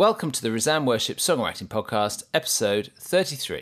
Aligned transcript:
Welcome 0.00 0.30
to 0.30 0.40
the 0.40 0.50
Resound 0.50 0.86
Worship 0.86 1.18
Songwriting 1.18 1.68
Podcast, 1.68 2.22
episode 2.32 2.90
33. 2.96 3.60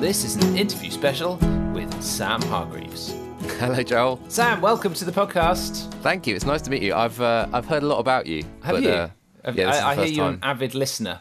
This 0.00 0.24
is 0.24 0.34
an 0.34 0.56
interview 0.56 0.90
special 0.90 1.36
with 1.72 2.02
Sam 2.02 2.42
Hargreaves. 2.42 3.10
Hello, 3.60 3.80
Joel. 3.84 4.20
Sam, 4.26 4.60
welcome 4.60 4.94
to 4.94 5.04
the 5.04 5.12
podcast. 5.12 5.88
Thank 6.02 6.26
you. 6.26 6.34
It's 6.34 6.44
nice 6.44 6.62
to 6.62 6.72
meet 6.72 6.82
you. 6.82 6.92
I've 6.92 7.20
uh, 7.20 7.46
I've 7.52 7.66
heard 7.66 7.84
a 7.84 7.86
lot 7.86 8.00
about 8.00 8.26
you. 8.26 8.42
Have 8.64 8.74
but, 8.74 8.82
you? 8.82 8.90
Uh, 8.90 9.10
yeah, 9.44 9.52
this 9.52 9.76
is 9.76 9.82
I, 9.82 9.90
I 9.90 9.94
the 9.94 10.04
hear 10.06 10.12
you're 10.12 10.24
time. 10.24 10.34
an 10.34 10.40
avid 10.42 10.74
listener. 10.74 11.20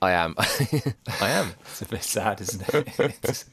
I 0.00 0.12
am. 0.12 0.34
I 1.20 1.30
am. 1.30 1.52
It's 1.60 1.82
a 1.82 1.86
bit 1.86 2.02
sad, 2.02 2.40
isn't 2.40 2.62
it? 2.72 3.44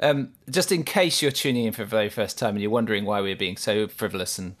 Um, 0.00 0.32
just 0.48 0.72
in 0.72 0.84
case 0.84 1.22
you're 1.22 1.30
tuning 1.30 1.64
in 1.64 1.72
for 1.72 1.82
the 1.82 1.88
very 1.88 2.08
first 2.08 2.38
time 2.38 2.50
and 2.50 2.62
you're 2.62 2.70
wondering 2.70 3.04
why 3.04 3.20
we're 3.20 3.36
being 3.36 3.56
so 3.56 3.86
frivolous 3.88 4.38
and 4.38 4.56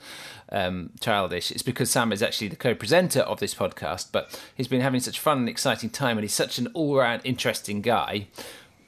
um, 0.50 0.90
childish, 1.00 1.50
it's 1.50 1.62
because 1.62 1.90
Sam 1.90 2.12
is 2.12 2.22
actually 2.22 2.48
the 2.48 2.56
co-presenter 2.56 3.20
of 3.20 3.40
this 3.40 3.54
podcast. 3.54 4.08
But 4.12 4.40
he's 4.54 4.68
been 4.68 4.80
having 4.80 5.00
such 5.00 5.18
fun 5.18 5.38
and 5.38 5.48
exciting 5.48 5.90
time, 5.90 6.16
and 6.16 6.24
he's 6.24 6.34
such 6.34 6.58
an 6.58 6.68
all-round 6.74 7.22
interesting 7.24 7.80
guy. 7.80 8.28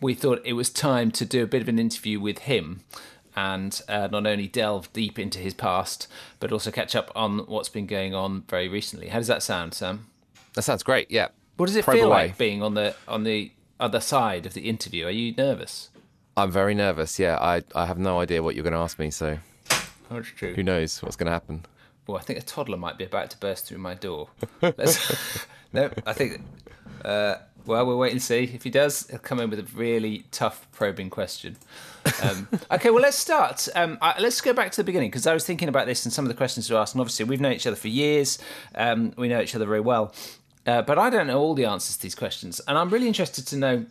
We 0.01 0.15
thought 0.15 0.43
it 0.45 0.53
was 0.53 0.71
time 0.71 1.11
to 1.13 1.25
do 1.25 1.43
a 1.43 1.47
bit 1.47 1.63
of 1.63 1.69
an 1.69 1.79
interview 1.79 2.21
with 2.21 2.39
him. 2.41 2.81
And 3.39 3.79
uh, 3.87 4.09
not 4.11 4.27
only 4.27 4.49
delve 4.49 4.91
deep 4.95 5.19
into 5.19 5.39
his 5.39 5.53
past, 5.53 6.09
but 6.41 6.53
also 6.53 6.71
catch 6.71 6.97
up 6.97 7.13
on 7.15 7.41
what's 7.41 7.69
been 7.69 7.87
going 7.87 8.15
on 8.15 8.45
very 8.49 8.67
recently. 8.67 9.09
How 9.09 9.19
does 9.19 9.27
that 9.27 9.43
sound, 9.43 9.75
Sam? 9.75 10.07
That 10.55 10.63
sounds 10.63 10.83
great. 10.83 11.11
Yeah. 11.11 11.29
What 11.59 11.67
does 11.67 11.77
it 11.77 11.85
Probe 11.85 11.97
feel 11.99 12.07
away. 12.07 12.29
like 12.29 12.39
being 12.39 12.63
on 12.63 12.73
the 12.73 12.95
on 13.07 13.25
the 13.25 13.53
other 13.79 14.01
side 14.01 14.47
of 14.47 14.55
the 14.55 14.69
interview? 14.69 15.07
Are 15.07 15.11
you 15.11 15.35
nervous? 15.37 15.91
I'm 16.37 16.51
very 16.51 16.75
nervous. 16.75 17.19
Yeah. 17.19 17.39
I 17.41 17.63
I 17.75 17.87
have 17.87 17.99
no 17.99 18.21
idea 18.21 18.43
what 18.43 18.55
you're 18.55 18.65
going 18.65 18.73
to 18.75 18.79
ask 18.79 18.99
me. 18.99 19.11
So 19.11 19.39
That's 20.11 20.29
true. 20.29 20.55
who 20.55 20.63
knows 20.63 21.03
what's 21.03 21.17
going 21.17 21.27
to 21.27 21.33
happen? 21.33 21.65
Well, 22.07 22.19
I 22.19 22.21
think 22.21 22.39
a 22.39 22.43
toddler 22.43 22.77
might 22.77 22.99
be 22.99 23.05
about 23.05 23.31
to 23.31 23.39
burst 23.39 23.67
through 23.67 23.79
my 23.79 23.95
door. 23.95 24.29
Let's, 24.63 25.47
no, 25.73 25.91
I 26.07 26.13
think. 26.13 26.41
Uh, 27.05 27.37
well, 27.67 27.85
we'll 27.85 27.99
wait 27.99 28.13
and 28.13 28.23
see. 28.23 28.45
If 28.45 28.63
he 28.63 28.71
does, 28.71 29.09
he'll 29.11 29.19
come 29.19 29.41
in 29.41 29.51
with 29.51 29.59
a 29.59 29.77
really 29.77 30.25
tough, 30.31 30.69
probing 30.71 31.11
question. 31.11 31.57
Um, 32.23 32.47
okay, 32.71 32.91
well, 32.91 33.03
let's 33.03 33.19
start. 33.19 33.69
Um, 33.75 33.99
I, 34.01 34.21
let's 34.21 34.41
go 34.41 34.53
back 34.53 34.71
to 34.71 34.77
the 34.77 34.85
beginning 34.85 35.11
because 35.11 35.27
I 35.27 35.35
was 35.35 35.45
thinking 35.45 35.69
about 35.69 35.87
this 35.87 36.07
and 36.07 36.13
some 36.13 36.25
of 36.25 36.29
the 36.29 36.37
questions 36.37 36.69
to 36.69 36.77
ask. 36.77 36.95
And 36.95 37.01
obviously, 37.01 37.25
we've 37.25 37.41
known 37.41 37.53
each 37.53 37.67
other 37.67 37.77
for 37.77 37.89
years. 37.89 38.39
Um, 38.77 39.13
we 39.17 39.27
know 39.29 39.41
each 39.41 39.57
other 39.57 39.67
very 39.67 39.81
well, 39.81 40.15
uh, 40.65 40.83
but 40.83 40.97
I 40.97 41.11
don't 41.11 41.27
know 41.27 41.41
all 41.41 41.55
the 41.55 41.65
answers 41.65 41.97
to 41.97 42.03
these 42.03 42.15
questions, 42.15 42.61
and 42.69 42.79
I'm 42.79 42.89
really 42.89 43.09
interested 43.09 43.49
to 43.49 43.57
know 43.57 43.87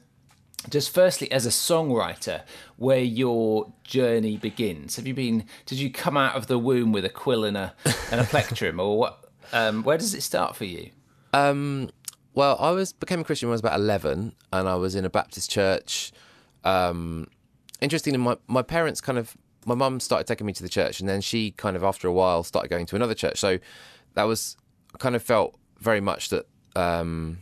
just 0.70 0.94
firstly 0.94 1.32
as 1.32 1.46
a 1.46 1.50
songwriter 1.50 2.42
where 2.78 3.00
your 3.00 3.72
journey 3.84 4.38
begins 4.38 4.96
have 4.96 5.06
you 5.08 5.14
been 5.14 5.46
did 5.66 5.78
you 5.80 5.90
come 5.92 6.18
out 6.18 6.36
of 6.36 6.48
the 6.48 6.58
womb 6.58 6.92
with 6.92 7.06
a 7.06 7.10
quill 7.10 7.44
and 7.44 7.58
a 7.58 7.74
and 8.12 8.20
a 8.20 8.24
plectrum 8.24 8.80
or 8.80 8.98
what 8.98 9.30
um, 9.54 9.84
where 9.84 9.98
does 9.98 10.14
it 10.14 10.22
start 10.22 10.56
for 10.56 10.66
you 10.66 10.90
Um, 11.34 11.90
well, 12.34 12.58
I 12.60 12.72
was 12.72 12.94
became 12.94 13.20
a 13.22 13.24
Christian 13.24 13.48
when 13.50 13.54
I 13.54 13.56
was 13.56 13.62
about 13.62 13.80
11, 13.80 14.34
and 14.52 14.68
I 14.70 14.76
was 14.76 14.96
in 14.96 15.06
a 15.06 15.10
Baptist 15.10 15.50
church. 15.50 16.12
Um, 16.64 17.28
interestingly, 17.82 18.18
my 18.18 18.38
my 18.48 18.62
parents 18.62 19.02
kind 19.02 19.18
of 19.18 19.36
my 19.66 19.76
mum 19.76 20.00
started 20.00 20.28
taking 20.28 20.48
me 20.48 20.54
to 20.54 20.64
the 20.64 20.70
church, 20.70 21.00
and 21.00 21.08
then 21.08 21.22
she 21.22 21.52
kind 21.52 21.76
of 21.76 21.84
after 21.84 22.08
a 22.08 22.14
while 22.14 22.44
started 22.44 22.70
going 22.70 22.86
to 22.88 22.96
another 22.96 23.14
church. 23.14 23.38
So 23.40 23.60
that 24.16 24.24
was 24.24 24.58
kind 24.98 25.16
of 25.16 25.24
felt 25.24 25.56
very 25.80 26.02
much 26.02 26.30
that. 26.30 26.46
Um, 26.76 27.40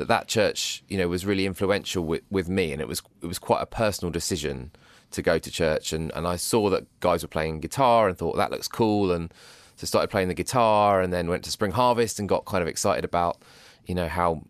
that 0.00 0.08
that 0.08 0.28
church, 0.28 0.82
you 0.88 0.96
know, 0.96 1.08
was 1.08 1.26
really 1.26 1.44
influential 1.44 2.02
with, 2.02 2.22
with 2.30 2.48
me, 2.48 2.72
and 2.72 2.80
it 2.80 2.88
was 2.88 3.02
it 3.22 3.26
was 3.26 3.38
quite 3.38 3.60
a 3.60 3.66
personal 3.66 4.10
decision 4.10 4.70
to 5.10 5.20
go 5.20 5.38
to 5.38 5.50
church. 5.50 5.92
And, 5.92 6.10
and 6.14 6.26
I 6.26 6.36
saw 6.36 6.70
that 6.70 6.86
guys 7.00 7.22
were 7.22 7.28
playing 7.28 7.60
guitar 7.60 8.08
and 8.08 8.16
thought 8.16 8.36
that 8.36 8.50
looks 8.50 8.66
cool, 8.66 9.12
and 9.12 9.32
so 9.76 9.86
started 9.86 10.08
playing 10.08 10.28
the 10.28 10.34
guitar, 10.34 11.02
and 11.02 11.12
then 11.12 11.28
went 11.28 11.44
to 11.44 11.50
Spring 11.50 11.72
Harvest 11.72 12.18
and 12.18 12.28
got 12.28 12.46
kind 12.46 12.62
of 12.62 12.68
excited 12.68 13.04
about, 13.04 13.42
you 13.84 13.94
know, 13.94 14.08
how 14.08 14.42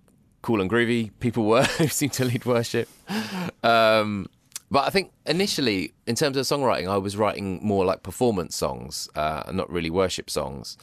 cool 0.43 0.61
and 0.61 0.71
groovy 0.71 1.11
people 1.19 1.45
were 1.45 1.65
who 1.79 1.89
seemed 1.89 2.13
to 2.13 2.25
lead 2.25 2.45
worship. 2.47 2.89
Um, 3.65 4.29
but 4.71 4.87
I 4.87 4.91
think 4.91 5.11
initially, 5.27 5.95
in 6.07 6.15
terms 6.15 6.37
of 6.37 6.47
songwriting, 6.47 6.87
I 6.87 6.97
was 6.97 7.17
writing 7.17 7.59
more 7.61 7.85
like 7.85 8.05
performance 8.05 8.55
songs, 8.55 9.09
uh, 9.17 9.51
not 9.53 9.69
really 9.69 9.91
worship 9.91 10.31
songs. 10.31 10.79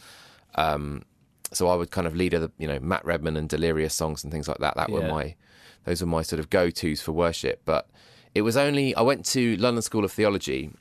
Um, 0.55 1.03
so 1.51 1.67
I 1.67 1.75
would 1.75 1.91
kind 1.91 2.07
of 2.07 2.15
lead 2.15 2.33
other, 2.33 2.51
you 2.57 2.67
know, 2.67 2.79
Matt 2.79 3.05
Redman 3.05 3.37
and 3.37 3.47
Delirious 3.47 3.93
songs 3.93 4.23
and 4.23 4.31
things 4.31 4.47
like 4.47 4.57
that. 4.57 4.75
That 4.75 4.89
were 4.89 5.07
my, 5.07 5.35
those 5.85 6.01
were 6.01 6.07
my 6.07 6.21
sort 6.21 6.39
of 6.39 6.49
go 6.49 6.69
tos 6.69 7.01
for 7.01 7.11
worship. 7.11 7.61
But 7.65 7.89
it 8.35 8.41
was 8.41 8.57
only 8.57 8.95
I 8.95 9.01
went 9.01 9.25
to 9.27 9.55
London 9.57 9.81
School 9.81 10.03
of 10.03 10.11
Theology 10.11 10.71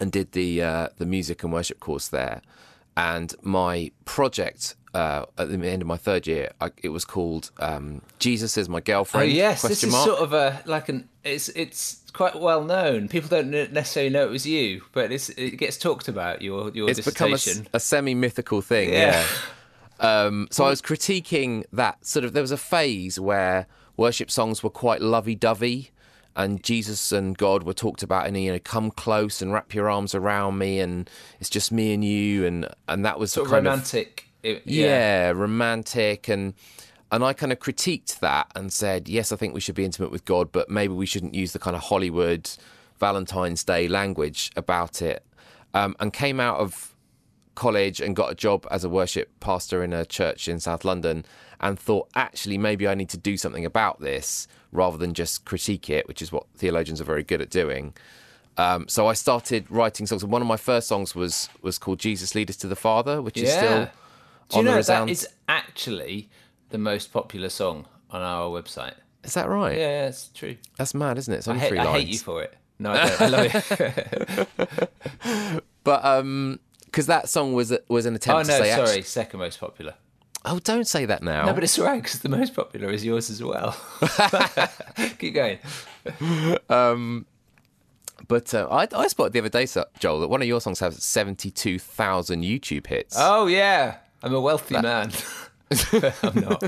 and 0.00 0.10
did 0.10 0.32
the 0.32 0.62
uh, 0.62 0.88
the 0.98 1.06
music 1.06 1.42
and 1.42 1.52
worship 1.52 1.80
course 1.80 2.08
there. 2.08 2.42
And 2.96 3.34
my 3.42 3.90
project 4.04 4.76
uh, 4.94 5.26
at 5.36 5.48
the 5.48 5.68
end 5.68 5.82
of 5.82 5.88
my 5.88 5.96
third 5.96 6.26
year, 6.26 6.52
I, 6.60 6.70
it 6.82 6.90
was 6.90 7.04
called 7.04 7.50
um, 7.58 8.02
"Jesus 8.18 8.56
is 8.56 8.68
my 8.68 8.78
oh 8.78 8.80
girlfriend." 8.80 9.32
yes 9.32 9.62
this 9.62 9.68
question 9.68 9.88
is 9.88 9.92
mark. 9.92 10.06
sort 10.06 10.20
of 10.20 10.32
a 10.32 10.62
like 10.66 10.88
an 10.88 11.08
it's 11.24 11.48
it's 11.50 12.02
quite 12.12 12.38
well 12.38 12.62
known 12.62 13.08
people 13.08 13.28
don't 13.28 13.50
necessarily 13.50 14.08
know 14.08 14.24
it 14.24 14.30
was 14.30 14.46
you 14.46 14.82
but 14.92 15.10
it's, 15.10 15.30
it 15.30 15.56
gets 15.56 15.76
talked 15.76 16.06
about 16.06 16.42
your 16.42 16.70
your 16.70 16.88
it's 16.88 17.00
become 17.00 17.32
a, 17.32 17.32
dissertation 17.32 17.80
semi 17.80 18.14
mythical 18.14 18.60
thing. 18.60 18.90
Yeah. 18.90 18.98
Yeah. 18.98 19.26
Um, 20.00 20.48
so 20.50 20.64
I 20.64 20.70
was 20.70 20.82
critiquing 20.82 21.64
that 21.72 22.04
sort 22.04 22.24
of. 22.24 22.32
There 22.32 22.42
was 22.42 22.50
a 22.50 22.56
phase 22.56 23.18
where 23.20 23.66
worship 23.96 24.30
songs 24.30 24.62
were 24.62 24.70
quite 24.70 25.00
lovey-dovey, 25.00 25.90
and 26.36 26.62
Jesus 26.62 27.12
and 27.12 27.38
God 27.38 27.62
were 27.62 27.74
talked 27.74 28.02
about 28.02 28.26
in 28.26 28.34
you 28.34 28.52
know, 28.52 28.58
come 28.58 28.90
close 28.90 29.40
and 29.40 29.52
wrap 29.52 29.72
your 29.74 29.88
arms 29.88 30.14
around 30.14 30.58
me, 30.58 30.80
and 30.80 31.08
it's 31.40 31.50
just 31.50 31.70
me 31.70 31.94
and 31.94 32.04
you, 32.04 32.44
and 32.44 32.68
and 32.88 33.04
that 33.04 33.18
was 33.18 33.32
sort 33.32 33.46
of 33.46 33.52
kind 33.52 33.66
of 33.66 33.72
romantic 33.72 34.28
it- 34.42 34.62
yeah, 34.66 35.30
romantic 35.30 36.28
and 36.28 36.54
and 37.12 37.22
I 37.22 37.32
kind 37.32 37.52
of 37.52 37.60
critiqued 37.60 38.18
that 38.20 38.50
and 38.56 38.72
said, 38.72 39.08
yes, 39.08 39.30
I 39.30 39.36
think 39.36 39.54
we 39.54 39.60
should 39.60 39.76
be 39.76 39.84
intimate 39.84 40.10
with 40.10 40.24
God, 40.24 40.50
but 40.50 40.68
maybe 40.68 40.92
we 40.94 41.06
shouldn't 41.06 41.34
use 41.34 41.52
the 41.52 41.60
kind 41.60 41.76
of 41.76 41.82
Hollywood 41.82 42.50
Valentine's 42.98 43.62
Day 43.62 43.86
language 43.86 44.50
about 44.56 45.00
it. 45.00 45.24
Um, 45.74 45.94
and 46.00 46.12
came 46.12 46.40
out 46.40 46.58
of 46.58 46.93
college 47.54 48.00
and 48.00 48.14
got 48.16 48.30
a 48.32 48.34
job 48.34 48.66
as 48.70 48.84
a 48.84 48.88
worship 48.88 49.30
pastor 49.40 49.82
in 49.84 49.92
a 49.92 50.04
church 50.04 50.48
in 50.48 50.60
South 50.60 50.84
London 50.84 51.24
and 51.60 51.78
thought, 51.78 52.08
actually, 52.14 52.58
maybe 52.58 52.86
I 52.88 52.94
need 52.94 53.08
to 53.10 53.16
do 53.16 53.36
something 53.36 53.64
about 53.64 54.00
this 54.00 54.46
rather 54.72 54.98
than 54.98 55.14
just 55.14 55.44
critique 55.44 55.88
it, 55.88 56.06
which 56.08 56.20
is 56.20 56.32
what 56.32 56.46
theologians 56.56 57.00
are 57.00 57.04
very 57.04 57.22
good 57.22 57.40
at 57.40 57.50
doing. 57.50 57.94
Um, 58.56 58.86
so 58.88 59.06
I 59.06 59.14
started 59.14 59.70
writing 59.70 60.06
songs. 60.06 60.22
And 60.22 60.30
one 60.30 60.42
of 60.42 60.48
my 60.48 60.56
first 60.56 60.86
songs 60.88 61.14
was 61.14 61.48
was 61.62 61.76
called 61.78 61.98
"Jesus 61.98 62.34
Lead 62.34 62.50
Us 62.50 62.56
to 62.58 62.68
the 62.68 62.76
Father," 62.76 63.20
which 63.20 63.36
is 63.36 63.52
still 63.52 63.86
do 64.48 64.56
you 64.56 64.58
on 64.60 64.64
the 64.64 64.70
know 64.70 64.74
that 64.74 64.76
resound. 64.76 65.10
is 65.10 65.26
actually 65.48 66.28
the 66.70 66.78
most 66.78 67.12
popular 67.12 67.48
song 67.48 67.86
on 68.10 68.20
our 68.22 68.48
website 68.50 68.94
Is 69.24 69.34
that 69.34 69.48
right? 69.48 69.76
yeah 69.76 70.06
it's 70.06 70.28
true 70.28 70.56
That's 70.76 70.94
mad, 70.94 71.18
isn't 71.18 71.32
it? 71.34 71.38
It's 71.38 71.48
I 71.48 71.56
hate, 71.58 71.68
three 71.68 71.78
I 71.78 71.92
hate 71.92 72.08
you 72.08 72.18
for 72.18 72.42
it 72.44 72.54
no 72.78 72.92
I 72.92 73.08
don't 73.08 73.20
I 73.20 73.28
love 73.28 73.46
it 73.54 74.48
But 75.84 76.04
um, 76.04 76.60
because 76.94 77.06
that 77.06 77.28
song 77.28 77.54
was 77.54 77.76
was 77.88 78.06
an 78.06 78.14
attempt. 78.14 78.48
Oh 78.48 78.52
no, 78.52 78.58
to 78.58 78.64
say, 78.64 78.70
sorry, 78.70 78.82
actually, 78.82 79.02
second 79.02 79.40
most 79.40 79.58
popular. 79.58 79.94
oh, 80.44 80.60
don't 80.60 80.86
say 80.86 81.04
that 81.06 81.24
now. 81.24 81.46
No, 81.46 81.52
but 81.52 81.64
it's 81.64 81.76
right 81.76 82.00
because 82.00 82.20
the 82.20 82.28
most 82.28 82.54
popular 82.54 82.88
is 82.90 83.04
yours 83.04 83.30
as 83.30 83.42
well. 83.42 83.76
Keep 85.18 85.34
going. 85.34 85.58
But 88.28 88.54
uh, 88.54 88.68
I, 88.70 88.86
I 88.96 89.08
spotted 89.08 89.32
the 89.32 89.40
other 89.40 89.48
day, 89.48 89.66
Joel, 89.98 90.20
that 90.20 90.28
one 90.28 90.40
of 90.40 90.46
your 90.46 90.60
songs 90.60 90.78
has 90.78 91.02
seventy 91.02 91.50
two 91.50 91.80
thousand 91.80 92.42
YouTube 92.42 92.86
hits. 92.86 93.16
Oh 93.18 93.48
yeah, 93.48 93.96
I'm 94.22 94.32
a 94.32 94.40
wealthy 94.40 94.80
man. 94.80 95.10
I'm 96.22 96.40
not. 96.40 96.62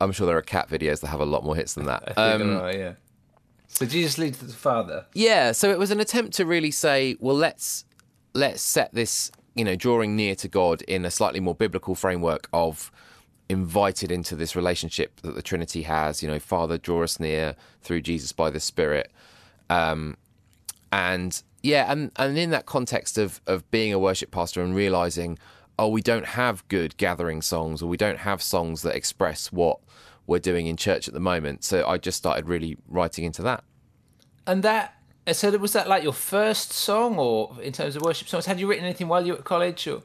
I'm 0.00 0.12
sure 0.12 0.26
there 0.26 0.36
are 0.36 0.42
cat 0.42 0.68
videos 0.68 1.00
that 1.00 1.06
have 1.08 1.20
a 1.20 1.24
lot 1.24 1.44
more 1.44 1.56
hits 1.56 1.72
than 1.74 1.86
that. 1.86 2.12
I 2.18 2.36
think 2.36 2.42
Um, 2.42 2.58
right, 2.58 2.78
yeah. 2.78 2.92
So 3.74 3.86
Jesus 3.86 4.18
leads 4.18 4.38
to 4.38 4.44
the 4.44 4.52
Father. 4.52 5.06
Yeah, 5.14 5.50
so 5.50 5.68
it 5.70 5.78
was 5.80 5.90
an 5.90 5.98
attempt 5.98 6.34
to 6.34 6.46
really 6.46 6.70
say, 6.70 7.16
well, 7.18 7.34
let's 7.34 7.84
let's 8.32 8.62
set 8.62 8.94
this, 8.94 9.32
you 9.56 9.64
know, 9.64 9.74
drawing 9.74 10.14
near 10.14 10.36
to 10.36 10.48
God 10.48 10.82
in 10.82 11.04
a 11.04 11.10
slightly 11.10 11.40
more 11.40 11.56
biblical 11.56 11.96
framework 11.96 12.48
of 12.52 12.92
invited 13.48 14.12
into 14.12 14.36
this 14.36 14.54
relationship 14.54 15.20
that 15.22 15.34
the 15.34 15.42
Trinity 15.42 15.82
has. 15.82 16.22
You 16.22 16.28
know, 16.28 16.38
Father, 16.38 16.78
draw 16.78 17.02
us 17.02 17.18
near 17.18 17.56
through 17.82 18.02
Jesus 18.02 18.30
by 18.30 18.48
the 18.48 18.60
Spirit, 18.60 19.10
um, 19.68 20.16
and 20.92 21.42
yeah, 21.64 21.90
and 21.90 22.12
and 22.14 22.38
in 22.38 22.50
that 22.50 22.66
context 22.66 23.18
of 23.18 23.40
of 23.48 23.68
being 23.72 23.92
a 23.92 23.98
worship 23.98 24.30
pastor 24.30 24.62
and 24.62 24.76
realizing, 24.76 25.36
oh, 25.80 25.88
we 25.88 26.00
don't 26.00 26.26
have 26.26 26.66
good 26.68 26.96
gathering 26.96 27.42
songs, 27.42 27.82
or 27.82 27.88
we 27.88 27.96
don't 27.96 28.18
have 28.20 28.40
songs 28.40 28.82
that 28.82 28.94
express 28.94 29.50
what 29.50 29.80
we're 30.26 30.38
doing 30.38 30.66
in 30.66 30.76
church 30.76 31.08
at 31.08 31.14
the 31.14 31.20
moment. 31.20 31.64
So 31.64 31.86
I 31.86 31.98
just 31.98 32.18
started 32.18 32.48
really 32.48 32.76
writing 32.88 33.24
into 33.24 33.42
that. 33.42 33.64
And 34.46 34.62
that. 34.62 34.94
So 35.32 35.50
was 35.58 35.72
that 35.72 35.88
like 35.88 36.02
your 36.02 36.12
first 36.12 36.72
song, 36.72 37.18
or 37.18 37.56
in 37.62 37.72
terms 37.72 37.96
of 37.96 38.02
worship 38.02 38.28
songs? 38.28 38.44
Had 38.46 38.60
you 38.60 38.66
written 38.68 38.84
anything 38.84 39.08
while 39.08 39.24
you 39.26 39.32
were 39.32 39.38
at 39.38 39.44
college? 39.44 39.86
Or 39.88 40.02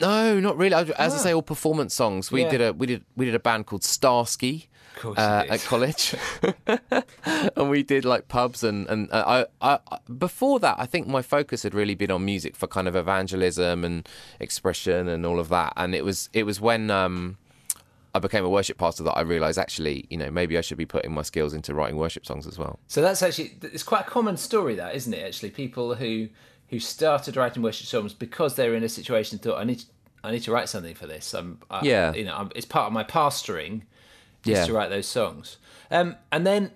No, 0.00 0.38
not 0.38 0.56
really. 0.56 0.74
As 0.96 1.14
I 1.14 1.18
say, 1.18 1.34
all 1.34 1.42
performance 1.42 1.94
songs. 1.94 2.30
We 2.30 2.42
Yeah. 2.42 2.50
did 2.50 2.60
a 2.60 2.72
we 2.72 2.86
did 2.86 3.04
we 3.16 3.24
did 3.24 3.34
a 3.34 3.40
band 3.40 3.66
called 3.66 3.82
Starsky, 3.82 4.68
course 4.96 5.18
uh, 5.18 5.46
at 5.48 5.60
college, 5.64 6.14
and 7.56 7.70
we 7.70 7.82
did 7.82 8.04
like 8.04 8.28
pubs 8.28 8.62
and 8.62 8.86
and 8.88 9.10
uh, 9.10 9.44
I, 9.60 9.78
I 9.90 9.98
before 10.16 10.60
that 10.60 10.76
I 10.78 10.86
think 10.86 11.06
my 11.08 11.22
focus 11.22 11.62
had 11.62 11.74
really 11.74 11.94
been 11.94 12.10
on 12.10 12.24
music 12.24 12.54
for 12.56 12.66
kind 12.66 12.86
of 12.88 12.94
evangelism 12.96 13.84
and 13.84 14.08
expression 14.40 15.08
and 15.08 15.26
all 15.26 15.40
of 15.40 15.48
that, 15.48 15.72
and 15.76 15.94
it 15.94 16.04
was 16.04 16.28
it 16.32 16.44
was 16.44 16.60
when 16.60 16.90
um, 16.90 17.36
I 18.16 18.18
became 18.18 18.44
a 18.44 18.48
worship 18.48 18.78
pastor 18.78 19.02
that 19.04 19.12
I 19.12 19.20
realised 19.20 19.58
actually 19.58 20.06
you 20.10 20.16
know 20.16 20.30
maybe 20.30 20.56
I 20.58 20.60
should 20.62 20.78
be 20.78 20.86
putting 20.86 21.12
my 21.12 21.22
skills 21.22 21.52
into 21.54 21.74
writing 21.74 21.96
worship 21.96 22.24
songs 22.26 22.46
as 22.46 22.58
well. 22.58 22.78
So 22.88 23.00
that's 23.02 23.22
actually 23.22 23.52
it's 23.62 23.82
quite 23.82 24.02
a 24.06 24.10
common 24.10 24.36
story, 24.36 24.74
that 24.76 24.94
isn't 24.94 25.12
it? 25.14 25.22
Actually, 25.24 25.50
people 25.50 25.94
who 25.96 26.28
who 26.70 26.78
started 26.80 27.36
writing 27.36 27.62
worship 27.62 27.86
songs 27.86 28.12
because 28.12 28.56
they 28.56 28.68
were 28.68 28.74
in 28.74 28.82
a 28.82 28.88
situation 28.88 29.38
thought, 29.38 29.58
I 29.58 29.64
need 29.64 29.78
to, 29.80 29.86
I 30.24 30.32
need 30.32 30.42
to 30.42 30.50
write 30.50 30.68
something 30.68 30.96
for 30.96 31.06
this. 31.06 31.32
I'm, 31.32 31.60
I, 31.70 31.84
Yeah. 31.84 32.12
you 32.12 32.24
know, 32.24 32.34
I'm, 32.36 32.50
it's 32.56 32.66
part 32.66 32.86
of 32.88 32.92
my 32.92 33.04
pastoring 33.04 33.82
is 34.44 34.58
Yeah. 34.58 34.64
to 34.66 34.72
write 34.72 34.90
those 34.90 35.06
songs. 35.06 35.58
Um, 35.92 36.16
and 36.32 36.44
then 36.44 36.72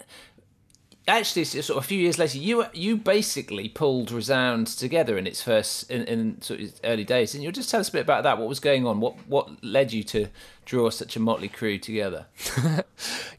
actually, 1.18 1.44
sort 1.44 1.70
of 1.70 1.84
a 1.84 1.86
few 1.86 1.98
years 1.98 2.18
later, 2.18 2.38
you 2.38 2.64
you 2.72 2.96
basically 2.96 3.68
pulled 3.68 4.10
Resound 4.10 4.66
together 4.66 5.18
in 5.18 5.26
its 5.26 5.42
first 5.42 5.90
in, 5.90 6.04
in 6.04 6.40
sort 6.42 6.60
of 6.60 6.72
early 6.84 7.04
days. 7.04 7.34
And 7.34 7.42
you'll 7.42 7.52
just 7.52 7.70
tell 7.70 7.80
us 7.80 7.88
a 7.88 7.92
bit 7.92 8.02
about 8.02 8.22
that. 8.24 8.38
What 8.38 8.48
was 8.48 8.60
going 8.60 8.86
on? 8.86 9.00
What 9.00 9.14
what 9.26 9.62
led 9.64 9.92
you 9.92 10.02
to 10.04 10.28
draw 10.64 10.90
such 10.90 11.16
a 11.16 11.20
motley 11.20 11.48
crew 11.48 11.78
together? 11.78 12.26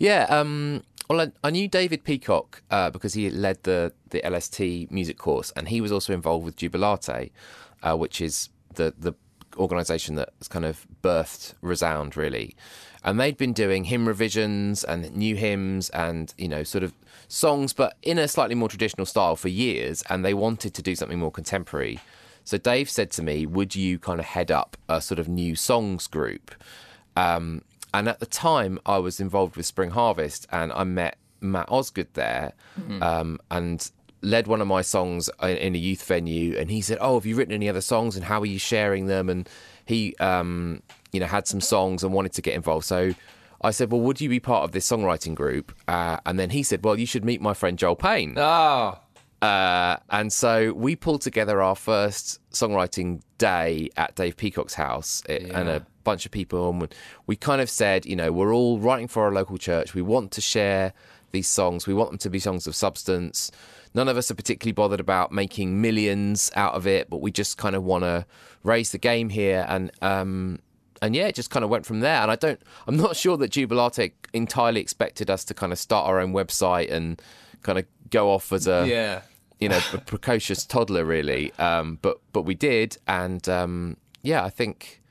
Yeah, 0.02 0.24
um, 0.30 0.82
well, 1.12 1.22
I, 1.22 1.32
I 1.44 1.52
knew 1.52 1.68
David 1.68 2.04
Peacock 2.04 2.64
uh, 2.72 2.90
because 2.90 3.14
he 3.14 3.30
led 3.30 3.62
the 3.62 3.94
the 4.10 4.20
LST 4.28 4.90
music 4.92 5.20
course, 5.20 5.52
and 5.56 5.68
he 5.68 5.80
was 5.80 5.92
also 5.92 6.12
involved 6.12 6.44
with 6.44 6.56
Jubilate, 6.56 7.32
uh, 7.84 7.96
which 7.96 8.20
is 8.20 8.50
the 8.74 8.96
the 8.98 9.14
organisation 9.58 10.16
that's 10.16 10.48
kind 10.48 10.66
of 10.66 10.88
birthed 11.04 11.54
Resound, 11.62 12.18
really. 12.18 12.56
And 13.04 13.20
they'd 13.20 13.38
been 13.38 13.54
doing 13.54 13.84
hymn 13.84 14.08
revisions 14.08 14.84
and 14.84 15.16
new 15.16 15.36
hymns, 15.36 15.90
and 15.92 16.34
you 16.40 16.48
know, 16.48 16.64
sort 16.64 16.84
of 16.84 16.94
songs, 17.32 17.74
but 17.74 17.98
in 18.02 18.18
a 18.20 18.28
slightly 18.28 18.56
more 18.56 18.70
traditional 18.70 19.06
style 19.06 19.36
for 19.36 19.48
years. 19.48 20.04
And 20.10 20.24
they 20.24 20.34
wanted 20.34 20.74
to 20.74 20.82
do 20.82 20.96
something 20.96 21.20
more 21.20 21.32
contemporary. 21.32 22.00
So 22.44 22.58
Dave 22.58 22.90
said 22.90 23.12
to 23.12 23.24
me, 23.24 23.46
"Would 23.46 23.76
you 23.76 24.00
kind 24.00 24.20
of 24.20 24.26
head 24.26 24.52
up 24.52 24.76
a 24.90 25.02
sort 25.02 25.20
of 25.20 25.28
new 25.28 25.56
songs 25.56 26.08
group?" 26.08 26.52
Um, 27.16 27.64
and 27.94 28.08
at 28.10 28.20
the 28.20 28.26
time, 28.26 28.80
I 28.86 28.98
was 28.98 29.20
involved 29.20 29.56
with 29.58 29.66
Spring 29.66 29.92
Harvest, 29.92 30.48
and 30.52 30.72
I 30.72 30.84
met 30.84 31.18
Matt 31.42 31.68
Osgood 31.70 32.08
there, 32.14 32.54
um, 33.02 33.40
and 33.50 33.92
led 34.22 34.48
one 34.48 34.62
of 34.62 34.68
my 34.68 34.82
songs 34.82 35.30
in, 35.42 35.58
in 35.58 35.76
a 35.76 35.78
youth 35.78 36.04
venue. 36.06 36.58
And 36.58 36.72
he 36.72 36.82
said, 36.82 36.98
"Oh, 37.02 37.16
have 37.16 37.26
you 37.26 37.36
written 37.36 37.54
any 37.54 37.70
other 37.70 37.82
songs? 37.82 38.16
And 38.16 38.26
how 38.26 38.40
are 38.42 38.46
you 38.46 38.60
sharing 38.60 39.08
them?" 39.08 39.30
And 39.30 39.48
he, 39.86 40.16
um, 40.18 40.82
you 41.12 41.20
know, 41.20 41.28
had 41.28 41.48
some 41.48 41.62
songs 41.62 42.04
and 42.04 42.14
wanted 42.14 42.34
to 42.34 42.42
get 42.42 42.56
involved. 42.56 42.86
So 42.86 43.14
I 43.64 43.72
said, 43.72 43.92
"Well, 43.92 44.02
would 44.02 44.20
you 44.20 44.30
be 44.30 44.40
part 44.40 44.64
of 44.64 44.72
this 44.72 44.90
songwriting 44.90 45.36
group?" 45.36 45.72
Uh, 45.88 46.18
and 46.26 46.40
then 46.40 46.50
he 46.50 46.64
said, 46.64 46.84
"Well, 46.84 46.98
you 47.00 47.06
should 47.06 47.24
meet 47.24 47.42
my 47.42 47.54
friend 47.54 47.78
Joel 47.78 47.96
Payne." 47.96 48.36
Oh, 48.38 48.98
Uh, 49.42 49.98
and 50.12 50.32
so 50.32 50.72
we 50.74 50.96
pulled 50.96 51.22
together 51.22 51.64
our 51.64 51.76
first 51.76 52.40
songwriting 52.52 53.22
day 53.40 53.90
at 53.98 54.14
Dave 54.16 54.38
Peacock's 54.38 54.76
house, 54.76 55.24
it, 55.28 55.50
and 55.52 55.68
a 55.68 55.86
bunch 56.04 56.28
of 56.28 56.32
people. 56.32 56.70
And 56.70 56.94
we 57.26 57.36
kind 57.36 57.60
of 57.60 57.68
said, 57.68 58.06
you 58.06 58.16
know, 58.16 58.32
we're 58.32 58.54
all 58.54 58.78
writing 58.80 59.08
for 59.08 59.24
our 59.24 59.32
local 59.32 59.58
church. 59.58 59.96
We 59.96 60.04
want 60.04 60.32
to 60.34 60.42
share 60.42 60.94
these 61.32 61.48
songs. 61.48 61.88
We 61.88 61.96
want 61.96 62.12
them 62.12 62.18
to 62.20 62.30
be 62.30 62.38
songs 62.38 62.68
of 62.68 62.76
substance. 62.76 63.52
None 63.96 64.08
of 64.08 64.16
us 64.16 64.30
are 64.30 64.36
particularly 64.36 64.74
bothered 64.74 65.00
about 65.00 65.32
making 65.32 65.82
millions 65.82 66.52
out 66.56 66.76
of 66.76 66.86
it, 66.86 67.10
but 67.10 67.20
we 67.22 67.32
just 67.32 67.58
kind 67.58 67.76
of 67.76 67.84
want 67.84 68.04
to 68.04 68.26
raise 68.64 68.92
the 68.92 69.00
game 69.00 69.30
here. 69.30 69.66
And 69.68 69.92
um, 70.04 70.60
and 71.02 71.16
yeah, 71.16 71.28
it 71.28 71.36
just 71.36 71.50
kind 71.50 71.64
of 71.64 71.70
went 71.70 71.86
from 71.86 72.00
there. 72.00 72.22
And 72.22 72.32
I 72.32 72.36
don't, 72.36 72.62
I'm 72.88 72.98
not 72.98 73.16
sure 73.16 73.38
that 73.38 73.52
Jubilate 73.52 74.14
entirely 74.34 74.82
expected 74.82 75.30
us 75.30 75.44
to 75.46 75.54
kind 75.54 75.72
of 75.72 75.80
start 75.80 76.08
our 76.08 76.20
own 76.20 76.34
website 76.34 76.92
and 76.92 77.22
kind 77.64 77.80
of 77.80 77.86
go 78.10 78.30
off 78.30 78.52
as 78.52 78.68
a 78.68 78.88
yeah. 78.88 79.22
you 79.60 79.70
know, 79.70 79.80
a 79.94 79.98
precocious 79.98 80.66
toddler, 80.66 81.06
really. 81.06 81.54
Um, 81.58 82.00
but 82.02 82.20
but 82.34 82.44
we 82.44 82.56
did, 82.56 82.98
and 83.08 83.48
um, 83.50 83.98
yeah, 84.22 84.44
I 84.44 84.50
think 84.50 85.02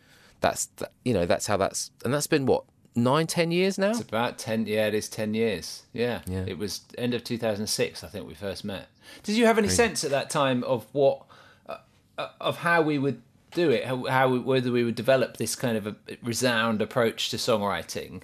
that's 0.40 0.66
th- 0.66 0.90
you 1.04 1.14
know 1.14 1.26
that's 1.26 1.46
how 1.46 1.56
that's 1.56 1.90
and 2.04 2.14
that's 2.14 2.26
been 2.26 2.46
what 2.46 2.64
nine, 2.94 3.26
ten 3.26 3.50
years 3.50 3.78
now. 3.78 3.90
It's 3.90 4.00
about 4.00 4.38
ten. 4.38 4.66
Yeah, 4.66 4.86
it 4.86 4.94
is 4.94 5.08
ten 5.08 5.34
years. 5.34 5.84
Yeah. 5.92 6.20
Yeah. 6.26 6.44
It 6.46 6.58
was 6.58 6.82
end 6.98 7.14
of 7.14 7.24
two 7.24 7.38
thousand 7.38 7.66
six. 7.66 8.04
I 8.04 8.08
think 8.08 8.26
we 8.26 8.34
first 8.34 8.64
met. 8.64 8.88
Did 9.22 9.36
you 9.36 9.46
have 9.46 9.58
any 9.58 9.68
sense 9.68 10.04
at 10.04 10.10
that 10.10 10.30
time 10.30 10.62
of 10.64 10.86
what, 10.92 11.24
uh, 11.68 11.78
uh, 12.16 12.28
of 12.40 12.58
how 12.58 12.82
we 12.82 12.98
would 12.98 13.22
do 13.52 13.70
it? 13.70 13.84
How, 13.84 14.36
whether 14.38 14.72
we 14.72 14.84
would 14.84 14.94
develop 14.94 15.36
this 15.36 15.54
kind 15.56 15.76
of 15.76 15.86
a 15.86 15.96
resound 16.22 16.80
approach 16.82 17.30
to 17.30 17.36
songwriting, 17.36 18.22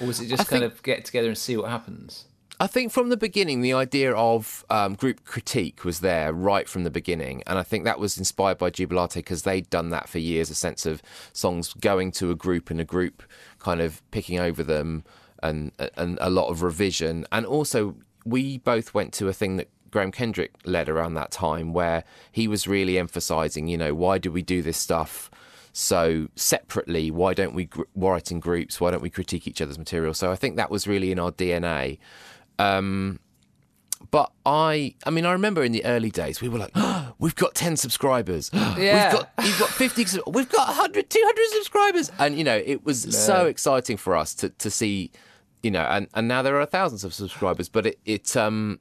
or 0.00 0.06
was 0.06 0.20
it 0.20 0.28
just 0.28 0.42
I 0.42 0.44
kind 0.44 0.62
think- 0.62 0.72
of 0.72 0.82
get 0.82 1.04
together 1.04 1.28
and 1.28 1.38
see 1.38 1.56
what 1.56 1.70
happens? 1.70 2.24
I 2.58 2.66
think 2.66 2.90
from 2.90 3.10
the 3.10 3.18
beginning, 3.18 3.60
the 3.60 3.74
idea 3.74 4.14
of 4.14 4.64
um, 4.70 4.94
group 4.94 5.26
critique 5.26 5.84
was 5.84 6.00
there 6.00 6.32
right 6.32 6.66
from 6.66 6.84
the 6.84 6.90
beginning, 6.90 7.42
and 7.46 7.58
I 7.58 7.62
think 7.62 7.84
that 7.84 7.98
was 7.98 8.16
inspired 8.16 8.56
by 8.56 8.70
Jubilate 8.70 9.12
because 9.12 9.42
they'd 9.42 9.68
done 9.68 9.90
that 9.90 10.08
for 10.08 10.18
years. 10.18 10.48
A 10.48 10.54
sense 10.54 10.86
of 10.86 11.02
songs 11.34 11.74
going 11.74 12.12
to 12.12 12.30
a 12.30 12.34
group 12.34 12.70
and 12.70 12.80
a 12.80 12.84
group 12.84 13.22
kind 13.58 13.82
of 13.82 14.00
picking 14.10 14.38
over 14.38 14.62
them, 14.62 15.04
and 15.42 15.70
and 15.98 16.16
a 16.18 16.30
lot 16.30 16.48
of 16.48 16.62
revision. 16.62 17.26
And 17.30 17.44
also, 17.44 17.96
we 18.24 18.56
both 18.56 18.94
went 18.94 19.12
to 19.14 19.28
a 19.28 19.34
thing 19.34 19.58
that 19.58 19.68
Graham 19.96 20.12
Kendrick 20.12 20.52
led 20.66 20.90
around 20.90 21.14
that 21.14 21.30
time, 21.30 21.72
where 21.72 22.04
he 22.30 22.46
was 22.46 22.68
really 22.68 22.98
emphasising, 22.98 23.66
you 23.66 23.78
know, 23.78 23.94
why 23.94 24.18
do 24.18 24.30
we 24.30 24.42
do 24.42 24.60
this 24.60 24.76
stuff? 24.76 25.30
so 25.78 26.26
separately 26.36 27.10
why 27.10 27.34
don't 27.34 27.54
we 27.54 27.66
gr- 27.66 27.82
write 27.94 28.30
in 28.30 28.40
groups 28.40 28.80
why 28.80 28.90
don't 28.90 29.02
we 29.02 29.10
critique 29.10 29.46
each 29.46 29.60
other's 29.60 29.78
material 29.78 30.14
so 30.14 30.32
i 30.32 30.34
think 30.34 30.56
that 30.56 30.70
was 30.70 30.86
really 30.86 31.12
in 31.12 31.18
our 31.18 31.30
dna 31.30 31.98
um, 32.58 33.20
but 34.10 34.32
I, 34.46 34.94
I 35.04 35.10
mean, 35.10 35.26
I 35.26 35.32
remember 35.32 35.62
in 35.62 35.72
the 35.72 35.84
early 35.84 36.10
days, 36.10 36.40
we 36.40 36.48
were 36.48 36.58
like, 36.58 36.70
oh, 36.74 37.12
we've 37.18 37.34
got 37.34 37.54
10 37.54 37.76
subscribers. 37.76 38.50
Yeah. 38.54 39.10
We've 39.10 39.20
got, 39.20 39.30
you've 39.44 39.58
got 39.58 39.68
50, 39.68 40.20
we've 40.30 40.48
got 40.48 40.68
100, 40.68 41.10
200 41.10 41.46
subscribers. 41.50 42.12
And, 42.18 42.38
you 42.38 42.44
know, 42.44 42.56
it 42.64 42.84
was 42.84 43.02
so 43.14 43.44
exciting 43.44 43.98
for 43.98 44.16
us 44.16 44.34
to, 44.36 44.48
to 44.48 44.70
see, 44.70 45.10
you 45.62 45.70
know, 45.70 45.82
and, 45.82 46.08
and 46.14 46.28
now 46.28 46.40
there 46.40 46.58
are 46.58 46.66
thousands 46.66 47.04
of 47.04 47.12
subscribers, 47.12 47.68
but 47.68 47.86
it, 47.86 47.98
it, 48.06 48.36
um, 48.36 48.80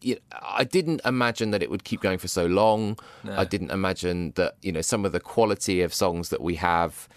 you 0.00 0.18
I 0.32 0.64
didn't 0.64 1.00
imagine 1.04 1.50
that 1.50 1.62
it 1.62 1.70
would 1.70 1.84
keep 1.84 2.00
going 2.00 2.18
for 2.18 2.28
so 2.28 2.46
long. 2.46 2.98
I 3.28 3.44
didn't 3.44 3.70
imagine 3.70 4.32
that, 4.36 4.56
you 4.62 4.72
know, 4.72 4.82
some 4.82 5.04
of 5.04 5.12
the 5.12 5.20
quality 5.20 5.82
of 5.82 5.92
songs 5.94 6.28
that 6.28 6.40
we 6.40 6.56
have, 6.56 7.08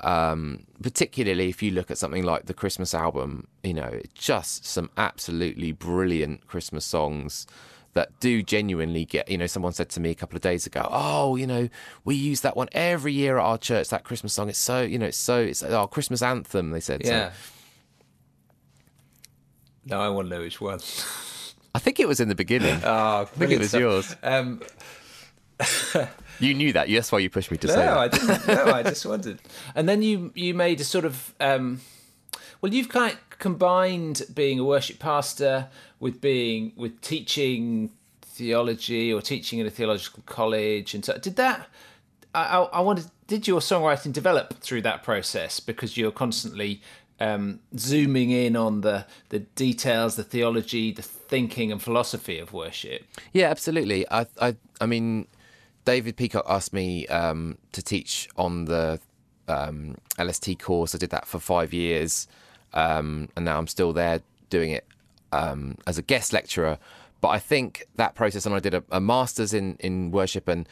um, 0.00 0.64
particularly 0.82 1.48
if 1.48 1.62
you 1.62 1.70
look 1.70 1.90
at 1.90 1.98
something 1.98 2.22
like 2.22 2.46
the 2.46 2.54
Christmas 2.54 2.94
album, 2.94 3.48
you 3.62 3.74
know, 3.74 4.00
just 4.14 4.64
some 4.64 4.90
absolutely 4.96 5.72
brilliant 5.72 6.46
Christmas 6.46 6.84
songs 6.84 7.46
that 7.94 8.18
do 8.20 8.42
genuinely 8.42 9.04
get, 9.04 9.28
you 9.28 9.36
know, 9.36 9.46
someone 9.46 9.72
said 9.72 9.88
to 9.90 10.00
me 10.00 10.10
a 10.10 10.14
couple 10.14 10.36
of 10.36 10.42
days 10.42 10.66
ago, 10.66 10.86
oh, 10.90 11.36
you 11.36 11.46
know, 11.46 11.68
we 12.04 12.14
use 12.14 12.42
that 12.42 12.56
one 12.56 12.68
every 12.72 13.12
year 13.12 13.38
at 13.38 13.44
our 13.44 13.58
church, 13.58 13.88
that 13.88 14.04
Christmas 14.04 14.32
song. 14.32 14.48
It's 14.48 14.58
so, 14.58 14.82
you 14.82 14.98
know, 14.98 15.06
it's 15.06 15.18
so, 15.18 15.40
it's 15.40 15.62
our 15.62 15.88
Christmas 15.88 16.22
anthem, 16.22 16.70
they 16.70 16.80
said. 16.80 17.04
So 17.04 17.10
Yeah. 17.10 17.32
No, 19.84 20.00
I 20.00 20.08
want 20.10 20.28
to 20.28 20.36
know 20.36 20.42
which 20.42 20.60
one. 20.60 20.80
I 21.74 21.78
think 21.78 22.00
it 22.00 22.08
was 22.08 22.20
in 22.20 22.28
the 22.28 22.34
beginning. 22.34 22.80
Oh, 22.82 23.22
I 23.22 23.24
think 23.24 23.52
it 23.52 23.58
was 23.58 23.74
yours. 23.74 24.14
Um, 24.22 24.60
You 26.40 26.54
knew 26.54 26.72
that. 26.72 26.88
That's 26.88 27.10
why 27.10 27.18
you 27.18 27.30
pushed 27.30 27.50
me 27.50 27.56
to 27.58 27.68
say 27.68 27.76
that. 27.76 27.94
No, 27.94 27.98
I 27.98 28.08
didn't. 28.08 28.46
No, 28.46 28.72
I 28.72 28.82
just 28.84 29.04
wondered. 29.04 29.40
And 29.74 29.88
then 29.88 30.02
you 30.02 30.32
you 30.34 30.54
made 30.54 30.80
a 30.80 30.84
sort 30.84 31.04
of 31.04 31.34
um, 31.40 31.80
well, 32.60 32.72
you've 32.72 32.88
kind 32.88 33.12
of 33.12 33.38
combined 33.38 34.22
being 34.34 34.58
a 34.58 34.64
worship 34.64 34.98
pastor 34.98 35.68
with 36.00 36.20
being 36.20 36.72
with 36.76 37.00
teaching 37.00 37.90
theology 38.22 39.12
or 39.12 39.20
teaching 39.20 39.58
in 39.58 39.66
a 39.66 39.70
theological 39.70 40.22
college, 40.26 40.94
and 40.94 41.04
so 41.04 41.18
did 41.18 41.36
that. 41.36 41.68
I, 42.34 42.42
I, 42.42 42.62
I 42.62 42.80
wanted. 42.80 43.06
Did 43.26 43.46
your 43.46 43.60
songwriting 43.60 44.12
develop 44.12 44.54
through 44.60 44.82
that 44.82 45.02
process 45.02 45.60
because 45.60 45.96
you're 45.96 46.12
constantly 46.12 46.80
um, 47.20 47.60
zooming 47.76 48.30
in 48.30 48.56
on 48.56 48.82
the 48.82 49.06
the 49.28 49.40
details, 49.40 50.16
the 50.16 50.24
theology, 50.24 50.92
the 50.92 51.02
thinking 51.02 51.72
and 51.72 51.82
philosophy 51.82 52.38
of 52.38 52.52
worship? 52.52 53.04
Yeah, 53.32 53.50
absolutely. 53.50 54.08
I, 54.10 54.26
I, 54.40 54.56
I 54.80 54.86
mean, 54.86 55.26
David 55.84 56.16
Peacock 56.16 56.44
asked 56.48 56.72
me 56.72 57.06
um, 57.08 57.58
to 57.72 57.82
teach 57.82 58.28
on 58.36 58.66
the 58.66 59.00
um, 59.48 59.96
LST 60.18 60.58
course. 60.58 60.94
I 60.94 60.98
did 60.98 61.10
that 61.10 61.26
for 61.26 61.38
five 61.38 61.72
years, 61.72 62.28
um, 62.72 63.28
and 63.36 63.44
now 63.44 63.58
I'm 63.58 63.66
still 63.66 63.92
there 63.92 64.20
doing 64.50 64.70
it 64.70 64.86
um, 65.32 65.76
as 65.86 65.98
a 65.98 66.02
guest 66.02 66.32
lecturer. 66.32 66.78
But 67.20 67.28
I 67.28 67.38
think 67.40 67.84
that 67.96 68.14
process, 68.14 68.46
and 68.46 68.54
I 68.54 68.60
did 68.60 68.74
a, 68.74 68.84
a 68.90 69.00
master's 69.00 69.52
in 69.52 69.76
in 69.80 70.10
worship, 70.12 70.46
and 70.46 70.68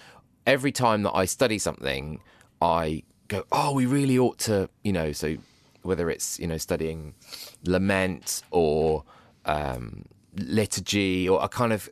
every 0.46 0.72
time 0.72 1.02
that 1.02 1.12
I 1.12 1.24
study 1.24 1.58
something, 1.58 2.20
I 2.60 3.02
go, 3.26 3.44
"Oh, 3.50 3.72
we 3.72 3.84
really 3.84 4.18
ought 4.18 4.38
to," 4.40 4.68
you 4.84 4.92
know. 4.92 5.12
So 5.12 5.36
whether 5.86 6.10
it's 6.10 6.38
you 6.38 6.46
know 6.46 6.56
studying 6.56 7.14
lament 7.64 8.42
or 8.50 9.04
um, 9.44 10.04
liturgy, 10.36 11.28
or 11.28 11.42
a 11.42 11.48
kind 11.48 11.72
of 11.72 11.88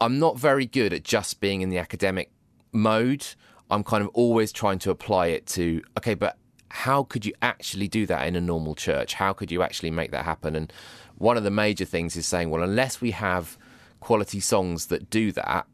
I'm 0.00 0.18
not 0.18 0.38
very 0.38 0.66
good 0.66 0.92
at 0.92 1.02
just 1.02 1.40
being 1.40 1.60
in 1.60 1.70
the 1.70 1.78
academic 1.78 2.30
mode. 2.72 3.26
I'm 3.70 3.84
kind 3.84 4.02
of 4.02 4.08
always 4.14 4.52
trying 4.52 4.78
to 4.80 4.90
apply 4.90 5.28
it 5.28 5.46
to 5.48 5.82
okay, 5.98 6.14
but 6.14 6.38
how 6.70 7.02
could 7.02 7.24
you 7.24 7.32
actually 7.42 7.88
do 7.88 8.06
that 8.06 8.26
in 8.26 8.36
a 8.36 8.40
normal 8.40 8.74
church? 8.74 9.14
How 9.14 9.32
could 9.32 9.50
you 9.50 9.62
actually 9.62 9.90
make 9.90 10.10
that 10.10 10.24
happen? 10.24 10.54
And 10.54 10.72
one 11.16 11.36
of 11.36 11.44
the 11.44 11.50
major 11.50 11.84
things 11.84 12.16
is 12.16 12.26
saying, 12.26 12.50
well, 12.50 12.62
unless 12.62 13.00
we 13.00 13.10
have 13.12 13.58
quality 14.00 14.40
songs 14.40 14.86
that 14.86 15.10
do 15.10 15.32
that, 15.32 15.66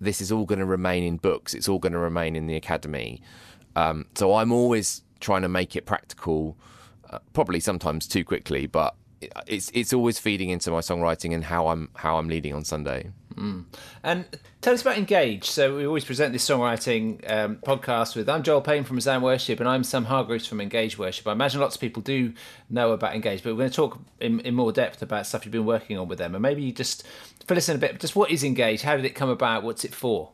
this 0.00 0.20
is 0.20 0.32
all 0.32 0.44
going 0.44 0.58
to 0.58 0.66
remain 0.66 1.04
in 1.04 1.16
books. 1.16 1.54
It's 1.54 1.68
all 1.68 1.78
going 1.78 1.92
to 1.92 1.98
remain 1.98 2.36
in 2.36 2.46
the 2.46 2.56
academy. 2.56 3.22
Um, 3.76 4.06
so 4.14 4.34
I'm 4.34 4.52
always 4.52 5.02
trying 5.20 5.42
to 5.42 5.48
make 5.48 5.76
it 5.76 5.86
practical, 5.86 6.56
probably 7.32 7.60
sometimes 7.60 8.06
too 8.06 8.24
quickly, 8.24 8.66
but 8.66 8.94
it's 9.46 9.70
it's 9.74 9.92
always 9.92 10.18
feeding 10.18 10.50
into 10.50 10.70
my 10.70 10.80
songwriting 10.80 11.34
and 11.34 11.44
how 11.44 11.68
I'm 11.68 11.90
how 11.94 12.16
I'm 12.16 12.28
leading 12.28 12.54
on 12.54 12.64
Sunday. 12.64 13.10
Mm. 13.34 13.64
And 14.02 14.24
tell 14.60 14.74
us 14.74 14.82
about 14.82 14.98
Engage. 14.98 15.48
So 15.48 15.76
we 15.76 15.86
always 15.86 16.04
present 16.04 16.32
this 16.32 16.48
songwriting 16.48 17.30
um, 17.30 17.56
podcast 17.56 18.16
with 18.16 18.28
I'm 18.28 18.42
Joel 18.42 18.60
Payne 18.60 18.84
from 18.84 18.96
Resound 18.96 19.22
Worship 19.22 19.60
and 19.60 19.68
I'm 19.68 19.84
Sam 19.84 20.06
Hargreaves 20.06 20.46
from 20.46 20.60
Engage 20.60 20.98
Worship. 20.98 21.26
I 21.26 21.32
imagine 21.32 21.60
lots 21.60 21.76
of 21.76 21.80
people 21.80 22.02
do 22.02 22.32
know 22.68 22.92
about 22.92 23.14
Engage, 23.14 23.42
but 23.42 23.52
we're 23.52 23.58
going 23.58 23.70
to 23.70 23.76
talk 23.76 23.98
in, 24.20 24.40
in 24.40 24.54
more 24.54 24.72
depth 24.72 25.00
about 25.00 25.26
stuff 25.26 25.44
you've 25.44 25.52
been 25.52 25.66
working 25.66 25.96
on 25.96 26.08
with 26.08 26.18
them. 26.18 26.34
And 26.34 26.42
maybe 26.42 26.62
you 26.62 26.72
just 26.72 27.06
fill 27.46 27.56
us 27.56 27.68
in 27.68 27.76
a 27.76 27.78
bit. 27.78 28.00
Just 28.00 28.16
what 28.16 28.30
is 28.30 28.42
Engage? 28.42 28.82
How 28.82 28.96
did 28.96 29.04
it 29.04 29.14
come 29.14 29.28
about? 29.28 29.62
What's 29.62 29.84
it 29.84 29.94
for? 29.94 30.32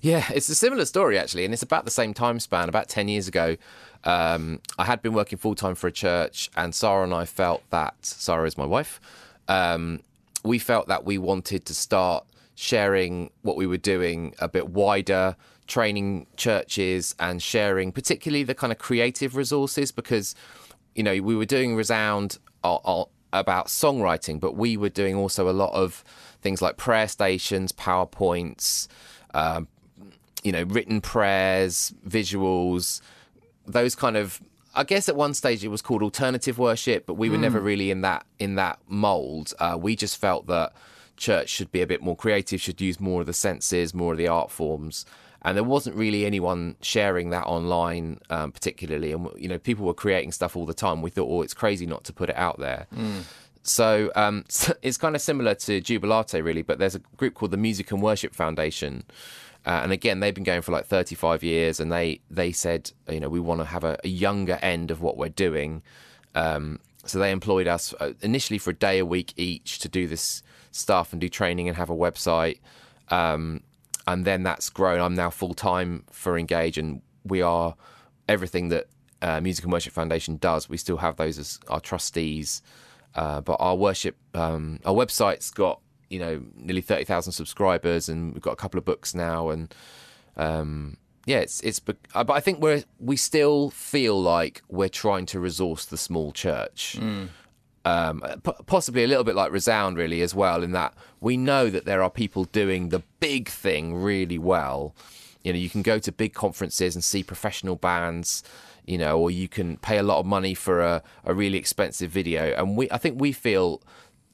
Yeah, 0.00 0.24
it's 0.32 0.48
a 0.48 0.54
similar 0.54 0.84
story 0.86 1.18
actually, 1.18 1.44
and 1.44 1.52
it's 1.52 1.62
about 1.62 1.84
the 1.84 1.90
same 1.90 2.14
time 2.14 2.40
span. 2.40 2.68
About 2.68 2.88
ten 2.88 3.08
years 3.08 3.28
ago, 3.28 3.56
um, 4.04 4.60
I 4.78 4.84
had 4.84 5.02
been 5.02 5.14
working 5.14 5.38
full 5.38 5.54
time 5.54 5.74
for 5.74 5.86
a 5.86 5.92
church, 5.92 6.50
and 6.56 6.74
Sarah 6.74 7.04
and 7.04 7.14
I 7.14 7.24
felt 7.24 7.62
that 7.70 7.94
Sarah 8.02 8.46
is 8.46 8.58
my 8.58 8.66
wife. 8.66 9.00
Um, 9.48 10.00
we 10.44 10.58
felt 10.58 10.88
that 10.88 11.04
we 11.04 11.18
wanted 11.18 11.64
to 11.66 11.74
start 11.74 12.24
sharing 12.54 13.30
what 13.42 13.56
we 13.56 13.66
were 13.66 13.78
doing 13.78 14.34
a 14.38 14.48
bit 14.48 14.68
wider, 14.68 15.36
training 15.66 16.26
churches 16.36 17.14
and 17.18 17.42
sharing 17.42 17.90
particularly 17.90 18.44
the 18.44 18.54
kind 18.54 18.72
of 18.72 18.78
creative 18.78 19.34
resources 19.34 19.90
because, 19.90 20.34
you 20.94 21.02
know, 21.02 21.20
we 21.22 21.34
were 21.34 21.46
doing 21.46 21.74
Resound 21.74 22.38
about 22.62 23.66
songwriting, 23.66 24.38
but 24.38 24.54
we 24.54 24.76
were 24.76 24.88
doing 24.90 25.14
also 25.14 25.48
a 25.48 25.52
lot 25.52 25.72
of 25.72 26.04
things 26.42 26.60
like 26.60 26.76
prayer 26.76 27.08
stations, 27.08 27.72
PowerPoints, 27.72 28.86
um, 29.32 29.66
you 30.42 30.52
know, 30.52 30.62
written 30.64 31.00
prayers, 31.00 31.94
visuals, 32.06 33.00
those 33.66 33.94
kind 33.94 34.16
of 34.16 34.40
I 34.74 34.84
guess 34.84 35.08
at 35.08 35.16
one 35.16 35.34
stage 35.34 35.64
it 35.64 35.68
was 35.68 35.82
called 35.82 36.02
alternative 36.02 36.58
worship, 36.58 37.06
but 37.06 37.14
we 37.14 37.30
were 37.30 37.36
mm. 37.36 37.42
never 37.42 37.60
really 37.60 37.90
in 37.90 38.00
that 38.00 38.26
in 38.38 38.56
that 38.56 38.78
mold. 38.88 39.54
Uh, 39.58 39.76
we 39.80 39.94
just 39.96 40.20
felt 40.20 40.46
that 40.48 40.72
church 41.16 41.48
should 41.48 41.70
be 41.70 41.80
a 41.80 41.86
bit 41.86 42.02
more 42.02 42.16
creative, 42.16 42.60
should 42.60 42.80
use 42.80 42.98
more 42.98 43.20
of 43.20 43.26
the 43.26 43.32
senses, 43.32 43.94
more 43.94 44.12
of 44.12 44.18
the 44.18 44.26
art 44.26 44.50
forms, 44.50 45.06
and 45.42 45.56
there 45.56 45.64
wasn't 45.64 45.94
really 45.94 46.26
anyone 46.26 46.76
sharing 46.80 47.30
that 47.30 47.44
online, 47.44 48.18
um, 48.30 48.50
particularly. 48.50 49.12
And 49.12 49.28
you 49.36 49.48
know, 49.48 49.58
people 49.58 49.86
were 49.86 49.94
creating 49.94 50.32
stuff 50.32 50.56
all 50.56 50.66
the 50.66 50.74
time. 50.74 51.02
We 51.02 51.10
thought, 51.10 51.28
oh, 51.30 51.42
it's 51.42 51.54
crazy 51.54 51.86
not 51.86 52.02
to 52.04 52.12
put 52.12 52.30
it 52.30 52.36
out 52.36 52.58
there. 52.58 52.86
Mm. 52.94 53.22
So, 53.62 54.10
um, 54.16 54.44
so 54.48 54.74
it's 54.82 54.96
kind 54.96 55.14
of 55.14 55.22
similar 55.22 55.54
to 55.54 55.80
Jubilate, 55.80 56.32
really, 56.34 56.62
but 56.62 56.78
there's 56.78 56.94
a 56.94 57.00
group 57.16 57.34
called 57.34 57.50
the 57.50 57.56
Music 57.56 57.90
and 57.92 58.02
Worship 58.02 58.34
Foundation, 58.34 59.04
uh, 59.66 59.80
and 59.82 59.92
again, 59.92 60.20
they've 60.20 60.34
been 60.34 60.44
going 60.44 60.62
for 60.62 60.72
like 60.72 60.86
35 60.86 61.42
years, 61.42 61.80
and 61.80 61.90
they 61.90 62.20
they 62.30 62.52
said, 62.52 62.90
you 63.08 63.20
know, 63.20 63.28
we 63.28 63.40
want 63.40 63.60
to 63.60 63.64
have 63.64 63.84
a, 63.84 63.98
a, 64.04 64.08
younger 64.08 64.58
end 64.60 64.90
of 64.90 65.00
what 65.00 65.16
we're 65.16 65.30
doing. 65.30 65.82
Um, 66.34 66.80
so 67.06 67.18
they 67.18 67.30
employed 67.30 67.66
us 67.66 67.94
uh, 68.00 68.12
initially 68.20 68.58
for 68.58 68.70
a 68.70 68.74
day 68.74 68.98
a 68.98 69.06
week 69.06 69.32
each 69.36 69.78
to 69.80 69.88
do 69.88 70.06
this 70.06 70.42
stuff 70.70 71.12
and 71.12 71.20
do 71.20 71.28
training 71.28 71.68
and 71.68 71.76
have 71.76 71.90
a 71.90 71.94
website. 71.94 72.60
Um, 73.08 73.62
and 74.06 74.24
then 74.24 74.42
that's 74.42 74.68
grown. 74.68 75.00
I'm 75.00 75.14
now 75.14 75.30
full 75.30 75.54
time 75.54 76.04
for 76.10 76.38
Engage, 76.38 76.76
and 76.76 77.00
we 77.24 77.40
are 77.40 77.74
everything 78.28 78.68
that 78.68 78.88
uh, 79.22 79.40
Music 79.40 79.64
and 79.64 79.72
Worship 79.72 79.94
Foundation 79.94 80.36
does. 80.36 80.68
We 80.68 80.76
still 80.76 80.98
have 80.98 81.16
those 81.16 81.38
as 81.38 81.58
our 81.68 81.80
trustees, 81.80 82.60
uh, 83.14 83.40
but 83.40 83.56
our 83.60 83.76
worship, 83.76 84.16
um, 84.34 84.80
our 84.84 84.94
website's 84.94 85.50
got 85.50 85.80
you 86.14 86.20
know 86.20 86.40
nearly 86.54 86.80
thirty 86.80 87.02
thousand 87.02 87.32
subscribers, 87.32 88.08
and 88.08 88.32
we've 88.32 88.42
got 88.42 88.52
a 88.52 88.56
couple 88.56 88.78
of 88.78 88.84
books 88.84 89.16
now, 89.16 89.50
and 89.50 89.74
um, 90.36 90.96
yeah, 91.26 91.38
it's 91.38 91.60
it's. 91.62 91.80
Uh, 92.14 92.22
but 92.22 92.34
I 92.34 92.40
think 92.40 92.60
we're 92.60 92.84
we 93.00 93.16
still 93.16 93.70
feel 93.70 94.20
like 94.22 94.62
we're 94.68 94.88
trying 94.88 95.26
to 95.26 95.40
resource 95.40 95.84
the 95.84 95.96
small 95.96 96.30
church. 96.30 96.96
Mm. 97.00 97.30
Um, 97.86 98.22
possibly 98.66 99.02
a 99.04 99.08
little 99.08 99.24
bit 99.24 99.34
like 99.34 99.50
Resound, 99.50 99.98
really, 99.98 100.22
as 100.22 100.34
well, 100.34 100.62
in 100.62 100.70
that 100.70 100.94
we 101.20 101.36
know 101.36 101.68
that 101.68 101.84
there 101.84 102.00
are 102.00 102.08
people 102.08 102.44
doing 102.44 102.90
the 102.90 103.02
big 103.18 103.48
thing 103.48 103.96
really 103.96 104.38
well. 104.38 104.94
You 105.42 105.52
know, 105.52 105.58
you 105.58 105.68
can 105.68 105.82
go 105.82 105.98
to 105.98 106.12
big 106.12 106.32
conferences 106.32 106.94
and 106.94 107.02
see 107.02 107.24
professional 107.24 107.76
bands, 107.76 108.42
you 108.86 108.96
know, 108.96 109.18
or 109.18 109.30
you 109.30 109.48
can 109.48 109.76
pay 109.78 109.98
a 109.98 110.02
lot 110.02 110.20
of 110.20 110.26
money 110.26 110.54
for 110.54 110.80
a, 110.80 111.02
a 111.24 111.34
really 111.34 111.58
expensive 111.58 112.10
video. 112.10 112.54
And 112.56 112.76
we, 112.78 112.90
I 112.90 112.96
think 112.96 113.20
we 113.20 113.32
feel 113.32 113.82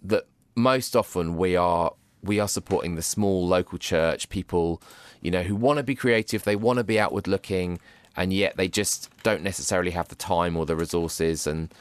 that 0.04 0.26
most 0.54 0.96
often 0.96 1.36
we 1.36 1.56
are 1.56 1.92
we 2.22 2.38
are 2.38 2.48
supporting 2.48 2.94
the 2.96 3.02
small 3.02 3.46
local 3.46 3.78
church 3.78 4.28
people 4.28 4.82
you 5.20 5.30
know 5.30 5.42
who 5.42 5.54
want 5.54 5.78
to 5.78 5.82
be 5.82 5.94
creative 5.94 6.42
they 6.44 6.56
want 6.56 6.78
to 6.78 6.84
be 6.84 6.98
outward 6.98 7.26
looking 7.26 7.78
and 8.16 8.32
yet 8.32 8.56
they 8.56 8.68
just 8.68 9.10
don't 9.22 9.42
necessarily 9.42 9.90
have 9.90 10.08
the 10.08 10.14
time 10.14 10.56
or 10.56 10.66
the 10.66 10.76
resources 10.76 11.46
and 11.46 11.72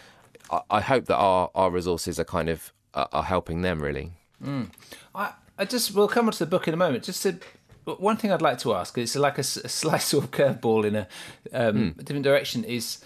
i, 0.51 0.61
I 0.69 0.81
hope 0.81 1.05
that 1.05 1.17
our 1.17 1.49
our 1.55 1.71
resources 1.71 2.19
are 2.19 2.25
kind 2.25 2.49
of 2.49 2.71
uh, 2.93 3.05
are 3.11 3.23
helping 3.23 3.61
them 3.61 3.81
really 3.81 4.11
mm. 4.43 4.69
I, 5.13 5.33
I 5.57 5.65
just 5.65 5.93
we'll 5.93 6.07
come 6.07 6.27
on 6.27 6.33
to 6.33 6.39
the 6.39 6.45
book 6.45 6.67
in 6.67 6.73
a 6.73 6.77
moment 6.77 7.03
just 7.03 7.23
to 7.23 7.39
one 7.85 8.17
thing 8.17 8.31
I'd 8.31 8.41
like 8.41 8.59
to 8.59 8.75
ask 8.75 8.97
it's 8.97 9.15
like 9.15 9.37
a, 9.37 9.41
a 9.41 9.43
slice 9.43 10.13
of 10.13 10.31
curveball 10.31 10.85
in 10.85 10.95
a, 10.95 11.07
um, 11.53 11.75
mm. 11.75 11.99
a 11.99 12.03
different 12.03 12.23
direction 12.23 12.63
is 12.63 12.99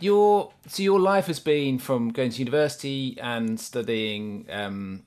your 0.00 0.52
so 0.66 0.82
your 0.82 1.00
life 1.00 1.26
has 1.26 1.40
been 1.40 1.78
from 1.78 2.10
going 2.10 2.30
to 2.30 2.38
university 2.38 3.18
and 3.20 3.58
studying 3.58 4.46
um, 4.50 5.02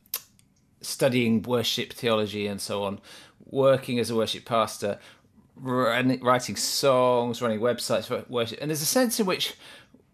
studying 0.83 1.41
worship 1.41 1.93
theology 1.93 2.47
and 2.47 2.61
so 2.61 2.83
on, 2.83 2.99
working 3.45 3.99
as 3.99 4.09
a 4.09 4.15
worship 4.15 4.45
pastor, 4.45 4.99
writing 5.55 6.55
songs, 6.55 7.41
running 7.41 7.59
websites 7.59 8.05
for 8.05 8.23
worship, 8.29 8.59
and 8.61 8.69
there's 8.69 8.81
a 8.81 8.85
sense 8.85 9.19
in 9.19 9.25
which 9.25 9.55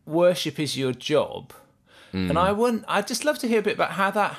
worship 0.06 0.60
is 0.60 0.78
your 0.78 0.94
job. 0.94 1.54
Mm. 2.14 2.30
And 2.30 2.40
I 2.40 2.52
want, 2.52 2.86
I'd 2.88 3.08
just 3.08 3.26
love 3.26 3.38
to 3.40 3.48
hear 3.48 3.60
a 3.60 3.64
bit 3.64 3.76
about 3.76 3.92
how 3.92 4.12
that, 4.12 4.38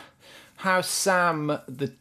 how 0.57 0.81
Sam 0.81 1.59
the, 1.69 1.93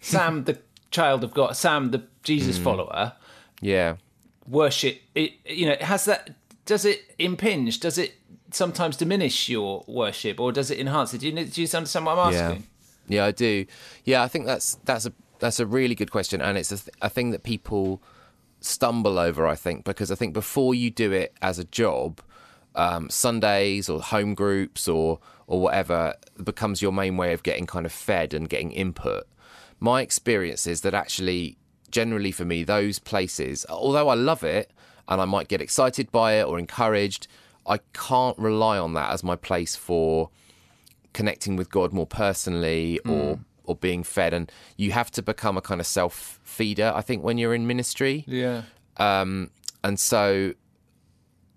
Sam 0.00 0.44
the 0.44 0.58
child 0.90 1.24
of 1.24 1.34
God, 1.34 1.56
Sam 1.56 1.90
the 1.90 2.02
Jesus 2.22 2.58
mm. 2.58 2.64
follower, 2.64 3.12
yeah, 3.60 3.96
worship. 4.46 5.00
It 5.14 5.34
you 5.46 5.66
know 5.66 5.76
has 5.80 6.04
that 6.06 6.34
does 6.66 6.84
it 6.84 7.14
impinge? 7.18 7.80
Does 7.80 7.98
it 7.98 8.14
sometimes 8.50 8.96
diminish 8.96 9.48
your 9.48 9.84
worship, 9.86 10.40
or 10.40 10.52
does 10.52 10.70
it 10.70 10.78
enhance 10.78 11.14
it? 11.14 11.18
Do 11.18 11.28
you, 11.28 11.44
do 11.44 11.62
you 11.62 11.68
understand 11.74 12.06
what 12.06 12.18
I'm 12.18 12.34
asking? 12.34 12.62
Yeah. 12.62 12.68
Yeah, 13.08 13.26
I 13.26 13.32
do. 13.32 13.66
Yeah, 14.04 14.22
I 14.22 14.28
think 14.28 14.46
that's 14.46 14.76
that's 14.84 15.06
a 15.06 15.12
that's 15.38 15.60
a 15.60 15.66
really 15.66 15.94
good 15.94 16.10
question, 16.10 16.40
and 16.40 16.56
it's 16.56 16.72
a, 16.72 16.78
th- 16.78 16.96
a 17.02 17.10
thing 17.10 17.30
that 17.30 17.42
people 17.42 18.02
stumble 18.60 19.18
over. 19.18 19.46
I 19.46 19.54
think 19.56 19.84
because 19.84 20.10
I 20.10 20.14
think 20.14 20.32
before 20.32 20.74
you 20.74 20.90
do 20.90 21.12
it 21.12 21.34
as 21.42 21.58
a 21.58 21.64
job, 21.64 22.20
um, 22.74 23.10
Sundays 23.10 23.88
or 23.88 24.00
home 24.00 24.34
groups 24.34 24.88
or 24.88 25.18
or 25.46 25.60
whatever 25.60 26.14
becomes 26.42 26.80
your 26.80 26.92
main 26.92 27.16
way 27.16 27.32
of 27.32 27.42
getting 27.42 27.66
kind 27.66 27.84
of 27.86 27.92
fed 27.92 28.32
and 28.32 28.48
getting 28.48 28.72
input. 28.72 29.26
My 29.78 30.00
experience 30.00 30.66
is 30.66 30.80
that 30.80 30.94
actually, 30.94 31.58
generally 31.90 32.32
for 32.32 32.44
me, 32.46 32.64
those 32.64 32.98
places, 32.98 33.66
although 33.68 34.08
I 34.08 34.14
love 34.14 34.42
it 34.42 34.70
and 35.06 35.20
I 35.20 35.26
might 35.26 35.48
get 35.48 35.60
excited 35.60 36.10
by 36.10 36.34
it 36.34 36.44
or 36.44 36.58
encouraged, 36.58 37.26
I 37.66 37.78
can't 37.92 38.38
rely 38.38 38.78
on 38.78 38.94
that 38.94 39.10
as 39.10 39.22
my 39.22 39.36
place 39.36 39.76
for 39.76 40.30
connecting 41.14 41.56
with 41.56 41.70
God 41.70 41.92
more 41.92 42.06
personally 42.06 42.98
or 43.00 43.36
mm. 43.36 43.44
or 43.64 43.74
being 43.74 44.02
fed 44.02 44.34
and 44.34 44.52
you 44.76 44.92
have 44.92 45.10
to 45.12 45.22
become 45.22 45.56
a 45.56 45.62
kind 45.62 45.80
of 45.80 45.86
self 45.86 46.40
feeder 46.44 46.92
I 46.94 47.00
think 47.00 47.24
when 47.24 47.38
you're 47.38 47.54
in 47.54 47.66
ministry. 47.66 48.24
Yeah. 48.26 48.62
Um, 48.98 49.50
and 49.82 49.98
so 49.98 50.52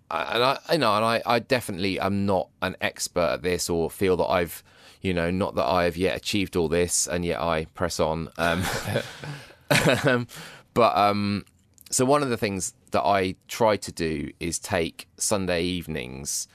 and 0.10 0.44
I 0.44 0.60
you 0.72 0.78
know 0.78 0.96
and 0.96 1.04
I, 1.04 1.22
I 1.26 1.40
definitely 1.40 2.00
am 2.00 2.26
not 2.26 2.48
an 2.62 2.78
expert 2.80 3.30
at 3.34 3.42
this 3.42 3.70
or 3.70 3.90
feel 3.90 4.16
that 4.18 4.28
I've 4.28 4.64
you 5.02 5.14
know 5.14 5.30
not 5.30 5.56
that 5.56 5.66
I 5.66 5.84
have 5.84 5.98
yet 5.98 6.16
achieved 6.16 6.56
all 6.56 6.70
this 6.70 7.08
and 7.08 7.26
yet 7.26 7.42
I 7.42 7.66
press 7.74 8.00
on. 8.00 8.30
Um, 8.38 8.64
um, 10.06 10.28
but 10.74 10.96
um 10.96 11.46
so 11.90 12.06
one 12.06 12.22
of 12.22 12.30
the 12.30 12.38
things 12.38 12.74
that 12.92 13.04
I 13.04 13.36
try 13.48 13.78
to 13.78 13.92
do 13.92 14.32
is 14.40 14.60
take 14.60 15.08
Sunday 15.18 15.64
evenings 15.64 16.48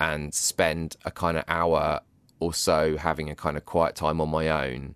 and 0.00 0.32
spend 0.32 0.96
a 1.04 1.10
kind 1.10 1.36
of 1.36 1.44
hour 1.48 2.00
or 2.40 2.54
so 2.54 2.96
having 2.96 3.30
a 3.30 3.34
kind 3.34 3.56
of 3.56 3.64
quiet 3.64 3.94
time 3.94 4.20
on 4.20 4.28
my 4.28 4.48
own. 4.48 4.94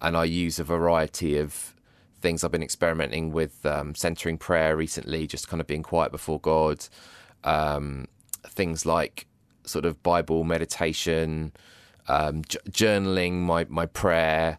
And 0.00 0.16
I 0.16 0.24
use 0.24 0.58
a 0.58 0.64
variety 0.64 1.38
of 1.38 1.74
things. 2.20 2.44
I've 2.44 2.52
been 2.52 2.62
experimenting 2.62 3.32
with 3.32 3.64
um, 3.66 3.94
centering 3.94 4.38
prayer 4.38 4.76
recently, 4.76 5.26
just 5.26 5.48
kind 5.48 5.60
of 5.60 5.66
being 5.66 5.82
quiet 5.82 6.12
before 6.12 6.40
God. 6.40 6.86
Um, 7.44 8.06
things 8.44 8.86
like 8.86 9.26
sort 9.64 9.84
of 9.84 10.02
Bible 10.02 10.44
meditation, 10.44 11.52
um, 12.08 12.42
j- 12.48 12.58
journaling 12.70 13.34
my 13.34 13.66
my 13.68 13.86
prayer, 13.86 14.58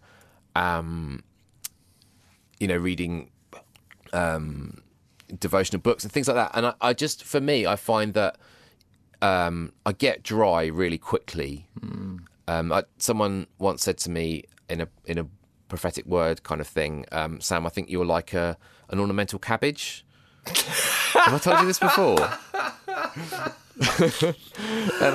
um, 0.56 1.24
you 2.60 2.68
know, 2.68 2.78
reading 2.78 3.32
um, 4.14 4.82
devotional 5.38 5.82
books 5.82 6.04
and 6.04 6.12
things 6.12 6.28
like 6.28 6.36
that. 6.36 6.52
And 6.54 6.68
I, 6.68 6.74
I 6.82 6.94
just, 6.94 7.24
for 7.24 7.42
me, 7.42 7.66
I 7.66 7.76
find 7.76 8.14
that 8.14 8.38
um, 9.22 9.74
I 9.86 9.92
get 9.92 10.24
dry 10.24 10.66
really 10.66 10.98
quickly. 10.98 11.68
Um, 12.48 12.72
I, 12.72 12.84
someone 12.98 13.48
once 13.60 13.84
said 13.84 13.98
to 14.00 14.10
me 14.10 14.46
in 14.70 14.82
a 14.82 14.88
in 15.06 15.18
a 15.18 15.28
prophetic 15.68 16.06
word 16.06 16.44
kind 16.44 16.62
of 16.62 16.68
thing, 16.68 17.06
um, 17.12 17.40
Sam, 17.42 17.66
I 17.66 17.70
think 17.70 17.90
you're 17.90 18.06
like 18.06 18.34
a 18.34 18.58
an 18.90 19.00
ornamental 19.00 19.40
cabbage. 19.40 20.06
Have 20.48 21.34
I 21.34 21.38
told 21.38 21.60
you 21.60 21.68
this 21.68 21.80
before? 21.80 22.18
and 23.80 24.36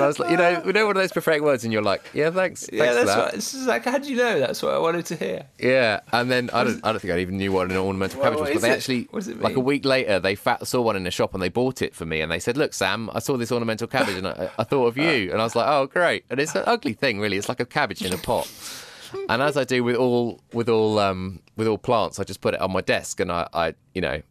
I 0.01 0.07
was 0.07 0.17
like, 0.17 0.31
you 0.31 0.37
know, 0.37 0.61
we 0.65 0.71
know 0.71 0.87
one 0.87 0.95
of 0.97 1.01
those 1.01 1.11
prophetic 1.11 1.43
words, 1.43 1.63
and 1.63 1.71
you're 1.71 1.83
like, 1.83 2.03
yeah, 2.13 2.31
thanks, 2.31 2.67
Yeah, 2.71 2.85
thanks 2.85 2.95
that's 2.95 3.07
that. 3.15 3.17
what. 3.25 3.33
It's 3.35 3.51
just 3.51 3.67
like, 3.67 3.85
how 3.85 3.99
do 3.99 4.09
you 4.09 4.15
know? 4.17 4.39
That's 4.39 4.61
what 4.63 4.73
I 4.73 4.79
wanted 4.79 5.05
to 5.07 5.15
hear. 5.15 5.45
Yeah, 5.59 5.99
and 6.11 6.31
then 6.31 6.49
I 6.51 6.63
don't, 6.63 6.83
I 6.83 6.91
don't 6.91 6.99
think 6.99 7.13
I 7.13 7.19
even 7.19 7.37
knew 7.37 7.51
what 7.51 7.69
an 7.69 7.77
ornamental 7.77 8.19
Well, 8.19 8.31
cabbage 8.31 8.39
was, 8.41 8.53
but 8.53 8.61
they 8.63 8.71
it? 8.71 8.77
actually, 8.77 9.07
What 9.11 9.19
does 9.19 9.27
it 9.27 9.39
like 9.41 9.55
a 9.55 9.59
week 9.59 9.85
later, 9.85 10.19
they 10.19 10.33
fa- 10.35 10.65
saw 10.65 10.81
one 10.81 10.95
in 10.95 11.05
a 11.05 11.11
shop 11.11 11.33
and 11.35 11.43
they 11.43 11.49
bought 11.49 11.81
it 11.83 11.93
for 11.93 12.05
me, 12.05 12.21
and 12.21 12.31
they 12.31 12.39
said, 12.39 12.57
"Look, 12.57 12.73
Sam, 12.73 13.09
I 13.13 13.19
saw 13.19 13.37
this 13.37 13.51
ornamental 13.51 13.87
cabbage, 13.87 14.15
and 14.15 14.27
I, 14.27 14.49
I 14.57 14.63
thought 14.63 14.87
of 14.87 14.97
you," 14.97 15.31
and 15.31 15.39
I 15.39 15.43
was 15.43 15.55
like, 15.55 15.67
"Oh, 15.67 15.85
great!" 15.85 16.25
And 16.31 16.39
it's 16.39 16.55
an 16.55 16.63
ugly 16.65 16.93
thing, 16.93 17.19
really. 17.19 17.37
It's 17.37 17.49
like 17.49 17.59
a 17.59 17.65
cabbage 17.65 18.01
in 18.03 18.13
a 18.13 18.17
pot. 18.17 18.49
And 19.29 19.41
as 19.41 19.55
I 19.55 19.63
do 19.63 19.81
with 19.83 19.95
all 19.95 20.41
with 20.51 20.67
all 20.67 20.99
um, 20.99 21.39
with 21.55 21.67
all 21.67 21.77
plants, 21.77 22.19
I 22.19 22.23
just 22.25 22.41
put 22.41 22.53
it 22.55 22.59
on 22.59 22.73
my 22.73 22.81
desk 22.81 23.19
and 23.21 23.31
I, 23.31 23.47
I 23.53 23.73
you 23.93 24.01
know 24.01 24.21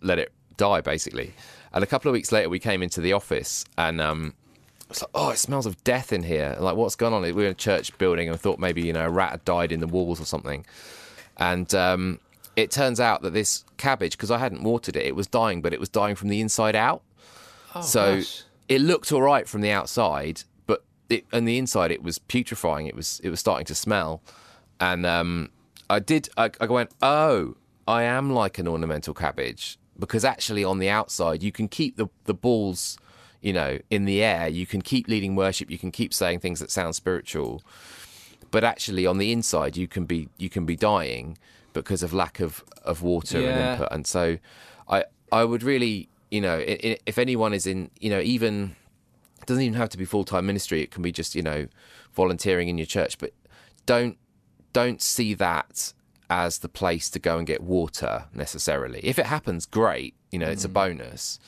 let 0.00 0.20
it 0.20 0.30
die 0.56 0.80
basically. 0.80 1.32
And 1.72 1.84
a 1.84 1.86
couple 1.86 2.08
of 2.08 2.12
weeks 2.12 2.32
later, 2.32 2.48
we 2.48 2.58
came 2.58 2.82
into 2.82 3.00
the 3.00 3.12
office 3.12 3.64
and 3.76 4.00
um, 4.00 4.34
it's 4.90 5.02
like, 5.02 5.10
oh, 5.14 5.30
it 5.30 5.38
smells 5.38 5.66
of 5.66 5.82
death 5.84 6.12
in 6.12 6.22
here. 6.22 6.56
Like, 6.58 6.76
what's 6.76 6.96
going 6.96 7.12
on? 7.12 7.22
We 7.22 7.32
were 7.32 7.44
in 7.44 7.50
a 7.50 7.54
church 7.54 7.96
building 7.98 8.28
and 8.28 8.34
I 8.34 8.38
thought 8.38 8.58
maybe, 8.58 8.82
you 8.82 8.92
know, 8.92 9.06
a 9.06 9.10
rat 9.10 9.30
had 9.30 9.44
died 9.44 9.72
in 9.72 9.80
the 9.80 9.86
walls 9.86 10.20
or 10.20 10.24
something. 10.24 10.64
And 11.36 11.72
um, 11.74 12.20
it 12.56 12.70
turns 12.70 12.98
out 12.98 13.22
that 13.22 13.32
this 13.32 13.64
cabbage, 13.76 14.12
because 14.12 14.30
I 14.30 14.38
hadn't 14.38 14.62
watered 14.62 14.96
it, 14.96 15.06
it 15.06 15.14
was 15.14 15.26
dying, 15.26 15.60
but 15.60 15.72
it 15.72 15.80
was 15.80 15.88
dying 15.88 16.16
from 16.16 16.28
the 16.28 16.40
inside 16.40 16.74
out. 16.74 17.02
Oh, 17.74 17.82
so 17.82 18.16
gosh. 18.16 18.42
it 18.68 18.80
looked 18.80 19.12
all 19.12 19.22
right 19.22 19.46
from 19.46 19.60
the 19.60 19.70
outside, 19.70 20.42
but 20.66 20.82
it, 21.10 21.26
on 21.32 21.44
the 21.44 21.58
inside, 21.58 21.90
it 21.90 22.02
was 22.02 22.18
putrefying. 22.18 22.86
It 22.86 22.96
was 22.96 23.20
it 23.22 23.30
was 23.30 23.40
starting 23.40 23.66
to 23.66 23.74
smell. 23.74 24.22
And 24.80 25.04
um, 25.04 25.50
I 25.90 25.98
did, 25.98 26.28
I, 26.36 26.50
I 26.60 26.66
went, 26.66 26.90
oh, 27.02 27.56
I 27.86 28.04
am 28.04 28.32
like 28.32 28.58
an 28.58 28.68
ornamental 28.68 29.14
cabbage 29.14 29.78
because 29.98 30.24
actually 30.24 30.64
on 30.64 30.78
the 30.78 30.88
outside, 30.88 31.42
you 31.42 31.52
can 31.52 31.68
keep 31.68 31.96
the, 31.96 32.06
the 32.24 32.34
balls, 32.34 32.98
you 33.40 33.52
know, 33.52 33.78
in 33.90 34.04
the 34.04 34.22
air. 34.22 34.48
You 34.48 34.66
can 34.66 34.82
keep 34.82 35.08
leading 35.08 35.34
worship. 35.36 35.70
You 35.70 35.78
can 35.78 35.90
keep 35.90 36.12
saying 36.14 36.40
things 36.40 36.60
that 36.60 36.70
sound 36.70 36.94
spiritual. 36.94 37.62
But 38.50 38.64
actually 38.64 39.06
on 39.06 39.18
the 39.18 39.32
inside, 39.32 39.76
you 39.76 39.88
can 39.88 40.04
be, 40.06 40.28
you 40.38 40.48
can 40.48 40.64
be 40.64 40.76
dying 40.76 41.36
because 41.72 42.02
of 42.02 42.12
lack 42.14 42.40
of, 42.40 42.64
of 42.84 43.02
water 43.02 43.40
Yeah. 43.40 43.48
and 43.48 43.70
input. 43.72 43.88
And 43.92 44.06
so 44.06 44.38
I, 44.88 45.04
I 45.30 45.44
would 45.44 45.62
really, 45.62 46.08
you 46.30 46.40
know, 46.40 46.62
if 46.66 47.18
anyone 47.18 47.52
is 47.52 47.66
in, 47.66 47.90
you 48.00 48.10
know, 48.10 48.20
even, 48.20 48.76
it 49.40 49.46
doesn't 49.46 49.62
even 49.62 49.78
have 49.78 49.88
to 49.90 49.98
be 49.98 50.04
full 50.04 50.24
time 50.24 50.46
ministry. 50.46 50.82
It 50.82 50.90
can 50.90 51.02
be 51.02 51.12
just 51.12 51.34
you 51.34 51.42
know 51.42 51.68
volunteering 52.12 52.68
in 52.68 52.76
your 52.78 52.86
church, 52.86 53.18
but 53.18 53.32
don't 53.86 54.18
don't 54.72 55.00
see 55.00 55.32
that 55.34 55.92
as 56.30 56.58
the 56.58 56.68
place 56.68 57.08
to 57.10 57.18
go 57.18 57.38
and 57.38 57.46
get 57.46 57.62
water 57.62 58.26
necessarily. 58.34 59.00
If 59.02 59.18
it 59.18 59.26
happens, 59.26 59.66
great. 59.66 60.14
You 60.30 60.38
know, 60.38 60.48
it's 60.48 60.64
a 60.64 60.68
bonus. 60.68 61.38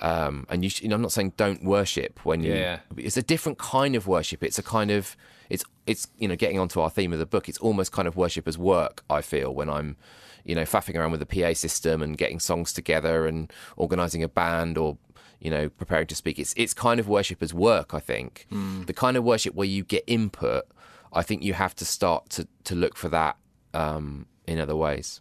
Um, 0.00 0.46
and 0.50 0.62
you, 0.62 0.70
sh- 0.70 0.82
you 0.82 0.88
know, 0.88 0.96
I'm 0.96 1.02
not 1.02 1.12
saying 1.12 1.34
don't 1.36 1.64
worship 1.64 2.20
when 2.24 2.42
you. 2.42 2.52
Yeah. 2.54 2.80
It's 2.96 3.16
a 3.16 3.22
different 3.22 3.58
kind 3.58 3.94
of 3.96 4.06
worship. 4.06 4.42
It's 4.42 4.58
a 4.58 4.62
kind 4.62 4.90
of 4.90 5.16
it's 5.48 5.64
it's 5.86 6.08
you 6.18 6.28
know 6.28 6.36
getting 6.36 6.58
onto 6.58 6.80
our 6.80 6.90
theme 6.90 7.12
of 7.12 7.18
the 7.18 7.26
book. 7.26 7.48
It's 7.48 7.58
almost 7.58 7.92
kind 7.92 8.08
of 8.08 8.16
worship 8.16 8.46
as 8.48 8.58
work. 8.58 9.04
I 9.08 9.22
feel 9.22 9.54
when 9.54 9.70
I'm 9.70 9.96
you 10.44 10.54
know 10.54 10.62
faffing 10.62 10.96
around 10.96 11.12
with 11.12 11.20
the 11.20 11.26
PA 11.26 11.54
system 11.54 12.02
and 12.02 12.18
getting 12.18 12.40
songs 12.40 12.72
together 12.72 13.26
and 13.26 13.52
organising 13.76 14.22
a 14.22 14.28
band 14.28 14.76
or 14.76 14.98
you 15.40 15.50
know 15.50 15.68
preparing 15.68 16.08
to 16.08 16.14
speak. 16.14 16.38
It's 16.38 16.52
it's 16.56 16.74
kind 16.74 17.00
of 17.00 17.08
worship 17.08 17.42
as 17.42 17.54
work. 17.54 17.94
I 17.94 18.00
think 18.00 18.46
the 18.50 18.92
kind 18.92 19.16
of 19.16 19.24
worship 19.24 19.54
where 19.54 19.68
you 19.68 19.84
get 19.84 20.04
input. 20.06 20.64
I 21.12 21.22
think 21.22 21.42
you 21.42 21.54
have 21.54 21.74
to 21.76 21.84
start 21.86 22.28
to 22.30 22.46
to 22.64 22.74
look 22.74 22.96
for 22.96 23.08
that 23.08 23.36
um, 23.76 24.26
in 24.46 24.58
other 24.58 24.76
ways. 24.76 25.20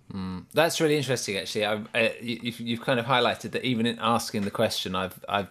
That's 0.54 0.80
really 0.80 0.98
interesting, 0.98 1.38
actually. 1.38 1.66
I've, 1.66 1.88
uh, 1.94 2.10
you, 2.22 2.40
you've, 2.44 2.60
you've 2.60 2.82
kind 2.82 3.00
of 3.00 3.06
highlighted 3.06 3.52
that 3.52 3.64
even 3.64 3.86
in 3.86 3.98
asking 4.00 4.44
the 4.44 4.52
question, 4.52 4.96
I've 4.96 5.24
I've 5.28 5.50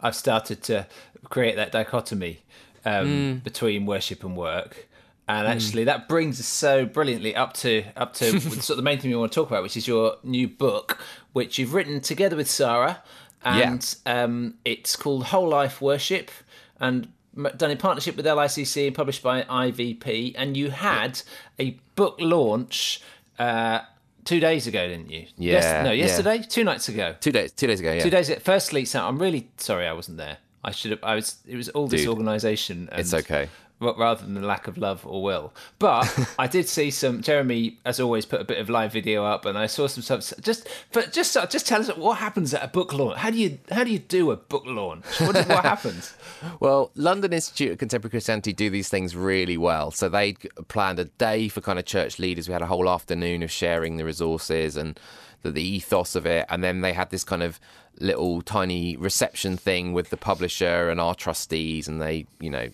I've 0.00 0.14
started 0.14 0.62
to 0.64 0.86
create 1.24 1.56
that 1.56 1.72
dichotomy 1.72 2.42
um, 2.84 3.40
between 3.42 3.86
worship 3.86 4.22
and 4.22 4.36
work, 4.36 4.86
and 5.26 5.46
actually 5.46 5.84
that 5.84 6.08
brings 6.08 6.38
us 6.38 6.46
so 6.46 6.86
brilliantly 6.86 7.34
up 7.34 7.54
to 7.54 7.84
up 7.96 8.14
to 8.14 8.40
sort 8.40 8.70
of 8.70 8.76
the 8.76 8.82
main 8.82 8.98
thing 9.00 9.10
we 9.10 9.16
want 9.16 9.32
to 9.32 9.40
talk 9.40 9.50
about, 9.50 9.62
which 9.62 9.76
is 9.76 9.88
your 9.88 10.16
new 10.22 10.46
book, 10.46 10.98
which 11.32 11.58
you've 11.58 11.74
written 11.74 12.00
together 12.00 12.36
with 12.36 12.48
Sarah, 12.48 13.02
and 13.44 13.96
um, 14.06 14.54
it's 14.64 14.94
called 14.94 15.24
Whole 15.24 15.48
Life 15.48 15.80
Worship, 15.80 16.30
and 16.78 17.08
done 17.56 17.70
in 17.70 17.78
partnership 17.78 18.16
with 18.16 18.26
LICC 18.26 18.88
and 18.88 18.96
published 18.96 19.22
by 19.22 19.42
IVP. 19.42 20.34
And 20.36 20.56
you 20.56 20.70
had 20.70 21.22
a 21.58 21.78
book 21.94 22.16
launch 22.18 23.02
uh, 23.38 23.80
two 24.24 24.40
days 24.40 24.66
ago, 24.66 24.86
didn't 24.88 25.10
you? 25.10 25.26
Yeah, 25.36 25.82
no, 25.82 25.90
yeah. 25.92 26.04
yesterday, 26.04 26.42
two 26.42 26.64
nights 26.64 26.88
ago. 26.88 27.14
Two 27.20 27.32
days 27.32 27.52
two 27.52 27.66
days 27.66 27.80
ago. 27.80 27.92
Yeah. 27.92 28.02
Two 28.02 28.10
days. 28.10 28.28
ago. 28.28 28.40
Firstly, 28.42 28.84
Sam, 28.84 29.04
I'm 29.04 29.18
really 29.18 29.48
sorry 29.56 29.86
I 29.86 29.92
wasn't 29.92 30.18
there. 30.18 30.38
I 30.64 30.72
should 30.72 30.90
have. 30.90 31.00
I 31.02 31.14
was. 31.14 31.36
It 31.46 31.56
was 31.56 31.68
all 31.70 31.86
Dude, 31.86 32.00
disorganisation. 32.00 32.88
it's 32.92 33.14
okay. 33.14 33.48
Ra- 33.80 33.94
Rather 33.96 34.24
than 34.24 34.34
the 34.34 34.40
lack 34.40 34.66
of 34.66 34.78
love 34.78 35.06
or 35.06 35.22
will, 35.22 35.52
but 35.78 36.28
I 36.38 36.46
did 36.46 36.68
see 36.68 36.90
some. 36.90 37.22
Jeremy, 37.22 37.78
as 37.84 38.00
always, 38.00 38.26
put 38.26 38.40
a 38.40 38.44
bit 38.44 38.58
of 38.58 38.68
live 38.70 38.92
video 38.92 39.24
up, 39.24 39.44
and 39.44 39.56
I 39.56 39.66
saw 39.66 39.86
some 39.86 40.02
stuff. 40.02 40.32
Just, 40.40 40.68
but 40.92 41.12
just, 41.12 41.36
just 41.50 41.66
tell 41.66 41.80
us 41.80 41.88
what 41.96 42.18
happens 42.18 42.54
at 42.54 42.62
a 42.62 42.68
book 42.68 42.92
launch. 42.92 43.18
How 43.18 43.30
do 43.30 43.38
you, 43.38 43.58
how 43.70 43.84
do 43.84 43.90
you 43.92 43.98
do 43.98 44.30
a 44.30 44.36
book 44.36 44.64
launch? 44.66 45.04
What, 45.20 45.34
what 45.48 45.64
happens? 45.64 46.14
Well, 46.60 46.90
London 46.94 47.32
Institute 47.32 47.72
of 47.72 47.78
Contemporary 47.78 48.10
Christianity 48.10 48.52
do 48.52 48.70
these 48.70 48.88
things 48.88 49.16
really 49.16 49.56
well. 49.56 49.90
So 49.90 50.08
they 50.08 50.34
planned 50.68 50.98
a 50.98 51.06
day 51.06 51.48
for 51.48 51.60
kind 51.60 51.78
of 51.78 51.84
church 51.86 52.18
leaders. 52.18 52.46
We 52.46 52.52
had 52.52 52.62
a 52.62 52.66
whole 52.66 52.88
afternoon 52.88 53.42
of 53.42 53.50
sharing 53.50 53.96
the 53.96 54.04
resources 54.04 54.76
and 54.76 54.98
the, 55.42 55.50
the 55.50 55.62
ethos 55.62 56.14
of 56.14 56.26
it. 56.26 56.46
And 56.48 56.62
then 56.62 56.82
they 56.82 56.92
had 56.92 57.10
this 57.10 57.24
kind 57.24 57.42
of 57.42 57.58
little 57.98 58.42
tiny 58.42 58.96
reception 58.96 59.56
thing 59.56 59.92
with 59.92 60.10
the 60.10 60.16
publisher 60.16 60.88
and 60.90 61.00
our 61.00 61.14
trustees. 61.14 61.88
And 61.88 62.00
they, 62.00 62.26
you 62.38 62.50
know, 62.50 62.68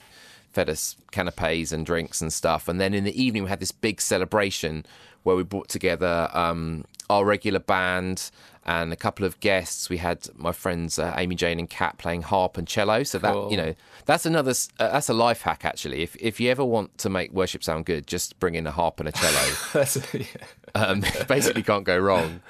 fed 0.53 0.69
us 0.71 0.97
canapes 1.11 1.73
and 1.73 1.85
drinks 1.87 2.21
and 2.21 2.33
stuff. 2.33 2.69
And 2.69 2.81
then 2.81 2.95
in 2.95 3.05
the 3.05 3.23
evening, 3.23 3.45
we 3.45 3.49
had 3.49 3.61
this 3.61 3.73
big 3.73 4.01
celebration 4.01 4.85
where 5.23 5.37
we 5.37 5.43
brought 5.45 5.69
together 5.69 6.29
um, 6.33 6.85
our 7.09 7.25
regular 7.25 7.61
band 7.61 8.31
and 8.65 8.93
a 8.93 8.97
couple 8.97 9.25
of 9.27 9.38
guests. 9.41 9.88
We 9.91 9.97
had 9.99 10.29
my 10.37 10.53
friends 10.53 10.99
uh, 10.99 11.15
Amy 11.17 11.35
Jane 11.35 11.59
and 11.59 11.69
Kat 11.69 11.99
playing 11.99 12.23
harp 12.23 12.57
and 12.59 12.67
cello. 12.67 13.03
So 13.03 13.19
that 13.19 13.51
you 13.51 13.57
know 13.57 13.75
that's 14.05 14.25
another 14.27 14.53
uh, 14.79 14.88
that's 14.93 15.09
a 15.09 15.12
life 15.15 15.43
hack 15.43 15.65
actually. 15.65 16.03
If 16.03 16.17
if 16.17 16.38
you 16.41 16.51
ever 16.51 16.65
want 16.65 16.97
to 16.99 17.09
make 17.11 17.33
worship 17.33 17.65
sound 17.65 17.87
good, 17.87 18.07
just 18.07 18.38
bring 18.41 18.55
in 18.55 18.67
a 18.67 18.71
harp 18.73 19.01
and 19.01 19.09
a 19.09 19.12
cello. 19.12 19.49
Yeah. 20.15 20.27
um, 20.75 21.01
basically, 21.29 21.62
can't 21.62 21.85
go 21.85 21.99
wrong. 21.99 22.41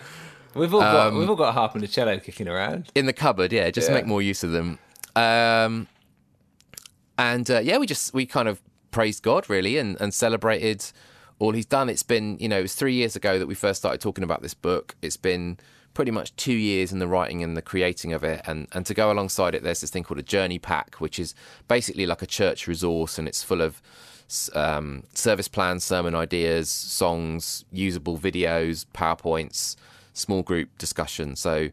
We've 0.54 0.72
all 0.74 0.80
got 0.80 1.06
Um, 1.08 1.18
we've 1.18 1.30
all 1.30 1.36
got 1.36 1.48
a 1.48 1.52
harp 1.52 1.74
and 1.74 1.82
a 1.84 1.88
cello 1.88 2.18
kicking 2.18 2.46
around. 2.48 2.90
in 2.94 3.06
the 3.06 3.12
cupboard. 3.14 3.52
Yeah, 3.52 3.70
just 3.70 3.88
Yeah. 3.88 3.94
make 3.94 4.06
more 4.06 4.20
use 4.20 4.44
of 4.44 4.52
them. 4.52 4.78
Um, 5.16 5.88
and 7.22 7.50
uh, 7.50 7.60
yeah, 7.60 7.78
we 7.78 7.86
just 7.86 8.12
we 8.12 8.26
kind 8.26 8.48
of 8.48 8.60
praised 8.90 9.22
God 9.22 9.48
really 9.48 9.78
and, 9.78 9.98
and 10.00 10.12
celebrated 10.12 10.84
all 11.38 11.52
He's 11.52 11.66
done. 11.66 11.88
It's 11.88 12.02
been 12.02 12.36
you 12.38 12.48
know 12.48 12.58
it 12.58 12.62
was 12.62 12.74
three 12.74 12.94
years 12.94 13.14
ago 13.14 13.38
that 13.38 13.46
we 13.46 13.54
first 13.54 13.80
started 13.80 14.00
talking 14.00 14.24
about 14.24 14.42
this 14.42 14.54
book. 14.54 14.96
It's 15.02 15.16
been 15.16 15.58
pretty 15.94 16.10
much 16.10 16.34
two 16.36 16.54
years 16.54 16.90
in 16.90 16.98
the 16.98 17.06
writing 17.06 17.42
and 17.42 17.56
the 17.56 17.62
creating 17.62 18.12
of 18.12 18.24
it, 18.24 18.42
and 18.44 18.66
and 18.72 18.84
to 18.86 18.94
go 18.94 19.12
alongside 19.12 19.54
it, 19.54 19.62
there's 19.62 19.80
this 19.80 19.90
thing 19.90 20.02
called 20.02 20.18
a 20.18 20.24
journey 20.24 20.58
pack, 20.58 20.96
which 20.96 21.18
is 21.20 21.34
basically 21.68 22.06
like 22.06 22.22
a 22.22 22.26
church 22.26 22.66
resource, 22.66 23.18
and 23.18 23.28
it's 23.28 23.42
full 23.42 23.60
of 23.60 23.80
um, 24.54 25.04
service 25.14 25.48
plans, 25.48 25.84
sermon 25.84 26.14
ideas, 26.14 26.70
songs, 26.70 27.64
usable 27.70 28.18
videos, 28.18 28.84
powerpoints, 28.94 29.76
small 30.14 30.42
group 30.42 30.68
discussion. 30.78 31.36
So 31.36 31.70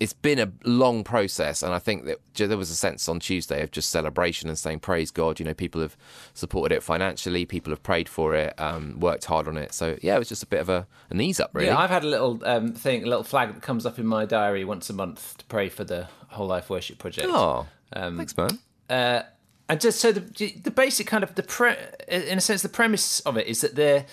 it's 0.00 0.12
been 0.12 0.38
a 0.38 0.52
long 0.64 1.02
process, 1.04 1.62
and 1.62 1.72
I 1.74 1.78
think 1.78 2.04
that 2.04 2.18
there 2.34 2.56
was 2.56 2.70
a 2.70 2.74
sense 2.76 3.08
on 3.08 3.20
Tuesday 3.20 3.62
of 3.62 3.70
just 3.70 3.88
celebration 3.88 4.48
and 4.48 4.58
saying 4.58 4.80
praise 4.80 5.10
God. 5.10 5.38
You 5.40 5.46
know, 5.46 5.54
people 5.54 5.80
have 5.80 5.96
supported 6.34 6.74
it 6.74 6.82
financially, 6.82 7.44
people 7.46 7.70
have 7.72 7.82
prayed 7.82 8.08
for 8.08 8.34
it, 8.34 8.58
um, 8.60 9.00
worked 9.00 9.24
hard 9.24 9.48
on 9.48 9.56
it. 9.56 9.72
So 9.72 9.96
yeah, 10.02 10.16
it 10.16 10.18
was 10.18 10.28
just 10.28 10.42
a 10.42 10.46
bit 10.46 10.60
of 10.60 10.68
a 10.68 10.86
an 11.10 11.20
ease 11.20 11.40
up, 11.40 11.50
really. 11.54 11.68
Yeah, 11.68 11.78
I've 11.78 11.90
had 11.90 12.04
a 12.04 12.08
little 12.08 12.40
um, 12.44 12.72
thing, 12.72 13.02
a 13.02 13.06
little 13.06 13.24
flag 13.24 13.54
that 13.54 13.62
comes 13.62 13.86
up 13.86 13.98
in 13.98 14.06
my 14.06 14.24
diary 14.26 14.64
once 14.64 14.90
a 14.90 14.92
month 14.92 15.38
to 15.38 15.44
pray 15.46 15.68
for 15.68 15.84
the 15.84 16.08
Whole 16.28 16.46
Life 16.46 16.68
Worship 16.70 16.98
Project. 16.98 17.28
oh, 17.30 17.66
Um, 17.92 18.16
thanks, 18.18 18.36
man. 18.36 18.58
uh, 18.90 19.22
and 19.68 19.80
just 19.80 19.98
so 20.00 20.12
the 20.12 20.20
the 20.62 20.70
basic 20.70 21.06
kind 21.08 21.24
of 21.24 21.34
the 21.34 21.42
pre, 21.42 21.74
in 22.08 22.38
a 22.38 22.40
sense 22.40 22.62
the 22.62 22.68
premise 22.68 23.18
of 23.20 23.36
it 23.36 23.46
is 23.48 23.62
that 23.62 23.74
there 23.74 24.06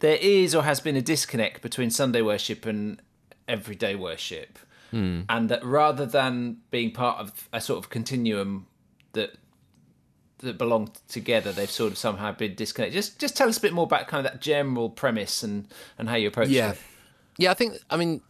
there 0.00 0.16
is 0.20 0.54
or 0.54 0.62
has 0.64 0.80
been 0.80 0.96
a 0.96 1.02
disconnect 1.02 1.62
between 1.62 1.90
Sunday 1.90 2.22
worship 2.22 2.66
and 2.66 3.00
everyday 3.48 3.94
worship, 3.94 4.58
hmm. 4.90 5.22
and 5.28 5.48
that 5.48 5.64
rather 5.64 6.06
than 6.06 6.58
being 6.70 6.90
part 6.92 7.18
of 7.18 7.48
a 7.52 7.60
sort 7.60 7.78
of 7.78 7.90
continuum 7.90 8.66
that 9.12 9.36
that 10.38 10.58
belong 10.58 10.90
together, 11.08 11.50
they've 11.50 11.70
sort 11.70 11.92
of 11.92 11.98
somehow 11.98 12.30
been 12.32 12.54
disconnected. 12.54 12.94
Just 12.94 13.18
just 13.18 13.36
tell 13.36 13.48
us 13.48 13.56
a 13.56 13.60
bit 13.60 13.72
more 13.72 13.84
about 13.84 14.06
kind 14.06 14.26
of 14.26 14.30
that 14.32 14.40
general 14.40 14.90
premise 14.90 15.42
and 15.42 15.66
and 15.98 16.08
how 16.08 16.16
you 16.16 16.28
approach 16.28 16.48
Yeah, 16.48 16.72
it. 16.72 16.78
yeah. 17.38 17.44
Yeah. 17.46 17.50
I 17.50 17.54
think 17.54 17.78
I 17.88 17.96
mean 17.96 18.20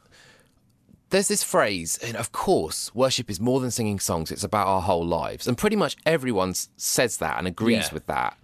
there's 1.11 1.29
this 1.29 1.43
phrase, 1.45 1.99
and 1.99 2.17
of 2.17 2.33
course, 2.33 2.93
worship 2.95 3.31
is 3.31 3.39
more 3.41 3.61
than 3.61 3.71
singing 3.71 4.01
songs. 4.01 4.33
It's 4.33 4.43
about 4.45 4.67
our 4.67 4.83
whole 4.83 5.07
lives, 5.07 5.47
and 5.47 5.57
pretty 5.57 5.77
much 5.77 5.97
everyone 6.05 6.55
says 6.77 7.19
that 7.19 7.39
and 7.39 7.47
agrees 7.47 7.87
Yeah. 7.89 7.95
with 7.95 8.07
that. 8.07 8.37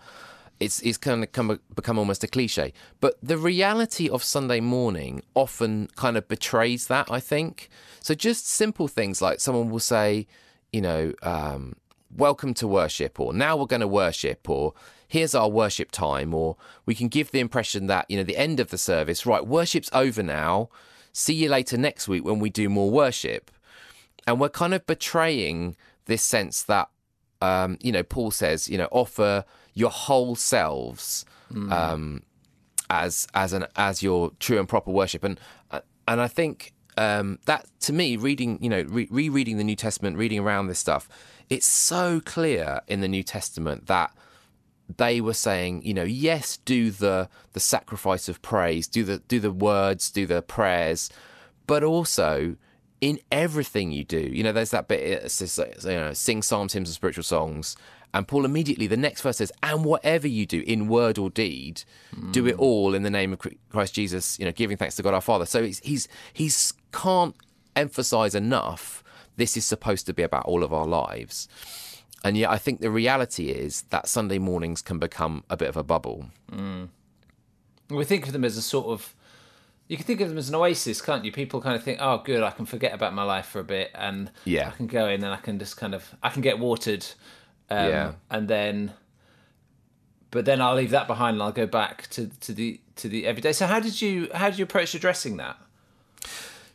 It's 0.65 0.81
it's 0.81 0.99
kind 0.99 1.23
of 1.23 1.33
come, 1.33 1.61
become 1.75 1.99
almost 1.99 2.25
a 2.25 2.29
cliche, 2.29 2.73
but 3.01 3.17
the 3.23 3.39
reality 3.39 4.09
of 4.09 4.23
Sunday 4.23 4.61
morning 4.61 5.23
often 5.35 5.89
kind 5.97 6.17
of 6.17 6.29
betrays 6.29 6.87
that. 6.89 7.11
I 7.11 7.21
think 7.21 7.69
so. 8.01 8.15
Just 8.15 8.49
simple 8.49 8.89
things 8.89 9.21
like 9.21 9.41
someone 9.41 9.71
will 9.71 9.81
say, 9.81 10.27
you 10.73 10.81
know, 10.81 11.13
um, 11.23 11.75
"Welcome 12.15 12.55
to 12.55 12.69
worship," 12.69 13.21
or 13.21 13.33
"Now 13.33 13.57
we're 13.57 13.67
going 13.67 13.81
to 13.81 13.89
worship," 13.89 14.49
or 14.49 14.75
"Here's 15.07 15.35
our 15.35 15.49
worship 15.49 15.91
time," 15.91 16.35
or 16.35 16.57
we 16.87 16.95
can 16.95 17.09
give 17.09 17.31
the 17.31 17.41
impression 17.41 17.87
that 17.89 18.07
you 18.09 18.17
know 18.17 18.25
the 18.25 18.37
end 18.37 18.61
of 18.61 18.71
the 18.71 18.79
service, 18.79 19.27
right? 19.27 19.47
Worship's 19.47 19.91
over 19.93 20.23
now. 20.23 20.69
See 21.13 21.35
you 21.35 21.51
later 21.51 21.77
next 21.77 22.09
week 22.09 22.25
when 22.25 22.39
we 22.39 22.49
do 22.49 22.71
more 22.71 22.91
worship 22.91 23.51
and 24.27 24.41
we're 24.41 24.49
kind 24.49 24.75
of 24.75 24.87
betraying 24.87 25.77
this 26.07 26.23
sense 26.23 26.63
that 26.65 26.89
um, 27.41 27.77
you 27.81 27.93
know 27.93 28.03
Paul 28.03 28.31
says 28.31 28.69
you 28.69 28.79
know 28.79 28.89
offer 28.91 29.45
your 29.75 29.91
whole 29.91 30.37
selves 30.37 31.25
um, 31.73 32.23
as 32.91 33.27
as 33.35 33.53
an 33.53 33.67
as 33.77 34.03
your 34.03 34.33
true 34.39 34.59
and 34.59 34.69
proper 34.69 34.91
worship 34.91 35.25
and 35.25 35.39
uh, 35.71 35.81
and 36.09 36.21
I 36.21 36.29
think 36.29 36.73
um, 36.97 37.39
that 37.47 37.67
to 37.81 37.93
me 37.93 38.17
reading 38.17 38.59
you 38.61 38.69
know 38.69 38.83
re- 38.83 39.09
rereading 39.11 39.57
the 39.59 39.65
New 39.65 39.77
Testament 39.77 40.17
reading 40.17 40.39
around 40.39 40.67
this 40.67 40.79
stuff 40.79 41.09
it's 41.49 41.67
so 41.67 42.21
clear 42.25 42.81
in 42.87 43.01
the 43.01 43.09
New 43.09 43.23
Testament 43.23 43.87
that 43.87 44.13
they 44.97 45.21
were 45.21 45.35
saying, 45.35 45.83
you 45.83 45.95
know, 45.95 46.03
yes, 46.03 46.59
do 46.59 46.91
the 46.91 47.29
the 47.53 47.61
sacrifice 47.61 48.29
of 48.29 48.43
praise, 48.43 48.87
do 48.87 49.05
the 49.05 49.19
do 49.19 49.41
the 49.41 49.53
words, 49.53 50.11
do 50.11 50.27
the 50.27 50.43
prayers, 50.43 51.11
but 51.67 51.83
also 51.83 52.57
in 53.01 53.19
everything 53.31 53.91
you 53.93 54.05
do. 54.05 54.21
You 54.21 54.43
know, 54.45 54.53
there's 54.53 54.71
that 54.71 54.89
bit 54.89 55.01
it 55.01 55.31
says, 55.31 55.59
you 55.85 55.91
know, 55.91 56.13
sing 56.13 56.43
psalms, 56.43 56.73
hymns, 56.73 56.89
and 56.89 56.95
spiritual 56.95 57.25
songs. 57.25 57.77
And 58.15 58.29
Paul 58.29 58.45
immediately, 58.45 58.87
the 58.87 58.97
next 58.97 59.23
verse 59.23 59.39
says, 59.39 59.51
and 59.63 59.85
whatever 59.85 60.29
you 60.29 60.45
do 60.45 60.63
in 60.67 60.89
word 60.89 61.17
or 61.19 61.31
deed, 61.31 61.85
do 62.31 62.47
it 62.47 62.57
hmm. 62.57 62.61
all 62.61 62.95
in 62.95 63.03
the 63.03 63.11
name 63.11 63.33
of 63.33 63.41
Christ 63.71 63.95
Jesus, 63.95 64.39
you 64.39 64.45
know, 64.45 64.53
giving 64.53 64.77
thanks 64.77 64.97
to 64.97 65.03
God 65.03 65.15
our 65.15 65.21
Father. 65.21 65.47
So 65.47 65.63
he's, 65.63 65.79
he's, 65.81 66.09
he's 66.33 66.75
can't 66.93 67.35
emphasize 67.75 68.35
enough 68.35 69.03
this 69.37 69.57
is 69.57 69.65
supposed 69.65 70.07
to 70.07 70.13
be 70.13 70.23
about 70.23 70.45
all 70.45 70.63
of 70.63 70.73
our 70.73 70.87
lives. 70.87 71.49
And 72.25 72.37
yet, 72.37 72.51
I 72.51 72.59
think 72.59 72.81
the 72.81 72.91
reality 72.91 73.49
is 73.49 73.83
that 73.91 74.09
Sunday 74.09 74.39
mornings 74.39 74.83
can 74.83 74.99
become 74.99 75.45
a 75.51 75.57
bit 75.57 75.69
of 75.69 75.77
a 75.77 75.83
bubble. 75.83 76.27
Hmm. 76.51 76.85
We 77.91 78.05
think 78.05 78.27
of 78.27 78.33
them 78.33 78.45
as 78.45 78.57
a 78.57 78.63
sort 78.63 78.87
of. 78.87 79.15
You 79.89 79.97
can 79.97 80.07
think 80.07 80.21
of 80.21 80.29
them 80.29 80.39
as 80.39 80.49
an 80.49 80.55
oasis, 80.55 81.03
can't 81.03 81.25
you? 81.25 81.33
People 81.33 81.61
kind 81.61 81.75
of 81.75 81.83
think, 81.83 81.99
"Oh, 82.01 82.19
good, 82.25 82.43
I 82.43 82.51
can 82.51 82.65
forget 82.65 82.95
about 82.95 83.13
my 83.13 83.25
life 83.25 83.47
for 83.47 83.59
a 83.59 83.65
bit, 83.65 83.91
and 83.95 84.31
Yeah. 84.45 84.69
I 84.69 84.71
can 84.71 84.87
go 84.87 85.09
in 85.09 85.25
and 85.25 85.35
I 85.35 85.39
can 85.39 85.59
just 85.59 85.77
kind 85.77 85.95
of, 85.95 86.15
I 86.23 86.31
can 86.31 86.41
get 86.41 86.59
watered, 86.59 87.05
um, 87.73 87.89
Yeah. 87.89 88.13
and 88.31 88.49
then, 88.49 88.93
but 90.31 90.45
then 90.45 90.61
I'll 90.61 90.75
leave 90.75 90.91
that 90.91 91.07
behind 91.07 91.35
and 91.35 91.43
I'll 91.43 91.53
go 91.53 91.67
back 91.67 92.09
to 92.11 92.27
to 92.41 92.53
the 92.53 92.81
to 92.97 93.09
the 93.09 93.27
everyday. 93.27 93.53
So, 93.53 93.67
how 93.67 93.81
did 93.81 94.01
you 94.01 94.29
how 94.35 94.49
did 94.51 94.59
you 94.59 94.65
approach 94.65 94.95
addressing 94.95 95.37
that? 95.39 95.57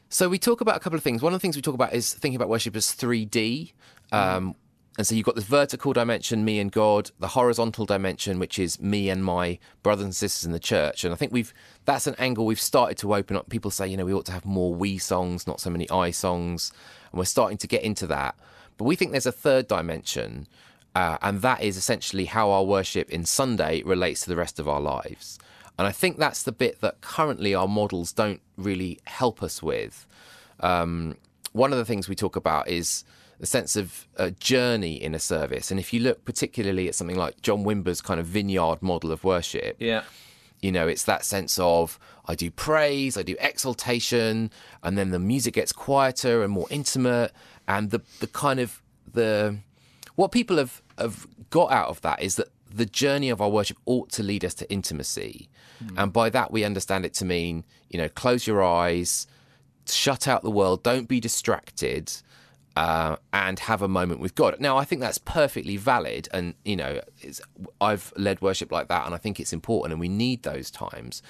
So 0.10 0.30
we 0.30 0.40
talk 0.40 0.62
about 0.62 0.78
a 0.78 0.80
couple 0.80 0.96
of 0.96 1.04
things. 1.04 1.22
One 1.22 1.34
of 1.34 1.40
the 1.40 1.42
things 1.42 1.58
we 1.58 1.62
talk 1.62 1.74
about 1.74 1.94
is 1.94 2.14
thinking 2.14 2.38
about 2.38 2.48
worship 2.48 2.76
as 2.78 2.86
3D. 2.88 3.74
Um, 4.14 4.56
and 4.98 5.06
so 5.06 5.14
you've 5.16 5.26
got 5.26 5.36
this 5.36 5.44
vertical 5.44 5.92
dimension, 5.92 6.46
me 6.46 6.60
and 6.60 6.72
God, 6.72 7.12
the 7.20 7.28
horizontal 7.28 7.86
dimension, 7.86 8.40
which 8.40 8.58
is 8.58 8.80
me 8.82 9.10
and 9.10 9.24
my 9.24 9.60
brothers 9.84 10.06
and 10.06 10.16
sisters 10.16 10.46
in 10.46 10.54
the 10.54 10.60
church. 10.62 11.04
And 11.04 11.14
I 11.14 11.18
think 11.18 11.34
we've 11.34 11.54
that's 11.84 12.08
an 12.08 12.16
angle 12.18 12.46
we've 12.46 12.60
started 12.60 12.98
to 13.00 13.14
open 13.14 13.36
up. 13.36 13.50
People 13.50 13.70
say, 13.70 13.86
you 13.88 13.98
know, 13.98 14.06
we 14.06 14.14
ought 14.14 14.26
to 14.28 14.32
have 14.32 14.46
more 14.46 14.74
we 14.74 14.98
songs, 14.98 15.46
not 15.46 15.60
so 15.60 15.70
many 15.70 15.90
I 15.90 16.12
songs. 16.12 16.72
And 17.12 17.20
we're 17.20 17.26
starting 17.26 17.58
to 17.58 17.68
get 17.68 17.84
into 17.84 18.08
that. 18.08 18.36
But 18.78 18.86
we 18.86 18.96
think 18.96 19.12
there's 19.12 19.26
a 19.26 19.32
third 19.32 19.68
dimension, 19.68 20.48
uh, 20.98 21.18
and 21.22 21.44
that 21.44 21.62
is 21.62 21.78
essentially 21.78 22.26
how 22.26 22.50
our 22.50 22.64
worship 22.64 23.08
in 23.12 23.24
Sunday 23.24 23.84
relates 23.84 24.22
to 24.22 24.30
the 24.30 24.36
rest 24.36 24.58
of 24.58 24.68
our 24.68 24.82
lives. 24.82 25.38
And 25.78 25.86
I 25.86 25.92
think 25.92 26.18
that's 26.18 26.42
the 26.42 26.52
bit 26.52 26.82
that 26.82 27.02
currently 27.02 27.54
our 27.54 27.68
models 27.68 28.12
don't 28.12 28.42
really 28.58 29.00
help 29.04 29.44
us 29.44 29.62
with. 29.62 30.08
Um, 30.60 31.16
one 31.52 31.72
of 31.72 31.78
the 31.78 31.86
things 31.86 32.10
we 32.10 32.16
talk 32.16 32.36
about 32.36 32.68
is 32.68 33.04
the 33.40 33.46
sense 33.46 33.76
of 33.76 34.08
a 34.16 34.32
journey 34.32 34.96
in 34.96 35.14
a 35.14 35.20
service. 35.20 35.70
And 35.70 35.80
if 35.80 35.94
you 35.94 36.00
look 36.00 36.26
particularly 36.26 36.88
at 36.88 36.96
something 36.96 37.16
like 37.16 37.44
John 37.44 37.64
Wimber's 37.64 38.02
kind 38.02 38.20
of 38.20 38.26
vineyard 38.26 38.82
model 38.82 39.12
of 39.12 39.24
worship, 39.24 39.76
Yeah, 39.78 40.02
you 40.64 40.72
know, 40.72 40.88
it's 40.88 41.04
that 41.04 41.24
sense 41.24 41.60
of 41.60 42.00
I 42.26 42.34
do 42.34 42.50
praise, 42.50 43.16
I 43.18 43.22
do 43.22 43.36
exaltation, 43.40 44.50
and 44.82 44.98
then 44.98 45.12
the 45.12 45.20
music 45.20 45.54
gets 45.54 45.72
quieter 45.72 46.42
and 46.42 46.52
more 46.52 46.66
intimate, 46.72 47.34
and 47.68 47.92
the 47.92 48.02
the 48.20 48.26
kind 48.26 48.60
of 48.60 48.82
the 49.14 49.60
what 50.18 50.32
people 50.34 50.58
have 50.58 50.82
have 50.98 51.26
got 51.52 51.72
out 51.72 51.88
of 51.88 52.02
that 52.02 52.22
is 52.22 52.36
that 52.36 52.50
the 52.70 52.86
journey 52.86 53.30
of 53.30 53.40
our 53.40 53.50
worship 53.50 53.78
ought 53.86 54.10
to 54.12 54.24
lead 54.24 54.44
us 54.44 54.54
to 54.56 54.70
intimacy, 54.70 55.48
and 55.96 56.12
by 56.12 56.30
that 56.30 56.52
we 56.52 56.66
understand 56.66 57.06
it 57.06 57.14
to 57.14 57.24
mean 57.26 57.64
you 57.90 57.98
know 57.98 58.10
close 58.10 58.46
your 58.46 58.62
eyes, 58.64 59.28
shut 59.88 60.28
out 60.28 60.42
the 60.44 60.52
world, 60.52 60.84
don't 60.84 61.08
be 61.08 61.22
distracted. 61.22 62.12
Uh, 62.76 63.16
and 63.34 63.58
have 63.58 63.82
a 63.82 63.88
moment 63.88 64.20
with 64.20 64.36
God. 64.36 64.56
Now, 64.60 64.78
I 64.78 64.86
think 64.86 65.02
that's 65.02 65.18
perfectly 65.18 65.78
valid, 65.78 66.30
and 66.32 66.54
you 66.64 66.76
know, 66.76 67.02
it's, 67.22 67.42
I've 67.82 68.14
led 68.16 68.40
worship 68.40 68.72
like 68.72 68.88
that, 68.90 69.08
and 69.08 69.16
I 69.16 69.18
think 69.18 69.40
it's 69.40 69.52
important, 69.52 69.94
and 69.94 70.00
we 70.00 70.10
need 70.10 70.44
those 70.44 70.70
times. 70.70 71.24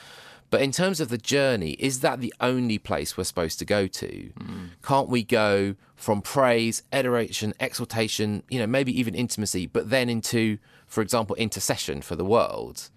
But 0.49 0.61
in 0.61 0.71
terms 0.71 1.01
of 1.01 1.09
the 1.09 1.17
journey, 1.17 1.71
is 1.71 1.99
that 1.99 2.21
the 2.21 2.33
only 2.39 2.77
place 2.77 3.17
we're 3.17 3.25
supposed 3.25 3.59
to 3.59 3.65
go 3.65 3.85
to? 3.87 4.31
Mm. 4.39 4.69
Can't 4.81 5.09
we 5.09 5.23
go 5.23 5.75
from 5.95 6.21
praise, 6.21 6.83
adoration, 6.93 7.53
exaltation, 7.59 8.43
you 8.49 8.59
know, 8.59 8.67
maybe 8.67 8.97
even 8.97 9.13
intimacy, 9.13 9.67
but 9.67 9.89
then 9.89 10.09
into, 10.09 10.57
for 10.87 11.01
example, 11.01 11.35
intercession 11.35 12.01
for 12.01 12.15
the 12.15 12.23
world? 12.23 12.89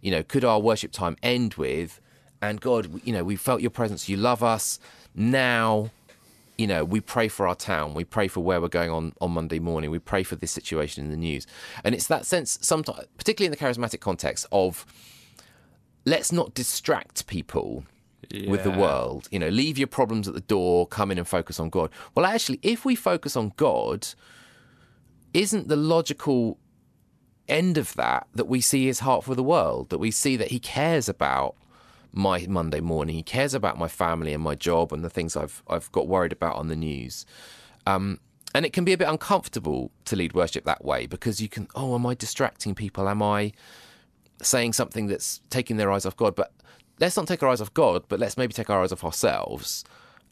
You 0.00 0.12
know, 0.12 0.22
could 0.22 0.44
our 0.44 0.60
worship 0.60 0.92
time 0.92 1.16
end 1.22 1.54
with, 1.54 2.00
and 2.40 2.60
God, 2.60 3.00
you 3.04 3.12
know, 3.12 3.24
we 3.24 3.36
felt 3.36 3.62
your 3.62 3.70
presence, 3.70 4.08
you 4.08 4.16
love 4.16 4.42
us. 4.42 4.78
Now, 5.14 5.90
you 6.58 6.66
know, 6.66 6.84
we 6.84 7.00
pray 7.00 7.28
for 7.28 7.48
our 7.48 7.54
town, 7.54 7.94
we 7.94 8.04
pray 8.04 8.28
for 8.28 8.40
where 8.40 8.60
we're 8.60 8.68
going 8.68 8.90
on 8.90 9.12
on 9.20 9.32
Monday 9.32 9.58
morning, 9.58 9.90
we 9.90 9.98
pray 9.98 10.22
for 10.22 10.36
this 10.36 10.52
situation 10.52 11.04
in 11.04 11.10
the 11.10 11.16
news, 11.16 11.46
and 11.82 11.94
it's 11.94 12.06
that 12.06 12.26
sense, 12.26 12.58
sometimes, 12.60 13.06
particularly 13.16 13.46
in 13.46 13.50
the 13.50 13.56
charismatic 13.56 14.00
context, 14.00 14.46
of 14.52 14.86
let's 16.04 16.32
not 16.32 16.54
distract 16.54 17.26
people 17.26 17.84
with 18.46 18.64
the 18.64 18.70
world. 18.70 19.28
You 19.30 19.38
know, 19.38 19.48
leave 19.48 19.78
your 19.78 19.86
problems 19.86 20.28
at 20.28 20.34
the 20.34 20.40
door, 20.40 20.86
come 20.86 21.10
in 21.10 21.18
and 21.18 21.26
focus 21.26 21.60
on 21.60 21.70
God. 21.70 21.90
Well, 22.14 22.26
actually, 22.26 22.60
if 22.62 22.84
we 22.84 22.94
focus 22.94 23.36
on 23.36 23.52
God, 23.56 24.08
isn't 25.34 25.68
the 25.68 25.76
logical 25.76 26.58
end 27.48 27.76
of 27.76 27.94
that 27.94 28.26
that 28.34 28.46
we 28.46 28.60
see 28.60 28.86
his 28.86 29.00
heart 29.00 29.24
for 29.24 29.34
the 29.34 29.42
world, 29.42 29.90
that 29.90 29.98
we 29.98 30.10
see 30.10 30.36
that 30.36 30.48
he 30.48 30.58
cares 30.58 31.08
about 31.08 31.56
my 32.12 32.46
Monday 32.48 32.80
morning, 32.80 33.14
he 33.14 33.22
cares 33.22 33.54
about 33.54 33.78
my 33.78 33.88
family 33.88 34.34
and 34.34 34.42
my 34.42 34.54
job 34.54 34.92
and 34.92 35.02
the 35.04 35.10
things 35.10 35.36
I've 35.36 35.62
I've 35.68 35.90
got 35.92 36.06
worried 36.08 36.32
about 36.32 36.56
on 36.56 36.68
the 36.68 36.76
news. 36.76 37.26
Um, 37.86 38.20
and 38.54 38.66
it 38.66 38.72
can 38.72 38.84
be 38.84 38.92
a 38.92 38.98
bit 38.98 39.08
uncomfortable 39.08 39.90
to 40.04 40.14
lead 40.14 40.34
worship 40.34 40.64
that 40.64 40.84
way 40.84 41.06
because 41.06 41.40
you 41.40 41.48
can, 41.48 41.68
oh, 41.74 41.94
am 41.94 42.04
I 42.04 42.14
distracting 42.14 42.74
people? 42.74 43.08
Am 43.08 43.22
I 43.22 43.52
saying 44.42 44.74
something 44.74 45.06
that's 45.06 45.40
taking 45.50 45.76
their 45.76 45.90
eyes 45.90 46.04
off 46.04 46.16
God? 46.16 46.34
But 46.34 46.52
let's 47.00 47.16
not 47.16 47.26
take 47.26 47.42
our 47.42 47.48
eyes 47.48 47.60
off 47.60 47.72
God, 47.74 48.04
but 48.08 48.18
let's 48.18 48.36
maybe 48.36 48.52
take 48.52 48.70
our 48.70 48.82
eyes 48.82 48.92
off 48.92 49.04
ourselves 49.04 49.84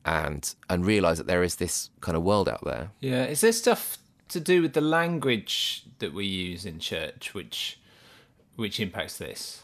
and 0.05 0.55
and 0.69 0.87
realize 0.87 1.19
that 1.19 1.27
there 1.27 1.43
is 1.43 1.57
this 1.57 1.91
kind 2.01 2.17
of 2.17 2.23
world 2.23 2.49
out 2.49 2.65
there. 2.65 2.91
yeah. 3.01 3.25
Is 3.27 3.41
there 3.43 3.53
stuff 3.53 3.99
to 4.29 4.41
do 4.41 4.63
with 4.63 4.73
the 4.73 4.81
language 4.81 5.85
that 5.99 6.15
we 6.15 6.25
use 6.25 6.65
in 6.65 6.79
church, 6.79 7.35
which 7.35 7.79
which 8.57 8.81
impacts 8.81 9.19
this? 9.19 9.63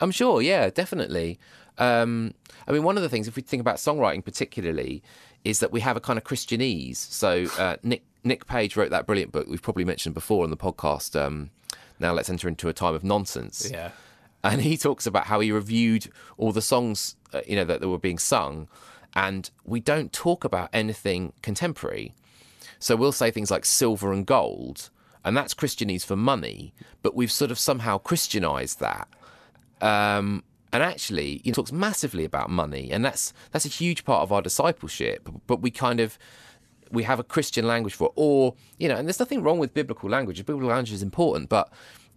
I'm 0.00 0.10
sure, 0.10 0.42
yeah, 0.42 0.70
definitely. 0.70 1.38
Um, 1.78 2.34
I 2.66 2.72
mean, 2.72 2.82
one 2.82 2.96
of 2.96 3.02
the 3.02 3.08
things, 3.08 3.28
if 3.28 3.36
we 3.36 3.42
think 3.42 3.60
about 3.60 3.76
songwriting 3.76 4.24
particularly, 4.24 5.02
is 5.44 5.60
that 5.60 5.72
we 5.72 5.80
have 5.80 5.96
a 5.96 6.00
kind 6.00 6.18
of 6.18 6.24
Christianese. 6.24 6.96
So 6.96 7.46
uh, 7.58 7.76
Nick 7.82 8.02
Nick 8.24 8.46
Page 8.46 8.76
wrote 8.76 8.90
that 8.90 9.06
brilliant 9.06 9.32
book 9.32 9.46
we've 9.48 9.62
probably 9.62 9.84
mentioned 9.84 10.14
before 10.14 10.44
on 10.44 10.50
the 10.50 10.56
podcast. 10.56 11.20
Um, 11.20 11.50
now 11.98 12.12
let's 12.12 12.28
enter 12.30 12.48
into 12.48 12.68
a 12.68 12.72
time 12.72 12.94
of 12.94 13.02
nonsense. 13.04 13.68
Yeah. 13.70 13.90
and 14.44 14.60
he 14.62 14.76
talks 14.76 15.06
about 15.06 15.26
how 15.26 15.40
he 15.40 15.50
reviewed 15.50 16.08
all 16.36 16.52
the 16.52 16.62
songs 16.62 17.16
uh, 17.32 17.40
you 17.46 17.56
know 17.56 17.64
that, 17.64 17.80
that 17.80 17.88
were 17.88 17.98
being 17.98 18.18
sung 18.18 18.68
and 19.14 19.50
we 19.64 19.80
don't 19.80 20.12
talk 20.12 20.44
about 20.44 20.68
anything 20.72 21.32
contemporary 21.42 22.12
so 22.78 22.94
we'll 22.96 23.12
say 23.12 23.30
things 23.30 23.50
like 23.50 23.64
silver 23.64 24.12
and 24.12 24.26
gold 24.26 24.90
and 25.24 25.36
that's 25.36 25.54
christianese 25.54 26.04
for 26.04 26.16
money 26.16 26.72
but 27.02 27.14
we've 27.16 27.32
sort 27.32 27.50
of 27.50 27.58
somehow 27.58 27.98
christianized 27.98 28.78
that 28.80 29.08
um, 29.80 30.42
and 30.72 30.82
actually 30.82 31.40
he 31.44 31.52
talks 31.52 31.72
massively 31.72 32.24
about 32.24 32.50
money 32.50 32.90
and 32.90 33.04
that's 33.04 33.32
that's 33.52 33.64
a 33.64 33.68
huge 33.68 34.04
part 34.04 34.22
of 34.22 34.32
our 34.32 34.42
discipleship 34.42 35.28
but 35.46 35.60
we 35.60 35.70
kind 35.70 35.98
of 36.00 36.18
we 36.90 37.02
have 37.02 37.18
a 37.18 37.24
christian 37.24 37.66
language 37.66 37.94
for 37.94 38.06
it 38.08 38.12
or 38.16 38.54
you 38.78 38.88
know 38.88 38.96
and 38.96 39.06
there's 39.08 39.20
nothing 39.20 39.42
wrong 39.42 39.58
with 39.58 39.74
biblical 39.74 40.08
language 40.08 40.38
biblical 40.44 40.68
language 40.68 40.92
is 40.92 41.02
important 41.02 41.48
but 41.48 41.70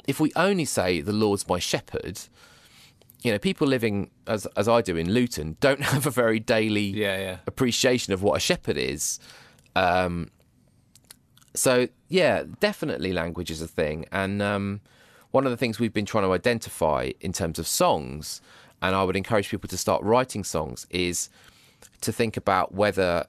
if 0.08 0.20
we 0.20 0.32
only 0.36 0.66
say 0.66 1.02
the 1.02 1.14
lord's 1.14 1.48
my 1.48 1.60
shepherd 1.60 2.20
you 3.22 3.32
know, 3.34 3.38
people 3.38 3.68
living 3.68 4.12
as 4.28 4.46
as 4.56 4.68
I 4.70 4.82
do 4.82 4.96
in 4.96 5.12
Luton 5.12 5.58
don't 5.60 5.82
have 5.94 6.08
a 6.08 6.10
very 6.10 6.40
daily 6.40 6.86
Yeah, 6.86 7.18
yeah. 7.18 7.38
appreciation 7.48 8.14
of 8.14 8.24
what 8.24 8.38
a 8.38 8.40
shepherd 8.40 8.78
is. 8.78 9.20
Um, 9.76 10.32
so 11.54 11.88
yeah, 12.08 12.44
definitely 12.60 13.12
language 13.12 13.52
is 13.52 13.62
a 13.62 13.68
thing, 13.68 14.06
and 14.12 14.42
um, 14.42 14.82
one 15.32 15.46
of 15.46 15.52
the 15.52 15.58
things 15.58 15.80
we've 15.80 15.94
been 15.94 16.06
trying 16.06 16.24
to 16.24 16.32
identify 16.32 17.12
in 17.20 17.34
terms 17.34 17.60
of 17.60 17.68
songs, 17.68 18.42
and 18.82 18.96
I 18.96 19.04
would 19.04 19.16
encourage 19.16 19.50
people 19.50 19.68
to 19.70 19.78
start 19.78 20.02
writing 20.04 20.44
songs, 20.44 20.88
is 20.90 21.30
to 22.02 22.12
think 22.14 22.38
about 22.38 22.74
whether 22.74 23.26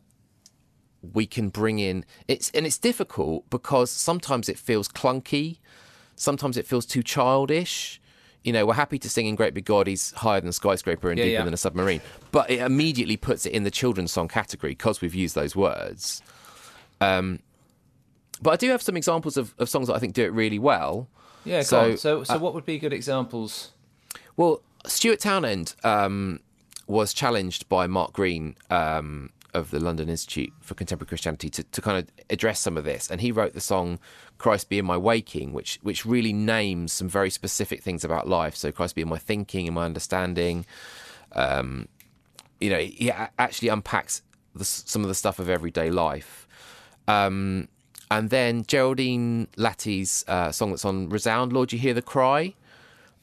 we 1.02 1.26
can 1.26 1.48
bring 1.48 1.78
in 1.78 2.04
it's 2.28 2.50
and 2.50 2.66
it's 2.66 2.78
difficult 2.78 3.48
because 3.50 3.90
sometimes 3.90 4.48
it 4.48 4.58
feels 4.58 4.88
clunky, 4.88 5.58
sometimes 6.16 6.56
it 6.56 6.66
feels 6.66 6.84
too 6.86 7.02
childish. 7.02 8.00
You 8.42 8.54
know, 8.54 8.64
we're 8.64 8.74
happy 8.74 8.98
to 8.98 9.08
sing 9.10 9.26
in 9.26 9.34
Great 9.34 9.52
Big 9.52 9.66
God, 9.66 9.86
he's 9.86 10.12
higher 10.12 10.40
than 10.40 10.48
a 10.48 10.52
skyscraper 10.52 11.10
and 11.10 11.18
Yeah, 11.18 11.24
deeper 11.24 11.32
yeah. 11.40 11.44
than 11.44 11.52
a 11.54 11.58
submarine. 11.58 12.00
But 12.32 12.50
it 12.50 12.60
immediately 12.60 13.18
puts 13.18 13.44
it 13.44 13.52
in 13.52 13.64
the 13.64 13.70
children's 13.70 14.12
song 14.12 14.28
category 14.28 14.72
because 14.72 15.02
we've 15.02 15.14
used 15.14 15.34
those 15.34 15.54
words. 15.54 16.22
Um, 17.02 17.40
but 18.40 18.52
I 18.52 18.56
do 18.56 18.70
have 18.70 18.80
some 18.80 18.96
examples 18.96 19.36
of, 19.36 19.54
of 19.58 19.68
songs 19.68 19.88
that 19.88 19.94
I 19.94 19.98
think 19.98 20.14
do 20.14 20.24
it 20.24 20.32
really 20.32 20.58
well. 20.58 21.08
Yeah, 21.44 21.60
So, 21.62 21.92
uh. 21.92 21.96
So, 21.96 22.24
so 22.24 22.38
what 22.38 22.54
would 22.54 22.64
be 22.64 22.78
good 22.78 22.92
examples? 22.94 23.72
Well, 24.36 24.62
Stuart 24.86 25.20
Townend 25.20 25.74
um, 25.84 26.40
was 26.86 27.12
challenged 27.12 27.68
by 27.68 27.86
Mark 27.86 28.14
Greene 28.14 28.56
um, 28.70 29.30
of 29.54 29.70
the 29.70 29.80
London 29.80 30.08
Institute 30.08 30.52
for 30.60 30.74
Contemporary 30.74 31.08
Christianity 31.08 31.50
to, 31.50 31.62
to 31.62 31.80
kind 31.80 31.98
of 31.98 32.08
address 32.28 32.60
some 32.60 32.76
of 32.76 32.84
this, 32.84 33.10
and 33.10 33.20
he 33.20 33.32
wrote 33.32 33.52
the 33.52 33.60
song 33.60 33.98
"Christ 34.38 34.68
Be 34.68 34.78
in 34.78 34.84
My 34.84 34.96
Waking," 34.96 35.52
which 35.52 35.78
which 35.82 36.04
really 36.06 36.32
names 36.32 36.92
some 36.92 37.08
very 37.08 37.30
specific 37.30 37.82
things 37.82 38.04
about 38.04 38.28
life. 38.28 38.56
So, 38.56 38.72
Christ 38.72 38.94
be 38.94 39.02
in 39.02 39.08
my 39.08 39.18
thinking 39.18 39.66
and 39.66 39.74
my 39.74 39.84
understanding. 39.84 40.66
Um, 41.32 41.88
you 42.60 42.70
know, 42.70 42.78
he 42.78 43.10
actually 43.10 43.68
unpacks 43.68 44.22
the, 44.54 44.64
some 44.64 45.02
of 45.02 45.08
the 45.08 45.14
stuff 45.14 45.38
of 45.38 45.48
everyday 45.48 45.90
life. 45.90 46.46
Um, 47.08 47.68
and 48.10 48.30
then 48.30 48.64
Geraldine 48.66 49.48
Latty's 49.56 50.24
uh, 50.26 50.50
song 50.52 50.70
that's 50.70 50.84
on 50.84 51.08
Resound, 51.08 51.52
Lord, 51.52 51.72
You 51.72 51.78
Hear 51.78 51.94
the 51.94 52.02
Cry. 52.02 52.54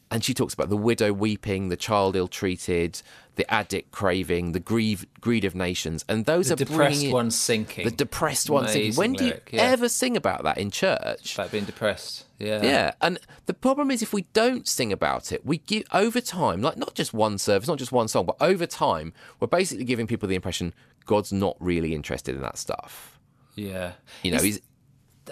And 0.10 0.24
she 0.24 0.34
talks 0.34 0.54
about 0.54 0.70
the 0.70 0.78
widow 0.78 1.12
weeping, 1.12 1.68
the 1.68 1.76
child 1.76 2.16
ill 2.16 2.30
treated, 2.30 3.02
the 3.38 3.52
addict 3.54 3.92
craving, 3.92 4.52
the 4.52 4.60
grieve, 4.60 5.06
greed 5.22 5.46
of 5.46 5.56
nations. 5.56 6.04
And 6.10 6.26
those 6.26 6.48
The 6.50 6.54
are 6.54 6.58
depressed 6.58 7.00
bringing 7.00 7.14
one 7.14 7.32
sinking. 7.32 7.86
The 7.86 7.92
depressed 7.92 8.50
one 8.50 8.68
singing. 8.68 8.88
Amazing 8.88 9.00
When 9.00 9.14
do 9.14 9.26
you 9.26 9.40
yeah. 9.52 9.62
ever 9.62 9.88
sing 9.88 10.18
about 10.18 10.44
that 10.44 10.58
in 10.58 10.70
church? 10.72 11.38
Like 11.38 11.52
being 11.52 11.66
depressed. 11.66 12.26
Yeah. 12.40 12.62
Yeah, 12.62 12.92
and 13.02 13.20
the 13.46 13.54
problem 13.54 13.90
is 13.90 14.04
if 14.04 14.14
we 14.14 14.24
don't 14.34 14.68
sing 14.68 14.92
about 14.92 15.32
it, 15.32 15.46
we 15.46 15.60
give 15.60 15.84
over 15.94 16.22
time, 16.22 16.62
like 16.62 16.78
not 16.78 16.94
just 16.94 17.14
one 17.14 17.38
service, 17.38 17.68
not 17.68 17.80
just 17.80 17.92
one 17.92 18.08
song, 18.08 18.26
but 18.26 18.36
over 18.42 18.66
time, 18.66 19.14
we're 19.40 19.48
basically 19.48 19.86
giving 19.86 20.06
people 20.06 20.28
the 20.28 20.36
impression 20.36 20.74
God's 21.06 21.32
not 21.32 21.56
really 21.60 21.96
interested 21.96 22.36
in 22.36 22.42
that 22.42 22.58
stuff. 22.58 23.18
Yeah. 23.56 23.94
You 24.24 24.32
know, 24.32 24.38
Is- 24.38 24.44
he's 24.44 24.62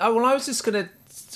Oh, 0.02 0.14
well, 0.14 0.26
I 0.26 0.34
was 0.34 0.46
just 0.46 0.64
gonna 0.64 0.90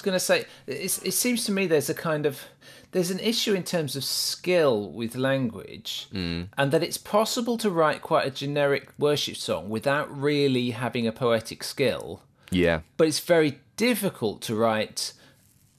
gonna 0.04 0.20
say 0.20 0.46
it's, 0.68 1.02
it 1.04 1.14
seems 1.14 1.46
to 1.46 1.52
me 1.52 1.68
there's 1.68 1.90
a 1.90 1.94
kind 1.94 2.26
of 2.26 2.42
there's 2.92 3.12
an 3.12 3.20
issue 3.20 3.54
in 3.54 3.64
terms 3.64 3.96
of 3.96 4.04
skill 4.04 4.90
with 4.92 5.16
language, 5.16 6.08
Hmm. 6.12 6.44
and 6.58 6.72
that 6.72 6.84
it's 6.84 6.98
possible 6.98 7.58
to 7.58 7.70
write 7.70 8.02
quite 8.02 8.26
a 8.26 8.32
generic 8.32 8.90
worship 8.98 9.36
song 9.36 9.70
without 9.70 10.08
really 10.16 10.72
having 10.72 11.06
a 11.08 11.12
poetic 11.12 11.64
skill, 11.64 12.24
yeah, 12.52 12.82
but 12.98 13.08
it's 13.08 13.20
very 13.20 13.60
difficult 13.78 14.42
to 14.44 14.56
write 14.56 15.14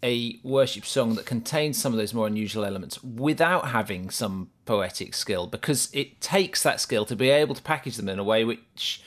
a 0.02 0.38
worship 0.42 0.86
song 0.86 1.14
that 1.16 1.26
contains 1.26 1.76
some 1.76 1.92
of 1.92 1.98
those 1.98 2.14
more 2.14 2.26
unusual 2.26 2.64
elements 2.64 3.02
without 3.04 3.68
having 3.68 4.08
some 4.08 4.48
poetic 4.64 5.12
skill 5.14 5.46
because 5.46 5.90
it 5.92 6.20
takes 6.22 6.62
that 6.62 6.80
skill 6.80 7.04
to 7.04 7.14
be 7.14 7.28
able 7.28 7.54
to 7.54 7.60
package 7.62 7.96
them 7.96 8.08
in 8.08 8.18
a 8.18 8.24
way 8.24 8.42
which 8.44 9.02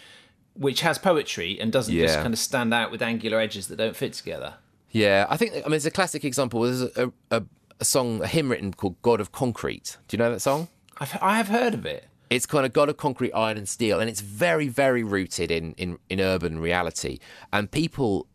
which 0.53 0.81
has 0.81 0.99
poetry 0.99 1.59
and 1.59 1.71
doesn't 1.71 1.95
just 1.95 2.19
kind 2.19 2.31
of 2.31 2.37
stand 2.37 2.71
out 2.71 2.91
with 2.91 3.01
angular 3.01 3.39
edges 3.39 3.67
that 3.69 3.77
don't 3.77 3.95
fit 3.95 4.13
together. 4.13 4.53
yeah. 4.91 5.25
I 5.29 5.35
think 5.37 5.53
I 5.53 5.67
mean 5.67 5.73
it's 5.77 5.85
a 5.85 5.89
classic 5.91 6.23
example. 6.23 6.61
There's 6.61 6.83
a, 6.83 7.11
a, 7.31 7.41
a 7.83 7.85
song, 7.85 8.23
a 8.23 8.27
hymn 8.27 8.49
written 8.49 8.73
called 8.73 8.95
"God 9.01 9.19
of 9.19 9.33
Concrete." 9.33 9.97
Do 10.07 10.15
you 10.15 10.23
know 10.23 10.31
that 10.31 10.39
song? 10.39 10.69
I've, 10.99 11.17
I 11.21 11.35
have 11.35 11.49
heard 11.49 11.73
of 11.73 11.85
it. 11.85 12.07
It's 12.29 12.45
kind 12.45 12.65
of 12.65 12.71
God 12.71 12.87
of 12.87 12.95
concrete, 12.97 13.33
iron, 13.33 13.57
and 13.57 13.67
steel, 13.67 13.99
and 13.99 14.09
it's 14.09 14.21
very, 14.21 14.69
very 14.69 15.03
rooted 15.03 15.51
in 15.51 15.73
in, 15.73 15.99
in 16.09 16.21
urban 16.21 16.59
reality. 16.59 17.19
And 17.51 17.69
people 17.69 18.27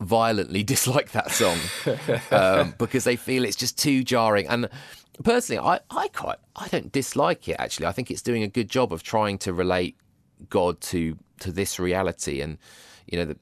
violently 0.00 0.62
dislike 0.74 1.10
that 1.12 1.32
song 1.32 1.58
um, 2.30 2.74
because 2.78 3.04
they 3.04 3.16
feel 3.16 3.44
it's 3.44 3.56
just 3.56 3.76
too 3.76 4.04
jarring. 4.04 4.46
And 4.46 4.68
personally, 5.24 5.58
I, 5.58 5.80
I 5.90 6.08
quite 6.08 6.38
I 6.54 6.68
don't 6.68 6.92
dislike 6.92 7.48
it. 7.48 7.56
Actually, 7.58 7.86
I 7.86 7.92
think 7.92 8.10
it's 8.10 8.22
doing 8.22 8.44
a 8.44 8.48
good 8.48 8.70
job 8.70 8.92
of 8.92 9.02
trying 9.02 9.38
to 9.38 9.52
relate 9.52 9.96
God 10.48 10.80
to 10.92 11.18
to 11.40 11.50
this 11.50 11.80
reality. 11.80 12.40
And 12.40 12.58
you 13.06 13.18
know, 13.18 13.24
the 13.24 13.36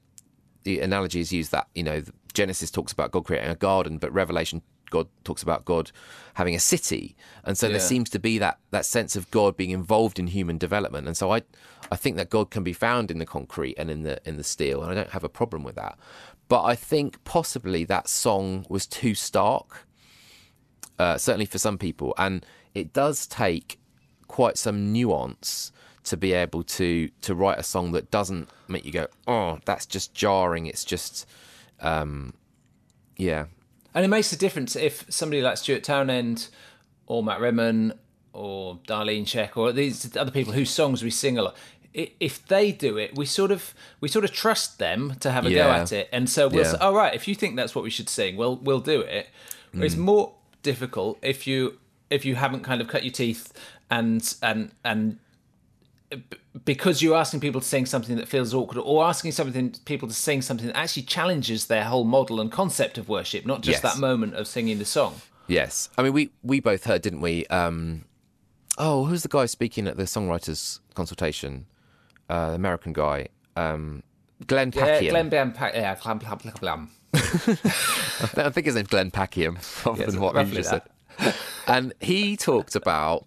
the 0.63 0.81
analogy 0.81 1.21
is 1.21 1.33
used 1.33 1.53
that 1.53 1.69
you 1.75 1.83
know 1.83 2.03
Genesis 2.33 2.71
talks 2.71 2.93
about 2.93 3.13
God 3.13 3.25
creating 3.25 3.51
a 3.51 3.55
garden, 3.55 3.99
but 3.99 4.13
Revelation 4.13 4.63
God 4.97 5.09
talks 5.25 5.43
about 5.43 5.65
God 5.65 5.91
having 6.35 6.55
a 6.55 6.61
city, 6.61 7.17
and 7.45 7.57
so 7.59 7.67
there 7.69 7.81
seems 7.93 8.09
to 8.11 8.19
be 8.19 8.39
that 8.39 8.57
that 8.71 8.87
sense 8.87 9.17
of 9.19 9.31
God 9.31 9.57
being 9.57 9.75
involved 9.83 10.19
in 10.19 10.27
human 10.29 10.59
development. 10.59 11.07
And 11.07 11.17
so 11.17 11.27
I 11.37 11.43
I 11.95 11.97
think 11.97 12.17
that 12.17 12.31
God 12.31 12.47
can 12.51 12.65
be 12.65 12.73
found 12.73 13.11
in 13.11 13.19
the 13.19 13.27
concrete 13.27 13.77
and 13.81 13.91
in 13.91 14.03
the 14.03 14.17
in 14.29 14.37
the 14.37 14.45
steel, 14.45 14.83
and 14.83 14.91
I 14.93 14.95
don't 14.95 15.11
have 15.11 15.25
a 15.25 15.29
problem 15.41 15.65
with 15.65 15.75
that. 15.75 15.99
But 16.49 16.63
I 16.73 16.75
think 16.91 17.23
possibly 17.25 17.85
that 17.87 18.09
song 18.09 18.67
was 18.69 18.87
too 18.87 19.15
stark, 19.15 19.87
uh, 20.99 21.17
certainly 21.19 21.47
for 21.47 21.59
some 21.59 21.79
people, 21.79 22.15
and 22.17 22.47
it 22.75 22.93
does 22.93 23.27
take 23.27 23.79
quite 24.29 24.59
some 24.59 24.93
nuance 24.93 25.73
to 26.05 26.17
be 26.17 26.33
able 26.33 26.63
to 26.63 27.09
to 27.23 27.35
write 27.35 27.59
a 27.59 27.63
song 27.63 27.93
that 27.93 28.11
doesn't 28.11 28.49
make 28.69 28.85
you 28.85 28.93
go, 28.93 29.07
oh, 29.27 29.59
that's 29.65 29.87
just 29.87 30.15
jarring. 30.15 30.67
It's 30.67 30.85
just, 30.85 31.27
um, 31.81 32.35
yeah, 33.17 33.47
And 33.95 34.05
it 34.05 34.09
makes 34.09 34.33
a 34.33 34.37
difference 34.37 34.75
if 34.77 35.05
somebody 35.09 35.41
like 35.43 35.57
Stuart 35.57 35.85
Townend 35.85 36.49
or 37.07 37.23
Matt 37.23 37.41
Redman 37.41 37.95
or 38.33 38.79
Darlene 38.89 39.23
Zschech 39.23 39.57
or 39.57 39.73
these 39.73 40.17
other 40.17 40.31
people 40.33 40.53
whose 40.53 40.71
songs 40.71 41.03
we 41.05 41.11
sing 41.11 41.39
a 41.39 41.43
lot. 41.43 41.57
If 41.95 42.45
they 42.49 42.73
do 42.73 42.99
it, 42.99 43.17
we 43.17 43.25
sort 43.25 43.53
of 43.53 43.73
we 44.01 44.09
sort 44.09 44.25
of 44.25 44.33
trust 44.33 44.81
them 44.81 45.15
to 45.21 45.31
have 45.31 45.47
a 45.47 45.51
go 45.51 45.71
at 45.71 45.93
it, 45.93 46.09
and 46.13 46.29
so 46.29 46.49
we'll 46.49 46.65
Yeah. 46.65 46.73
say, 46.73 46.79
"All 46.79 46.93
right, 46.93 47.15
if 47.15 47.29
you 47.29 47.37
think 47.37 47.55
that's 47.55 47.73
what 47.73 47.85
we 47.85 47.91
should 47.91 48.09
sing, 48.09 48.37
we'll 48.37 48.57
we'll 48.57 48.81
do 48.81 49.01
it." 49.03 49.29
Mm. 49.73 49.85
It's 49.85 49.95
more 49.95 50.35
difficult 50.65 51.19
if 51.23 51.47
you 51.47 51.79
if 52.11 52.25
you 52.25 52.35
haven't 52.35 52.65
kind 52.65 52.81
of 52.81 52.89
cut 52.89 53.05
your 53.05 53.13
teeth 53.13 53.53
and 53.93 54.35
and 54.43 54.73
and 54.85 55.19
because 56.64 57.03
you're 57.03 57.16
asking 57.16 57.40
people 57.40 57.61
to 57.61 57.66
sing 57.66 57.87
something 57.87 58.16
that 58.16 58.29
feels 58.29 58.55
awkward 58.55 58.79
or 58.79 59.05
asking 59.05 59.33
something 59.33 59.74
people 59.85 60.09
to 60.09 60.14
sing 60.14 60.40
something 60.42 60.66
that 60.68 60.77
actually 60.77 61.03
challenges 61.03 61.66
their 61.66 61.85
whole 61.85 62.05
model 62.05 62.40
and 62.40 62.50
concept 62.53 62.96
of 62.98 63.09
worship 63.09 63.44
not 63.46 63.61
just 63.62 63.83
Yes. 63.83 63.94
that 63.94 64.00
moment 64.00 64.35
of 64.35 64.46
singing 64.46 64.79
the 64.79 64.85
song 64.85 65.14
yes. 65.46 65.88
I 65.98 66.03
mean, 66.03 66.12
we 66.12 66.31
we 66.42 66.61
both 66.61 66.85
heard, 66.85 67.03
didn't 67.03 67.20
we? 67.20 67.46
Um, 67.48 68.05
oh, 68.79 69.05
who's 69.05 69.22
the 69.22 69.29
guy 69.29 69.44
speaking 69.46 69.87
at 69.87 69.96
the 69.98 70.05
songwriters 70.05 70.81
consultation? 70.94 71.66
Uh, 72.31 72.53
American 72.55 72.94
guy, 72.94 73.29
um, 73.55 74.03
Glenn 74.46 74.72
yeah 74.74 75.00
Glenn 75.11 75.29
Bam 75.29 75.53
Pa- 75.53 75.70
yeah 75.74 75.94
Glam 76.03 76.18
Blam 76.18 76.38
Blam 76.38 76.55
Blam 76.61 76.90
I 78.37 78.50
think 78.50 78.64
his 78.66 78.74
name's 78.74 78.88
Glenn 78.88 79.11
Packiam, 79.11 79.57
rather 79.85 80.00
Yes, 80.03 80.12
than 80.12 80.20
what 80.22 80.35
you 80.46 80.55
just 80.55 80.70
that. 80.70 80.90
said. 81.18 81.35
And 81.66 81.92
he 82.00 82.37
talked 82.37 82.74
about 82.74 83.27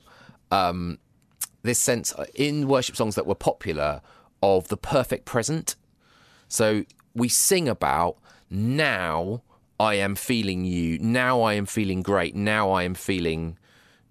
um, 0.52 0.98
this 1.68 1.80
sense 1.80 2.14
in 2.34 2.68
worship 2.68 2.96
songs 2.96 3.16
that 3.16 3.26
were 3.26 3.36
popular 3.36 4.02
of 4.42 4.68
the 4.70 4.78
perfect 4.78 5.26
present. 5.26 5.76
So 6.48 6.86
we 7.14 7.30
sing 7.30 7.68
about 7.68 8.18
now 8.50 9.42
I 9.80 9.96
am 9.96 10.16
feeling 10.16 10.66
you, 10.66 10.98
now 11.00 11.42
I 11.42 11.54
am 11.54 11.66
feeling 11.66 12.02
great, 12.02 12.36
now 12.36 12.72
I 12.72 12.84
am 12.84 12.96
feeling, 12.96 13.58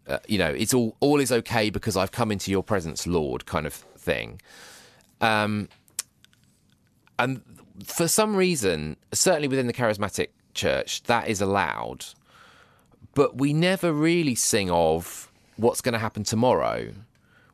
uh, 0.07 0.19
you 0.29 0.39
know, 0.39 0.51
it's 0.51 0.73
all 0.73 0.97
all 1.01 1.21
is 1.21 1.33
okay 1.33 1.71
because 1.71 1.97
I've 1.97 2.13
come 2.13 2.31
into 2.31 2.51
your 2.51 2.63
presence, 2.63 3.07
Lord, 3.07 3.47
kind 3.47 3.67
of 3.67 3.75
thing. 3.75 4.41
Um, 5.21 5.69
and 7.19 7.43
for 7.85 8.07
some 8.07 8.37
reason, 8.37 8.97
certainly 9.13 9.49
within 9.49 9.67
the 9.67 9.73
charismatic 9.73 10.29
church, 10.55 11.03
that 11.05 11.29
is 11.29 11.41
allowed. 11.41 12.05
But 13.15 13.39
we 13.39 13.53
never 13.53 13.93
really 13.93 14.35
sing 14.35 14.71
of 14.71 15.33
what's 15.57 15.81
going 15.81 15.95
to 15.95 15.99
happen 15.99 16.23
tomorrow. 16.23 16.93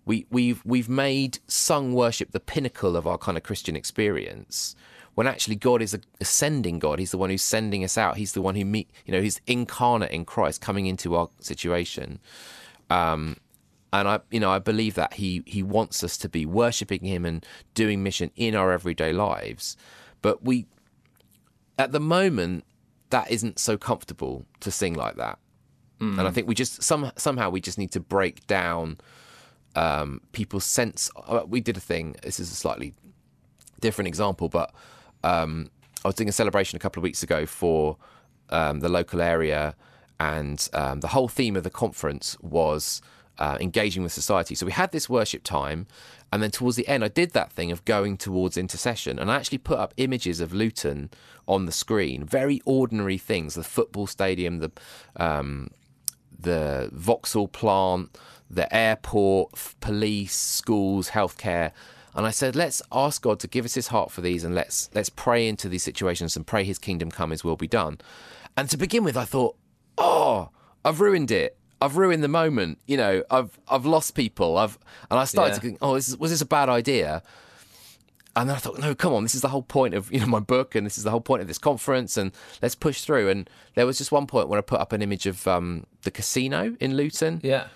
We, 0.04 0.26
we've 0.30 0.64
we've 0.64 0.88
made 0.88 1.38
sung 1.46 1.92
worship 1.94 2.32
the 2.32 2.40
pinnacle 2.40 2.96
of 2.96 3.06
our 3.06 3.18
kind 3.18 3.36
of 3.36 3.44
Christian 3.44 3.76
experience. 3.76 4.74
When 5.14 5.26
actually 5.26 5.56
God 5.56 5.82
is 5.82 5.94
a 5.94 6.00
ascending 6.20 6.78
God, 6.78 6.98
He's 6.98 7.10
the 7.10 7.18
one 7.18 7.30
who's 7.30 7.42
sending 7.42 7.84
us 7.84 7.96
out. 7.96 8.16
He's 8.16 8.32
the 8.32 8.42
one 8.42 8.56
who 8.56 8.64
meet, 8.64 8.90
you 9.04 9.12
know, 9.12 9.20
He's 9.20 9.40
incarnate 9.46 10.10
in 10.10 10.24
Christ, 10.24 10.60
coming 10.60 10.86
into 10.86 11.14
our 11.14 11.28
situation. 11.38 12.18
Um, 12.90 13.36
and 13.92 14.08
I, 14.08 14.20
you 14.30 14.40
know, 14.40 14.50
I 14.50 14.58
believe 14.58 14.94
that 14.94 15.14
he 15.14 15.42
he 15.46 15.62
wants 15.62 16.02
us 16.02 16.16
to 16.18 16.28
be 16.28 16.46
worshiping 16.46 17.04
him 17.04 17.24
and 17.24 17.44
doing 17.74 18.02
mission 18.02 18.30
in 18.36 18.54
our 18.54 18.72
everyday 18.72 19.12
lives. 19.12 19.76
But 20.22 20.42
we, 20.42 20.66
at 21.78 21.92
the 21.92 22.00
moment, 22.00 22.64
that 23.10 23.30
isn't 23.30 23.58
so 23.58 23.76
comfortable 23.76 24.46
to 24.60 24.70
sing 24.70 24.94
like 24.94 25.16
that. 25.16 25.38
and 26.18 26.26
I 26.26 26.30
think 26.30 26.48
we 26.48 26.54
just 26.54 26.82
some 26.82 27.12
somehow 27.16 27.50
we 27.50 27.60
just 27.60 27.78
need 27.78 27.92
to 27.92 28.00
break 28.00 28.46
down 28.46 28.98
um, 29.74 30.20
people's 30.32 30.64
sense. 30.64 31.10
Uh, 31.16 31.42
we 31.46 31.60
did 31.60 31.76
a 31.76 31.80
thing. 31.80 32.16
This 32.22 32.40
is 32.40 32.50
a 32.50 32.54
slightly 32.54 32.94
different 33.80 34.08
example, 34.08 34.48
but 34.48 34.72
um, 35.24 35.70
I 36.04 36.08
was 36.08 36.14
doing 36.14 36.28
a 36.28 36.32
celebration 36.32 36.76
a 36.76 36.80
couple 36.80 37.00
of 37.00 37.04
weeks 37.04 37.22
ago 37.22 37.46
for 37.46 37.96
um, 38.50 38.80
the 38.80 38.88
local 38.88 39.20
area, 39.20 39.74
and 40.18 40.68
um, 40.72 41.00
the 41.00 41.08
whole 41.08 41.28
theme 41.28 41.56
of 41.56 41.64
the 41.64 41.70
conference 41.70 42.36
was 42.40 43.02
uh, 43.38 43.56
engaging 43.60 44.02
with 44.02 44.12
society. 44.12 44.54
So 44.54 44.66
we 44.66 44.72
had 44.72 44.92
this 44.92 45.08
worship 45.08 45.42
time, 45.42 45.86
and 46.32 46.42
then 46.42 46.50
towards 46.50 46.76
the 46.76 46.86
end, 46.88 47.04
I 47.04 47.08
did 47.08 47.32
that 47.32 47.52
thing 47.52 47.72
of 47.72 47.84
going 47.84 48.16
towards 48.16 48.56
intercession, 48.56 49.18
and 49.18 49.30
I 49.30 49.36
actually 49.36 49.58
put 49.58 49.78
up 49.78 49.94
images 49.96 50.40
of 50.40 50.52
Luton 50.52 51.10
on 51.46 51.66
the 51.66 51.72
screen, 51.72 52.24
very 52.24 52.60
ordinary 52.64 53.18
things: 53.18 53.54
the 53.54 53.64
football 53.64 54.06
stadium, 54.06 54.58
the 54.58 54.70
um, 55.16 55.70
the 56.38 56.90
Vauxhall 56.92 57.48
plant, 57.48 58.18
the 58.52 58.72
airport, 58.74 59.50
police, 59.80 60.34
schools, 60.34 61.10
healthcare. 61.10 61.72
And 62.14 62.26
I 62.26 62.30
said, 62.30 62.54
let's 62.54 62.82
ask 62.92 63.22
God 63.22 63.40
to 63.40 63.48
give 63.48 63.64
us 63.64 63.74
His 63.74 63.88
heart 63.88 64.10
for 64.10 64.20
these, 64.20 64.44
and 64.44 64.54
let's 64.54 64.90
let's 64.94 65.08
pray 65.08 65.48
into 65.48 65.68
these 65.68 65.82
situations 65.82 66.36
and 66.36 66.46
pray 66.46 66.62
His 66.62 66.78
kingdom 66.78 67.10
come, 67.10 67.30
His 67.30 67.42
will 67.42 67.56
be 67.56 67.66
done. 67.66 67.98
And 68.56 68.68
to 68.68 68.76
begin 68.76 69.02
with, 69.02 69.16
I 69.16 69.24
thought, 69.24 69.56
oh, 69.96 70.50
I've 70.84 71.00
ruined 71.00 71.30
it. 71.30 71.56
I've 71.80 71.96
ruined 71.96 72.22
the 72.22 72.28
moment. 72.28 72.78
You 72.86 72.98
know, 72.98 73.24
I've 73.30 73.58
I've 73.66 73.86
lost 73.86 74.14
people. 74.14 74.58
I've 74.58 74.78
and 75.10 75.18
I 75.18 75.24
started 75.24 75.52
Yeah. 75.52 75.54
to 75.56 75.60
think, 75.62 75.78
oh, 75.80 75.94
this 75.94 76.08
is, 76.10 76.18
was 76.18 76.30
this 76.30 76.42
a 76.42 76.46
bad 76.46 76.68
idea? 76.68 77.22
And 78.34 78.48
then 78.48 78.56
I 78.56 78.60
thought, 78.60 78.78
no, 78.78 78.94
come 78.94 79.12
on, 79.12 79.24
this 79.24 79.34
is 79.34 79.42
the 79.42 79.48
whole 79.48 79.62
point 79.62 79.92
of 79.94 80.12
you 80.12 80.20
know 80.20 80.26
my 80.26 80.38
book, 80.40 80.74
and 80.74 80.84
this 80.86 80.98
is 80.98 81.04
the 81.04 81.10
whole 81.10 81.20
point 81.20 81.40
of 81.42 81.48
this 81.48 81.58
conference, 81.58 82.16
and 82.18 82.32
let's 82.60 82.74
push 82.74 83.00
through. 83.00 83.30
And 83.30 83.48
there 83.74 83.86
was 83.86 83.96
just 83.98 84.12
one 84.12 84.26
point 84.26 84.48
when 84.48 84.58
I 84.58 84.62
put 84.62 84.80
up 84.80 84.92
an 84.92 85.00
image 85.02 85.24
of 85.26 85.48
um, 85.48 85.86
the 86.02 86.10
casino 86.10 86.76
in 86.78 86.94
Luton, 86.96 87.40
Yeah. 87.42 87.68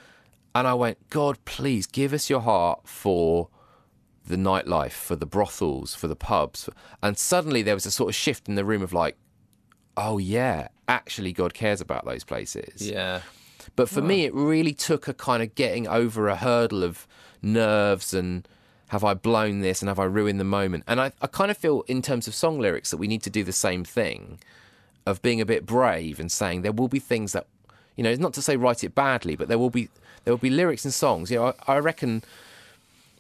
And 0.59 0.67
I 0.67 0.75
went, 0.75 1.11
God, 1.11 1.45
please 1.45 1.87
give 1.87 2.13
us 2.13 2.31
your 2.31 2.41
heart 2.41 2.89
for 2.89 3.49
the 4.27 4.37
nightlife, 4.37 4.93
for 4.93 5.15
the 5.15 5.27
brothels, 5.27 5.95
for 5.95 6.09
the 6.09 6.17
pubs. 6.17 6.69
And 7.03 7.19
suddenly 7.19 7.63
there 7.63 7.75
was 7.75 7.85
a 7.85 7.91
sort 7.91 8.09
of 8.09 8.15
shift 8.15 8.49
in 8.49 8.55
the 8.55 8.65
room 8.65 8.83
of 8.83 8.93
like, 8.93 9.17
oh 9.97 10.17
yeah, 10.19 10.69
actually 10.89 11.33
God 11.33 11.53
cares 11.53 11.81
about 11.81 12.07
those 12.07 12.25
places. 12.25 12.89
Yeah. 12.89 13.21
But 13.75 13.89
for 13.91 14.01
me, 14.01 14.25
it 14.25 14.33
really 14.33 14.73
took 14.73 15.09
a 15.09 15.15
kind 15.15 15.43
of 15.43 15.55
getting 15.55 15.87
over 15.87 16.29
a 16.29 16.37
hurdle 16.37 16.83
of 16.83 17.07
nerves 17.43 18.15
and 18.15 18.49
have 18.89 19.05
I 19.05 19.13
blown 19.15 19.61
this 19.61 19.83
and 19.83 19.89
have 19.89 19.99
I 19.99 20.05
ruined 20.05 20.41
the 20.41 20.45
moment? 20.45 20.85
And 20.87 21.01
I, 21.01 21.13
I 21.21 21.27
kind 21.27 21.51
of 21.51 21.59
feel, 21.59 21.83
in 21.83 22.01
terms 22.01 22.27
of 22.27 22.35
song 22.35 22.59
lyrics, 22.59 22.91
that 22.93 22.97
we 22.97 23.09
need 23.09 23.23
to 23.25 23.31
do 23.31 23.45
the 23.45 23.53
same 23.53 23.85
thing 23.85 24.39
of 25.05 25.21
being 25.21 25.41
a 25.41 25.47
bit 25.47 25.67
brave 25.67 26.19
and 26.19 26.31
saying 26.33 26.63
there 26.63 26.73
will 26.73 26.89
be 26.89 27.01
things 27.01 27.33
that, 27.33 27.47
you 27.97 28.05
know, 28.05 28.11
it's 28.11 28.21
not 28.21 28.35
to 28.35 28.43
say 28.43 28.57
write 28.57 28.85
it 28.85 28.95
badly, 28.95 29.37
but 29.37 29.49
there 29.49 29.59
will 29.59 29.71
be 29.71 29.89
there 30.25 30.33
will 30.33 30.39
be 30.39 30.51
lyrics 30.51 30.85
and 30.85 30.95
songs. 30.95 31.31
You 31.31 31.39
know, 31.39 31.55
I, 31.67 31.75
I 31.75 31.79
reckon 31.79 32.23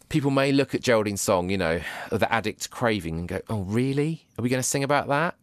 people 0.08 0.30
may 0.30 0.52
look 0.52 0.74
at 0.74 0.82
Geraldine's 0.82 1.20
song, 1.20 1.50
you 1.50 1.58
know, 1.58 1.80
the 2.10 2.32
addict 2.32 2.70
craving, 2.70 3.18
and 3.18 3.28
go, 3.28 3.40
"Oh, 3.48 3.62
really? 3.62 4.26
Are 4.38 4.42
we 4.42 4.48
going 4.48 4.62
to 4.62 4.68
sing 4.68 4.84
about 4.84 5.08
that?" 5.08 5.34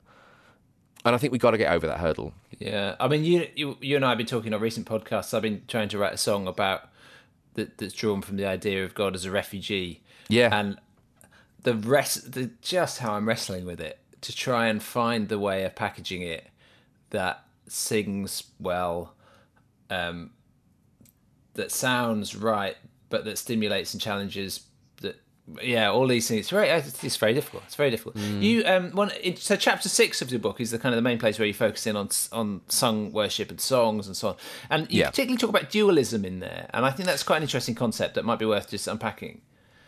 And 1.05 1.13
I 1.13 1.17
think 1.17 1.33
we 1.33 1.39
got 1.39 1.51
to 1.51 1.57
get 1.57 1.71
over 1.71 1.85
that 1.87 1.99
hurdle. 1.99 2.33
Yeah, 2.59 2.95
I 2.99 3.07
mean, 3.07 3.23
you, 3.23 3.47
you 3.55 3.77
you 3.81 3.95
and 3.95 4.05
I 4.05 4.09
have 4.09 4.17
been 4.17 4.27
talking 4.27 4.53
on 4.53 4.61
recent 4.61 4.87
podcasts. 4.87 5.33
I've 5.33 5.41
been 5.41 5.63
trying 5.67 5.89
to 5.89 5.97
write 5.97 6.13
a 6.13 6.17
song 6.17 6.47
about 6.47 6.89
that 7.55 7.77
that's 7.77 7.93
drawn 7.93 8.21
from 8.21 8.37
the 8.37 8.45
idea 8.45 8.83
of 8.83 8.93
God 8.93 9.15
as 9.15 9.25
a 9.25 9.31
refugee. 9.31 10.01
Yeah. 10.29 10.49
and 10.57 10.79
the 11.63 11.75
rest, 11.75 12.33
the, 12.33 12.51
just 12.61 12.99
how 12.99 13.13
I'm 13.13 13.27
wrestling 13.27 13.65
with 13.65 13.79
it 13.79 13.99
to 14.21 14.35
try 14.35 14.67
and 14.67 14.81
find 14.81 15.29
the 15.29 15.39
way 15.39 15.63
of 15.63 15.75
packaging 15.75 16.21
it 16.21 16.47
that 17.09 17.45
sings 17.67 18.43
well, 18.59 19.13
um, 19.89 20.31
that 21.55 21.71
sounds 21.71 22.35
right, 22.35 22.75
but 23.09 23.25
that 23.25 23.37
stimulates 23.37 23.93
and 23.93 24.01
challenges. 24.01 24.61
That 25.01 25.17
yeah, 25.61 25.91
all 25.91 26.07
these 26.07 26.27
things. 26.27 26.41
It's 26.41 26.49
very, 26.49 26.69
it's, 26.69 27.17
very 27.17 27.33
difficult. 27.33 27.63
It's 27.65 27.75
very 27.75 27.91
difficult. 27.91 28.17
You 28.17 28.63
um, 28.65 28.91
one 28.91 29.11
so 29.35 29.55
chapter 29.55 29.89
six 29.89 30.21
of 30.21 30.31
your 30.31 30.39
book 30.39 30.59
is 30.61 30.71
the 30.71 30.79
kind 30.79 30.93
of 30.93 30.97
the 30.97 31.01
main 31.01 31.19
place 31.19 31.37
where 31.37 31.47
you 31.47 31.53
focus 31.53 31.85
in 31.85 31.95
on 31.95 32.09
on 32.31 32.61
sung 32.67 33.11
worship 33.11 33.49
and 33.49 33.59
songs 33.61 34.07
and 34.07 34.15
so 34.15 34.29
on, 34.29 34.35
and 34.69 34.91
you 34.91 35.01
Yeah. 35.01 35.09
particularly 35.09 35.37
talk 35.37 35.49
about 35.49 35.69
dualism 35.69 36.25
in 36.25 36.39
there, 36.39 36.69
and 36.73 36.85
I 36.85 36.91
think 36.91 37.07
that's 37.07 37.23
quite 37.23 37.37
an 37.37 37.43
interesting 37.43 37.75
concept 37.75 38.15
that 38.15 38.25
might 38.25 38.39
be 38.39 38.45
worth 38.45 38.69
just 38.69 38.87
unpacking. 38.87 39.41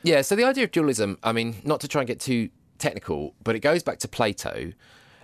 Yeah, 0.04 0.22
so 0.22 0.36
the 0.36 0.44
idea 0.44 0.66
of 0.66 0.72
dualism, 0.72 1.18
I 1.24 1.32
mean, 1.32 1.56
not 1.64 1.80
to 1.82 1.88
try 1.88 2.02
and 2.02 2.08
get 2.08 2.20
too 2.20 2.50
technical, 2.78 3.34
but 3.44 3.56
it 3.56 3.62
goes 3.62 3.82
back 3.82 3.98
to 4.00 4.08
Plato 4.08 4.74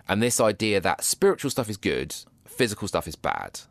and 0.08 0.24
this 0.24 0.40
idea 0.42 0.82
that 0.82 1.04
spiritual 1.04 1.52
stuff 1.52 1.70
is 1.70 1.78
good, 1.78 2.16
physical 2.46 2.88
stuff 2.88 3.08
is 3.08 3.16
bad. 3.16 3.62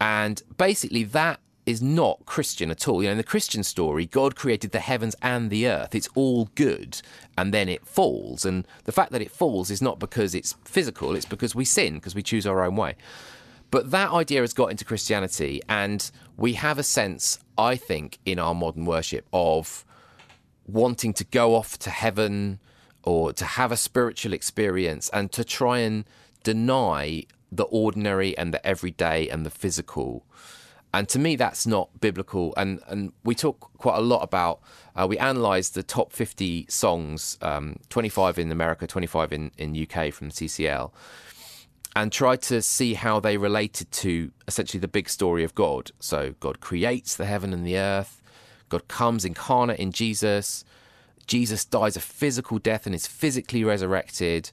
And 0.00 0.42
basically, 0.56 1.04
that 1.04 1.40
is 1.66 1.82
not 1.82 2.24
Christian 2.26 2.70
at 2.70 2.86
all. 2.86 3.02
You 3.02 3.08
know, 3.08 3.12
in 3.12 3.18
the 3.18 3.24
Christian 3.24 3.64
story, 3.64 4.06
God 4.06 4.36
created 4.36 4.70
the 4.70 4.78
heavens 4.78 5.16
and 5.20 5.50
the 5.50 5.66
earth. 5.66 5.94
It's 5.94 6.08
all 6.14 6.48
good, 6.54 7.02
and 7.36 7.52
then 7.52 7.68
it 7.68 7.84
falls. 7.84 8.44
And 8.44 8.66
the 8.84 8.92
fact 8.92 9.10
that 9.12 9.20
it 9.20 9.32
falls 9.32 9.70
is 9.70 9.82
not 9.82 9.98
because 9.98 10.34
it's 10.34 10.54
physical, 10.64 11.16
it's 11.16 11.26
because 11.26 11.54
we 11.54 11.64
sin, 11.64 11.94
because 11.94 12.14
we 12.14 12.22
choose 12.22 12.46
our 12.46 12.64
own 12.64 12.76
way. 12.76 12.94
But 13.72 13.90
that 13.90 14.12
idea 14.12 14.42
has 14.42 14.52
got 14.52 14.70
into 14.70 14.84
Christianity, 14.84 15.60
and 15.68 16.08
we 16.36 16.52
have 16.52 16.78
a 16.78 16.84
sense, 16.84 17.40
I 17.58 17.74
think, 17.74 18.18
in 18.24 18.38
our 18.38 18.54
modern 18.54 18.84
worship 18.84 19.26
of 19.32 19.84
wanting 20.68 21.12
to 21.14 21.24
go 21.24 21.54
off 21.54 21.78
to 21.80 21.90
heaven 21.90 22.60
or 23.02 23.32
to 23.32 23.44
have 23.44 23.72
a 23.72 23.76
spiritual 23.76 24.32
experience 24.32 25.08
and 25.12 25.32
to 25.32 25.44
try 25.44 25.78
and 25.78 26.04
deny 26.42 27.24
the 27.56 27.64
ordinary 27.64 28.36
and 28.36 28.52
the 28.52 28.64
everyday 28.66 29.28
and 29.28 29.44
the 29.44 29.50
physical. 29.50 30.24
And 30.94 31.08
to 31.10 31.18
me, 31.18 31.36
that's 31.36 31.66
not 31.66 32.00
biblical. 32.00 32.54
And 32.56 32.80
and 32.86 33.12
we 33.24 33.34
talk 33.34 33.70
quite 33.78 33.98
a 33.98 34.00
lot 34.00 34.22
about. 34.22 34.60
Uh, 34.94 35.06
we 35.06 35.18
analysed 35.18 35.74
the 35.74 35.82
top 35.82 36.12
fifty 36.12 36.66
songs, 36.68 37.36
um, 37.42 37.76
twenty 37.90 38.08
five 38.08 38.38
in 38.38 38.50
America, 38.50 38.86
twenty 38.86 39.06
five 39.06 39.32
in 39.32 39.50
in 39.58 39.76
UK 39.76 40.12
from 40.12 40.30
CCLI, 40.30 40.90
and 41.94 42.12
tried 42.12 42.40
to 42.42 42.62
see 42.62 42.94
how 42.94 43.20
they 43.20 43.36
related 43.36 43.90
to 43.92 44.30
essentially 44.48 44.80
the 44.80 44.88
big 44.88 45.08
story 45.08 45.44
of 45.44 45.54
God. 45.54 45.90
So 46.00 46.34
God 46.40 46.60
creates 46.60 47.16
the 47.16 47.26
heaven 47.26 47.52
and 47.52 47.66
the 47.66 47.78
earth. 47.78 48.22
God 48.68 48.88
comes 48.88 49.24
incarnate 49.24 49.78
in 49.78 49.92
Jesus. 49.92 50.64
Jesus 51.26 51.64
dies 51.64 51.96
a 51.96 52.00
physical 52.00 52.58
death 52.58 52.86
and 52.86 52.94
is 52.94 53.06
physically 53.06 53.64
resurrected. 53.64 54.50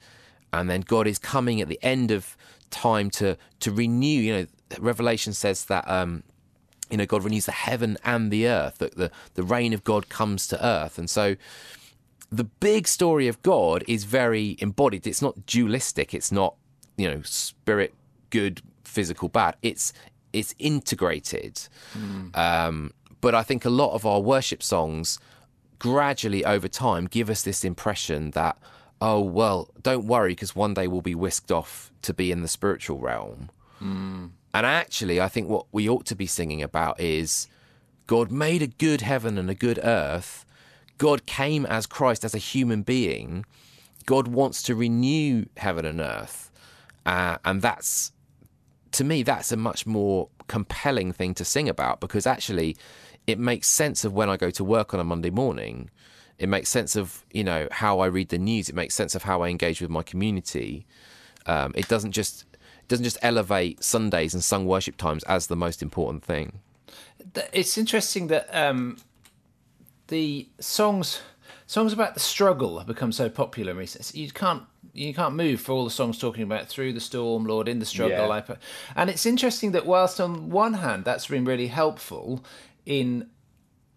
And 0.52 0.70
then 0.70 0.82
God 0.82 1.08
is 1.08 1.20
coming 1.20 1.62
at 1.62 1.68
the 1.68 1.80
end 1.82 2.12
of 2.12 2.36
time 2.74 3.10
to 3.12 3.38
to 3.62 3.72
renew. 3.72 4.20
You 4.20 4.34
know, 4.34 4.48
Revelation 4.80 5.34
says 5.34 5.66
that 5.66 5.90
um, 5.90 6.24
you 6.90 6.98
know 6.98 7.06
God 7.06 7.24
renews 7.24 7.46
the 7.46 7.52
heaven 7.54 7.98
and 8.04 8.32
the 8.32 8.48
earth. 8.48 8.80
That 8.80 8.96
the 8.98 9.12
the 9.36 9.44
reign 9.44 9.74
of 9.74 9.84
God 9.84 10.10
comes 10.10 10.48
to 10.48 10.66
earth, 10.66 10.98
and 10.98 11.10
so 11.10 11.36
the 12.32 12.44
big 12.44 12.88
story 12.88 13.28
of 13.28 13.42
God 13.44 13.84
is 13.88 14.04
very 14.04 14.58
embodied. 14.60 15.06
It's 15.08 15.22
not 15.22 15.46
dualistic. 15.46 16.14
It's 16.14 16.32
not 16.32 16.56
you 16.98 17.10
know 17.10 17.22
spirit 17.24 17.94
good, 18.32 18.62
physical 18.84 19.30
bad. 19.30 19.56
It's 19.62 19.94
it's 20.34 20.56
integrated. 20.58 21.62
Um, 22.34 22.92
but 23.22 23.36
I 23.36 23.44
think 23.44 23.64
a 23.64 23.70
lot 23.70 23.94
of 23.94 24.06
our 24.06 24.20
worship 24.20 24.62
songs 24.64 25.20
gradually 25.80 26.44
over 26.44 26.68
time 26.68 27.06
give 27.06 27.30
us 27.30 27.44
this 27.44 27.64
impression 27.64 28.32
that 28.32 28.58
oh 29.04 29.20
well 29.20 29.70
don't 29.82 30.08
worry 30.08 30.32
because 30.32 30.56
one 30.56 30.74
day 30.74 30.88
we'll 30.88 31.02
be 31.02 31.16
whisked 31.16 31.52
off 31.52 31.92
to 32.02 32.14
be 32.14 32.32
in 32.32 32.42
the 32.42 32.48
spiritual 32.48 33.00
realm. 33.00 33.50
And 34.54 34.66
actually 34.66 35.20
i 35.20 35.28
think 35.28 35.50
what 35.50 35.66
we 35.72 35.90
ought 35.90 36.06
to 36.08 36.16
be 36.16 36.26
singing 36.26 36.62
about 36.62 37.00
is 37.00 37.48
god 38.08 38.32
made 38.32 38.62
a 38.62 38.68
good 38.68 39.02
heaven 39.02 39.38
and 39.38 39.50
a 39.50 39.56
good 39.56 39.80
earth. 39.84 40.46
God 40.98 41.26
came 41.26 41.66
as 41.66 41.86
christ 41.86 42.24
as 42.24 42.34
a 42.34 42.38
human 42.52 42.82
being. 42.84 43.46
God 44.06 44.28
wants 44.28 44.64
to 44.64 44.76
renew 44.76 45.46
heaven 45.58 45.86
and 45.86 46.00
earth. 46.00 46.52
Uh, 47.06 47.38
and 47.44 47.62
that's 47.62 48.14
to 48.94 49.04
me, 49.04 49.24
that's 49.24 49.52
a 49.52 49.58
much 49.58 49.86
more 49.86 50.30
compelling 50.48 51.12
thing 51.12 51.34
to 51.34 51.46
sing 51.46 51.68
about 51.68 52.00
because 52.00 52.26
actually 52.28 52.78
it 53.28 53.40
makes 53.40 53.68
sense 53.68 54.06
of 54.06 54.14
when 54.14 54.30
I 54.30 54.38
go 54.38 54.50
to 54.52 54.64
work 54.64 54.94
on 54.94 55.00
a 55.00 55.04
Monday 55.04 55.30
morning. 55.30 55.90
It 56.40 56.50
makes 56.50 56.70
sense 56.70 56.96
of, 56.96 57.26
you 57.32 57.44
know, 57.44 57.68
how 57.72 58.00
I 58.00 58.08
read 58.08 58.30
the 58.30 58.38
news. 58.38 58.70
It 58.70 58.76
makes 58.76 58.96
sense 58.96 59.16
of 59.16 59.24
how 59.24 59.42
I 59.42 59.50
engage 59.50 59.82
with 59.82 59.90
my 59.90 60.04
community. 60.04 60.86
Um, 61.46 61.74
it 61.76 61.88
doesn't 61.88 62.12
just 62.12 62.46
it 62.54 62.88
doesn't 62.88 63.04
just 63.04 63.18
elevate 63.22 63.84
Sundays 63.84 64.34
and 64.34 64.44
sung 64.44 64.66
worship 64.66 64.98
times 64.98 65.24
as 65.24 65.48
the 65.48 65.56
most 65.56 65.82
important 65.82 66.24
thing. 66.24 66.60
It's 67.54 67.78
interesting 67.78 68.28
that 68.28 68.54
um, 68.54 68.98
the 70.08 70.48
songs 70.60 71.22
songs 71.66 71.94
about 71.94 72.14
the 72.14 72.20
struggle 72.20 72.78
have 72.78 72.88
become 72.88 73.12
so 73.12 73.30
popular 73.30 73.80
in. 73.82 74.12
You 74.14 74.30
can't 74.32 74.64
you 74.94 75.14
can't 75.14 75.36
move 75.36 75.62
for 75.62 75.72
all 75.72 75.84
the 75.84 75.92
songs 75.92 76.20
talking 76.20 76.44
about 76.44 76.68
through 76.68 76.94
the 76.94 77.00
storm, 77.00 77.46
Lord, 77.46 77.68
in 77.68 77.80
the 77.80 77.86
struggle. 77.86 78.28
Yeah. 78.28 78.56
And 78.96 79.10
it's 79.10 79.26
interesting 79.26 79.72
that 79.72 79.86
whilst 79.86 80.22
on 80.22 80.50
one 80.50 80.76
hand 80.76 81.06
that's 81.06 81.28
been 81.28 81.46
really 81.46 81.68
helpful 81.68 82.44
in 82.86 83.30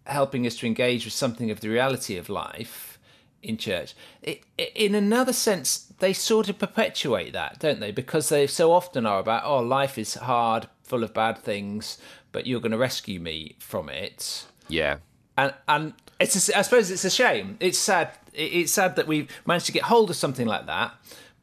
helping 0.09 0.45
us 0.45 0.55
to 0.57 0.65
engage 0.65 1.05
with 1.05 1.13
something 1.13 1.51
of 1.51 1.59
the 1.59 1.69
reality 1.69 2.17
of 2.17 2.29
life 2.29 2.99
in 3.43 3.57
church, 3.57 3.95
it, 4.21 4.43
in 4.57 4.95
another 4.95 5.33
sense 5.33 5.87
they 5.99 6.13
sort 6.13 6.49
of 6.49 6.59
perpetuate 6.59 7.33
that, 7.33 7.59
don't 7.59 7.79
they? 7.79 7.91
Because 7.91 8.29
they 8.29 8.47
so 8.47 8.71
often 8.71 9.05
are 9.05 9.19
about, 9.19 9.43
oh, 9.45 9.59
life 9.59 9.97
is 9.97 10.15
hard, 10.15 10.67
full 10.83 11.03
of 11.03 11.13
bad 11.13 11.37
things, 11.37 11.97
but 12.31 12.45
you're 12.45 12.59
going 12.59 12.71
to 12.71 12.77
rescue 12.77 13.19
me 13.19 13.55
from 13.59 13.89
it. 13.89 14.45
Yeah. 14.67 14.97
And 15.37 15.53
and 15.67 15.93
it's 16.19 16.49
a, 16.49 16.57
I 16.57 16.61
suppose 16.61 16.91
it's 16.91 17.05
a 17.05 17.09
shame. 17.09 17.57
It's 17.59 17.77
sad. 17.77 18.11
It's 18.33 18.71
sad 18.71 18.95
that 18.95 19.07
we've 19.07 19.29
managed 19.45 19.67
to 19.67 19.71
get 19.71 19.83
hold 19.83 20.09
of 20.09 20.15
something 20.15 20.47
like 20.47 20.65
that, 20.67 20.93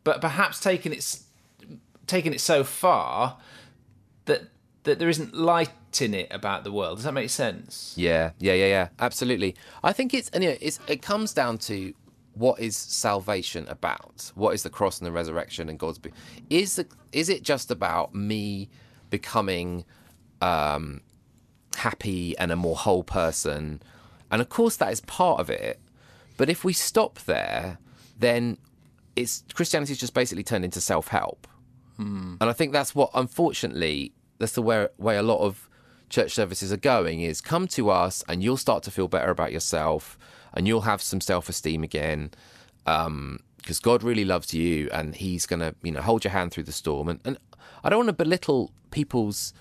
but 0.03 0.21
perhaps 0.21 0.61
taking 0.61 0.93
it 0.93 1.19
taking 2.07 2.33
it 2.33 2.41
so 2.41 2.65
far 2.65 3.39
that 4.27 4.43
that 4.85 4.99
there 4.99 5.09
isn't 5.09 5.35
light 5.35 5.71
in 6.01 6.15
it 6.15 6.29
about 6.31 6.65
the 6.65 6.73
world. 6.73 6.99
Does 6.99 7.05
that 7.05 7.13
make 7.13 7.31
sense? 7.31 7.95
Yeah, 7.97 8.31
yeah, 8.39 8.55
yeah, 8.55 8.67
yeah. 8.67 8.89
Absolutely. 8.99 9.55
I 9.83 9.93
think 9.93 10.15
it's 10.15 10.29
and 10.31 10.45
you 10.45 10.51
know, 10.51 10.57
it's 10.61 10.79
it 10.87 11.03
comes 11.03 11.33
down 11.35 11.59
to 11.59 11.93
what 12.35 12.61
is 12.61 12.77
salvation 12.77 13.67
about? 13.69 14.33
What 14.35 14.55
is 14.55 14.63
the 14.63 14.71
cross 14.71 14.99
and 14.99 15.07
the 15.07 15.13
resurrection 15.13 15.69
and 15.69 15.79
God's 15.79 15.99
be 15.99 16.11
is 16.51 16.77
the 16.77 16.87
is 17.13 17.29
it 17.29 17.43
just 17.43 17.71
about 17.71 18.15
me 18.15 18.69
becoming 19.11 19.85
um 20.41 21.01
happy 21.77 22.37
and 22.39 22.53
a 22.53 22.57
more 22.57 22.77
whole 22.77 23.05
person? 23.05 23.83
And 24.31 24.41
of 24.41 24.49
course 24.49 24.77
that 24.77 24.93
is 24.93 25.01
part 25.03 25.41
of 25.41 25.51
it. 25.51 25.81
But 26.37 26.51
if 26.51 26.65
we 26.65 26.73
stop 26.73 27.21
there, 27.21 27.79
then 28.19 28.59
it's 29.17 29.45
Christianity's 29.55 29.99
just 29.99 30.15
basically 30.15 30.43
turned 30.43 30.65
into 30.65 30.81
self 30.81 31.09
help. 31.09 31.47
And 32.41 32.51
I 32.51 32.53
think 32.53 32.73
that's 32.73 32.93
what 32.93 33.11
unfortunately 33.15 34.13
that's 34.39 34.53
the 34.53 34.63
way 34.63 34.89
way 34.99 35.17
a 35.17 35.23
lot 35.23 35.39
of 35.39 35.69
church 36.11 36.33
services 36.33 36.73
are 36.73 36.77
going 36.77 37.21
is 37.21 37.41
come 37.41 37.67
to 37.67 37.91
us 37.91 38.23
and 38.29 38.43
you'll 38.43 38.57
start 38.57 38.83
to 38.85 38.91
feel 38.91 39.09
better 39.09 39.31
about 39.31 39.53
yourself 39.53 40.19
and 40.53 40.69
you'll 40.69 40.83
have 40.83 41.03
some 41.03 41.21
self-esteem 41.21 41.83
again 41.83 42.31
because 42.85 43.81
God 43.81 44.03
really 44.03 44.25
loves 44.25 44.53
you 44.55 44.89
and 44.93 45.15
he's 45.15 45.47
going 45.47 45.61
to 45.61 45.75
you 45.83 45.91
know 45.91 46.01
hold 46.01 46.25
your 46.25 46.33
hand 46.33 46.53
through 46.53 46.65
the 46.65 46.73
storm. 46.73 47.09
And, 47.09 47.21
and 47.25 47.39
I 47.83 47.89
don't 47.89 47.99
want 47.99 48.09
to 48.09 48.25
belittle 48.25 48.71
people's 48.91 49.53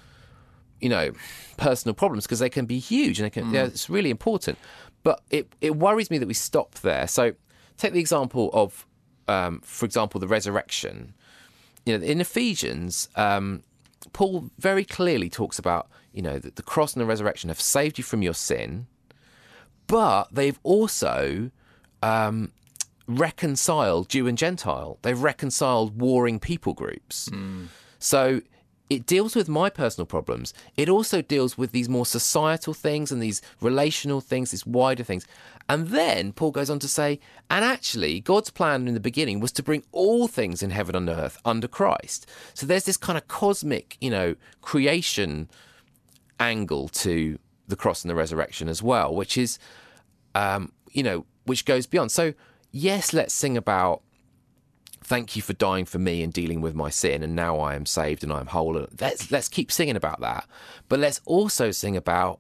you 0.80 0.90
know 0.90 1.12
personal 1.58 1.96
problems 1.96 2.26
because 2.26 2.40
they 2.40 2.50
can 2.50 2.66
be 2.66 2.80
huge 2.80 3.20
and 3.20 3.26
they 3.26 3.30
can 3.30 3.54
yeah, 3.54 3.66
it's 3.66 3.90
really 3.90 4.10
important. 4.10 4.58
But 5.04 5.22
it 5.30 5.52
it 5.62 5.76
worries 5.76 6.12
me 6.12 6.18
that 6.18 6.28
we 6.28 6.34
stop 6.34 6.76
there. 6.76 7.08
So 7.08 7.34
take 7.78 7.94
the 7.94 8.00
example 8.00 8.50
of 8.54 8.86
um, 9.28 9.62
for 9.64 9.86
example 9.86 10.20
the 10.20 10.28
resurrection. 10.28 11.14
You 11.86 11.98
know 11.98 12.06
in 12.06 12.22
Ephesians 12.22 13.10
um, 13.16 13.64
Paul 14.14 14.50
very 14.58 14.86
clearly 14.86 15.30
talks 15.30 15.60
about, 15.60 15.90
you 16.14 16.22
know, 16.22 16.40
that 16.40 16.56
the 16.56 16.64
cross 16.64 16.94
and 16.94 17.02
the 17.02 17.06
resurrection 17.06 17.50
have 17.50 17.60
saved 17.60 17.98
you 17.98 18.04
from 18.04 18.22
your 18.22 18.34
sin, 18.34 18.88
but 19.88 20.28
they've 20.32 20.60
also 20.64 21.50
um, 22.02 22.52
reconciled 23.08 24.10
Jew 24.10 24.28
and 24.28 24.38
Gentile. 24.38 24.98
They've 25.02 25.20
reconciled 25.22 26.00
warring 26.00 26.40
people 26.40 26.74
groups. 26.74 27.30
So 28.00 28.42
it 28.90 29.06
deals 29.06 29.36
with 29.36 29.50
my 29.50 29.70
personal 29.70 30.06
problems. 30.06 30.54
It 30.76 30.90
also 30.90 31.22
deals 31.22 31.58
with 31.58 31.72
these 31.72 31.90
more 31.90 32.06
societal 32.06 32.74
things 32.74 33.12
and 33.12 33.22
these 33.22 33.42
relational 33.62 34.22
things, 34.22 34.52
these 34.52 34.66
wider 34.66 35.04
things. 35.04 35.26
And 35.70 35.88
then 35.88 36.34
Paul 36.34 36.52
goes 36.52 36.70
on 36.70 36.80
to 36.80 36.88
say, 36.88 37.20
and 37.50 37.64
actually, 37.64 38.20
God's 38.20 38.50
plan 38.50 38.88
in 38.88 38.94
the 38.94 39.00
beginning 39.00 39.40
was 39.40 39.52
to 39.54 39.64
bring 39.64 39.84
all 39.92 40.28
things 40.28 40.62
in 40.62 40.70
heaven 40.70 40.96
and 40.96 41.10
earth 41.10 41.40
under 41.46 41.68
Christ. 41.68 42.30
So 42.54 42.66
there's 42.66 42.86
this 42.86 42.98
kind 42.98 43.18
of 43.18 43.28
cosmic, 43.28 43.98
you 44.02 44.10
know, 44.10 44.36
creation 44.62 45.50
angle 46.40 46.90
to 46.90 47.40
the 47.68 47.76
cross 47.76 48.04
and 48.04 48.10
the 48.10 48.16
resurrection 48.16 48.68
as 48.68 48.84
well, 48.84 49.16
which 49.16 49.38
is, 49.38 49.58
um, 50.36 50.72
you 50.92 51.04
know, 51.04 51.26
which 51.46 51.66
goes 51.66 51.86
beyond. 51.86 52.12
So, 52.12 52.34
yes, 52.72 53.14
let's 53.14 53.34
sing 53.34 53.56
about 53.56 54.02
thank 55.04 55.36
you 55.36 55.42
for 55.42 55.54
dying 55.54 55.86
for 55.86 56.00
me 56.00 56.24
and 56.24 56.32
dealing 56.32 56.62
with 56.62 56.76
my 56.76 56.90
sin 56.90 57.24
and 57.24 57.36
now 57.36 57.60
I 57.60 57.76
am 57.76 57.86
saved 57.86 58.24
and 58.24 58.32
I'm 58.32 58.48
whole. 58.48 58.88
Let's 59.00 59.32
let's 59.32 59.48
keep 59.48 59.72
singing 59.72 59.96
about 59.96 60.22
that. 60.22 60.48
But 60.90 61.00
let's 61.00 61.22
also 61.26 61.72
sing 61.72 61.98
about 61.98 62.40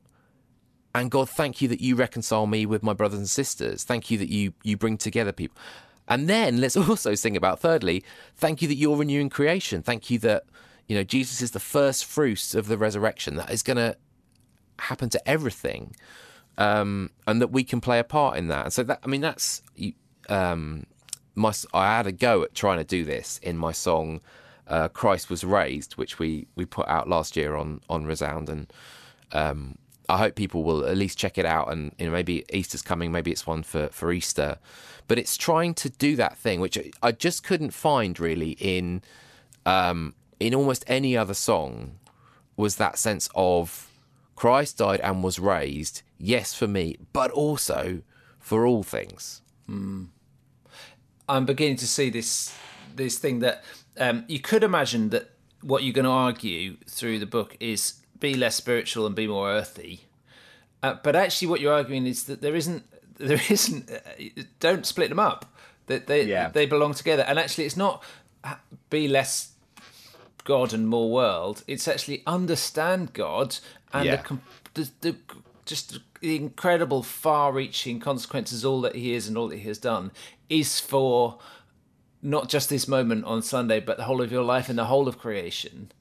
and 0.96 1.10
God, 1.10 1.30
thank 1.30 1.62
you 1.62 1.68
that 1.70 1.82
you 1.82 1.96
reconcile 1.96 2.46
me 2.46 2.66
with 2.66 2.84
my 2.84 2.94
brothers 2.94 3.18
and 3.18 3.30
sisters. 3.30 3.84
Thank 3.84 4.12
you 4.12 4.18
that 4.20 4.30
you 4.30 4.54
you 4.64 4.78
bring 4.78 4.98
together 4.98 5.32
people. 5.32 5.58
And 6.08 6.30
then 6.30 6.62
let's 6.62 6.78
also 6.90 7.16
sing 7.16 7.36
about 7.36 7.60
thirdly, 7.60 8.04
thank 8.36 8.62
you 8.62 8.68
that 8.68 8.76
you're 8.76 8.98
renewing 8.98 9.30
creation. 9.30 9.82
Thank 9.82 10.10
you 10.10 10.20
that 10.20 10.46
you 10.88 10.96
know 10.96 11.04
Jesus 11.04 11.42
is 11.42 11.52
the 11.52 11.60
first 11.60 12.06
fruits 12.06 12.54
of 12.56 12.68
the 12.68 12.78
resurrection 12.78 13.36
that 13.36 13.50
is 13.50 13.64
going 13.64 13.78
to 13.78 13.98
happen 14.80 15.10
to 15.10 15.30
everything. 15.30 15.96
Um, 16.56 17.10
and 17.26 17.42
that 17.42 17.48
we 17.48 17.64
can 17.64 17.82
play 17.82 17.98
a 17.98 18.04
part 18.04 18.38
in 18.38 18.48
that. 18.50 18.66
And 18.66 18.74
so 18.74 18.84
that 18.84 19.00
I 19.04 19.08
mean 19.08 19.22
that's 19.22 19.64
um, 20.30 20.86
my 21.36 21.54
I 21.74 21.98
had 21.98 22.08
a 22.08 22.12
go 22.12 22.44
at 22.44 22.54
trying 22.54 22.78
to 22.78 22.84
do 22.84 23.04
this 23.04 23.40
in 23.42 23.58
my 23.58 23.72
song 23.72 24.22
uh, 24.68 24.88
"Christ 24.90 25.30
Was 25.30 25.44
Raised," 25.44 25.94
which 25.94 26.20
we 26.20 26.48
we 26.56 26.66
put 26.66 26.88
out 26.88 27.10
last 27.10 27.36
year 27.36 27.56
on 27.56 27.82
on 27.90 28.06
Resound, 28.06 28.50
and 28.50 28.72
um, 29.32 29.78
I 30.10 30.18
hope 30.18 30.36
people 30.36 30.64
will 30.64 30.86
at 30.86 30.98
least 30.98 31.18
check 31.18 31.38
it 31.38 31.46
out. 31.46 31.72
And 31.72 31.94
you 31.98 32.06
know, 32.06 32.12
maybe 32.12 32.46
Easter's 32.52 32.82
coming, 32.82 33.12
maybe 33.12 33.32
it's 33.32 33.48
one 33.48 33.64
for 33.64 33.88
for 33.90 34.12
Easter, 34.12 34.58
but 35.08 35.18
it's 35.18 35.38
trying 35.38 35.74
to 35.76 35.90
do 35.90 36.16
that 36.16 36.38
thing 36.38 36.60
which 36.60 36.78
I 37.02 37.12
just 37.12 37.44
couldn't 37.44 37.72
find 37.72 38.20
really 38.20 38.52
in 38.60 39.02
um, 39.66 40.16
in 40.40 40.54
almost 40.54 40.84
any 40.88 41.18
other 41.18 41.34
song 41.34 42.00
was 42.56 42.76
that 42.76 42.98
sense 42.98 43.30
of 43.34 43.90
Christ 44.36 44.78
died 44.78 45.00
and 45.00 45.24
was 45.24 45.40
raised, 45.40 46.04
yes, 46.18 46.54
for 46.54 46.68
me, 46.68 46.98
but 47.14 47.32
also 47.32 48.02
for 48.40 48.66
all 48.66 48.84
things. 48.84 49.42
I'm 51.30 51.46
beginning 51.46 51.78
to 51.78 51.88
see 51.88 52.10
this 52.10 52.56
this 52.96 53.18
thing 53.18 53.40
that 53.40 53.64
um, 53.98 54.24
you 54.28 54.40
could 54.40 54.64
imagine 54.64 55.10
that 55.10 55.32
what 55.62 55.84
you're 55.84 55.94
going 55.94 56.06
to 56.06 56.12
argue 56.12 56.78
through 56.88 57.20
the 57.20 57.26
book 57.26 57.56
is 57.60 57.94
be 58.20 58.36
less 58.36 58.56
spiritual 58.56 59.06
and 59.06 59.16
be 59.16 59.28
more 59.28 59.50
earthy. 59.50 60.06
Uh, 60.82 60.96
but 61.04 61.16
actually, 61.16 61.48
what 61.48 61.62
you're 61.62 61.74
arguing 61.74 62.06
is 62.06 62.24
that 62.26 62.42
there 62.42 62.56
isn't 62.56 62.84
there 63.18 63.42
isn't. 63.50 63.90
Uh, 63.92 64.42
don't 64.60 64.86
split 64.86 65.10
them 65.10 65.20
up. 65.20 65.46
That 65.88 66.08
they 66.08 66.24
Yeah. 66.26 66.50
they 66.50 66.66
belong 66.66 66.94
together. 66.94 67.24
And 67.24 67.38
actually, 67.40 67.66
it's 67.66 67.78
not 67.78 68.04
uh, 68.44 68.56
be 68.90 69.08
less 69.08 69.54
God 70.44 70.74
and 70.74 70.88
more 70.88 71.10
world. 71.12 71.64
It's 71.68 71.88
actually 71.88 72.22
understand 72.28 73.14
God 73.14 73.58
and 73.94 74.06
Yeah. 74.06 74.22
the, 74.24 74.40
the, 74.74 74.90
the 75.02 75.16
just 75.66 76.00
the 76.20 76.36
incredible, 76.36 77.04
far-reaching 77.04 78.00
consequences. 78.00 78.64
All 78.66 78.82
that 78.82 78.96
He 78.96 79.14
is 79.14 79.28
and 79.28 79.38
all 79.38 79.48
that 79.50 79.58
He 79.60 79.68
has 79.68 79.78
done 79.78 80.12
is 80.60 80.80
for 80.80 81.40
not 82.22 82.48
just 82.48 82.70
this 82.70 82.88
moment 82.88 83.26
on 83.26 83.42
Sunday, 83.42 83.80
but 83.80 83.98
the 83.98 84.04
whole 84.04 84.22
of 84.22 84.32
your 84.32 84.44
life 84.44 84.70
and 84.70 84.78
the 84.78 84.86
whole 84.86 85.08
of 85.08 85.18
creation. 85.18 85.92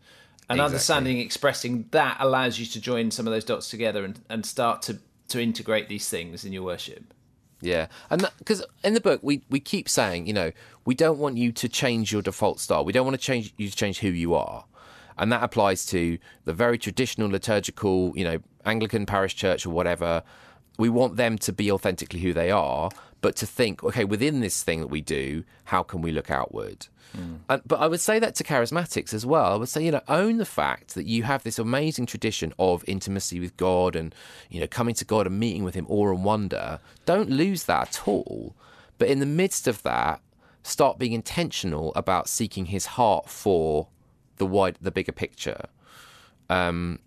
And 0.48 0.58
Exactly. 0.58 0.64
understanding, 0.64 1.18
expressing 1.18 1.86
that 1.92 2.16
allows 2.20 2.58
you 2.58 2.66
to 2.66 2.80
join 2.80 3.10
some 3.10 3.26
of 3.26 3.32
those 3.32 3.44
dots 3.44 3.70
together 3.70 4.04
and, 4.04 4.20
and 4.28 4.44
start 4.44 4.82
to, 4.82 4.98
to 5.28 5.40
integrate 5.40 5.88
these 5.88 6.08
things 6.08 6.44
in 6.44 6.52
your 6.52 6.62
worship. 6.62 7.14
Yeah, 7.62 7.86
and 8.10 8.28
because 8.38 8.64
in 8.82 8.94
the 8.94 9.00
book 9.00 9.20
we 9.22 9.42
we 9.48 9.60
keep 9.60 9.88
saying, 9.88 10.26
you 10.26 10.32
know, 10.32 10.50
we 10.84 10.96
don't 10.96 11.18
want 11.18 11.36
you 11.36 11.52
to 11.52 11.68
change 11.68 12.12
your 12.12 12.20
default 12.20 12.58
style. 12.58 12.84
We 12.84 12.92
don't 12.92 13.06
want 13.06 13.14
to 13.18 13.24
change 13.24 13.54
you 13.56 13.70
to 13.70 13.76
change 13.76 14.00
who 14.00 14.08
you 14.08 14.34
are, 14.34 14.64
and 15.16 15.30
that 15.30 15.44
applies 15.44 15.86
to 15.86 16.18
the 16.44 16.52
very 16.52 16.76
traditional 16.76 17.30
liturgical, 17.30 18.12
you 18.16 18.24
know, 18.24 18.38
Anglican 18.64 19.06
parish 19.06 19.36
church 19.36 19.64
or 19.64 19.70
whatever. 19.70 20.24
We 20.76 20.88
want 20.88 21.16
them 21.16 21.38
to 21.38 21.52
be 21.52 21.70
authentically 21.70 22.18
who 22.18 22.32
they 22.32 22.50
are, 22.50 22.90
but 23.22 23.36
to 23.36 23.46
think, 23.46 23.82
okay, 23.82 24.04
within 24.04 24.40
this 24.40 24.62
thing 24.62 24.80
that 24.80 24.88
we 24.88 25.00
do, 25.00 25.44
how 25.64 25.82
can 25.82 26.02
we 26.02 26.12
look 26.12 26.30
outward? 26.30 26.88
And, 27.48 27.62
but 27.66 27.80
I 27.80 27.86
would 27.86 28.00
say 28.00 28.18
that 28.18 28.34
to 28.36 28.44
charismatics 28.44 29.14
as 29.14 29.24
well. 29.24 29.52
I 29.52 29.56
would 29.56 29.68
say, 29.68 29.84
you 29.84 29.90
know, 29.90 30.00
own 30.08 30.38
the 30.38 30.44
fact 30.44 30.94
that 30.94 31.06
you 31.06 31.22
have 31.22 31.42
this 31.42 31.58
amazing 31.58 32.06
tradition 32.06 32.52
of 32.58 32.84
intimacy 32.86 33.38
with 33.38 33.56
God 33.56 33.94
and, 33.96 34.14
you 34.50 34.60
know, 34.60 34.66
coming 34.66 34.94
to 34.96 35.04
God 35.04 35.26
and 35.26 35.38
meeting 35.38 35.62
with 35.62 35.74
Him 35.74 35.86
awe 35.88 36.10
and 36.10 36.24
wonder. 36.24 36.80
Don't 37.06 37.30
lose 37.30 37.64
that 37.64 37.88
at 37.88 38.08
all. 38.08 38.56
But 38.98 39.08
in 39.08 39.20
the 39.20 39.26
midst 39.26 39.68
of 39.68 39.82
that, 39.82 40.20
start 40.62 40.98
being 40.98 41.12
intentional 41.12 41.92
about 41.94 42.28
seeking 42.28 42.66
His 42.66 42.86
heart 42.86 43.28
for 43.28 43.88
the 44.36 44.46
wide, 44.46 44.78
the 44.80 44.90
bigger 44.90 45.12
picture. 45.12 45.66
Um, 46.48 46.98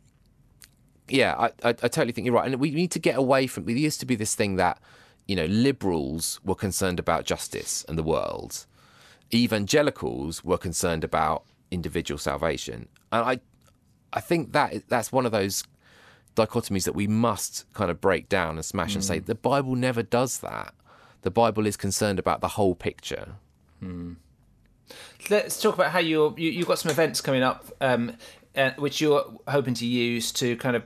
yeah, 1.07 1.35
I, 1.37 1.45
I, 1.63 1.69
I 1.69 1.73
totally 1.73 2.11
think 2.11 2.25
you're 2.25 2.35
right. 2.35 2.51
And 2.51 2.61
we 2.61 2.71
need 2.71 2.91
to 2.91 2.99
get 2.99 3.15
away 3.17 3.47
from. 3.47 3.65
There 3.65 3.75
used 3.75 3.99
to 4.01 4.05
be 4.05 4.15
this 4.15 4.35
thing 4.35 4.55
that, 4.57 4.79
you 5.27 5.35
know, 5.35 5.45
liberals 5.45 6.39
were 6.43 6.55
concerned 6.55 6.99
about 6.99 7.25
justice 7.25 7.85
and 7.87 7.97
the 7.97 8.03
world, 8.03 8.65
evangelicals 9.33 10.43
were 10.43 10.57
concerned 10.57 11.03
about 11.03 11.43
individual 11.71 12.17
salvation, 12.17 12.87
and 13.11 13.23
I, 13.23 13.39
I 14.13 14.21
think 14.21 14.53
that 14.53 14.87
that's 14.87 15.11
one 15.11 15.25
of 15.25 15.31
those 15.31 15.63
dichotomies 16.35 16.83
that 16.83 16.93
we 16.93 17.07
must 17.07 17.65
kind 17.73 17.89
of 17.89 18.01
break 18.01 18.29
down 18.29 18.55
and 18.55 18.65
smash 18.65 18.93
and 18.93 19.03
say 19.03 19.19
the 19.19 19.35
Bible 19.35 19.75
never 19.75 20.03
does 20.03 20.39
that. 20.39 20.73
The 21.21 21.31
Bible 21.31 21.65
is 21.65 21.77
concerned 21.77 22.19
about 22.19 22.41
the 22.41 22.49
whole 22.49 22.75
picture. 22.75 23.35
Let's 25.29 25.59
talk 25.59 25.73
about 25.73 25.91
how 25.91 25.99
you're, 25.99 26.33
you 26.37 26.51
you've 26.51 26.67
got 26.67 26.77
some 26.79 26.91
events 26.91 27.21
coming 27.21 27.41
up, 27.41 27.65
um, 27.81 28.17
uh, 28.55 28.71
which 28.77 29.01
you're 29.01 29.25
hoping 29.47 29.73
to 29.75 29.85
use 29.85 30.31
to 30.33 30.55
kind 30.57 30.75
of 30.75 30.83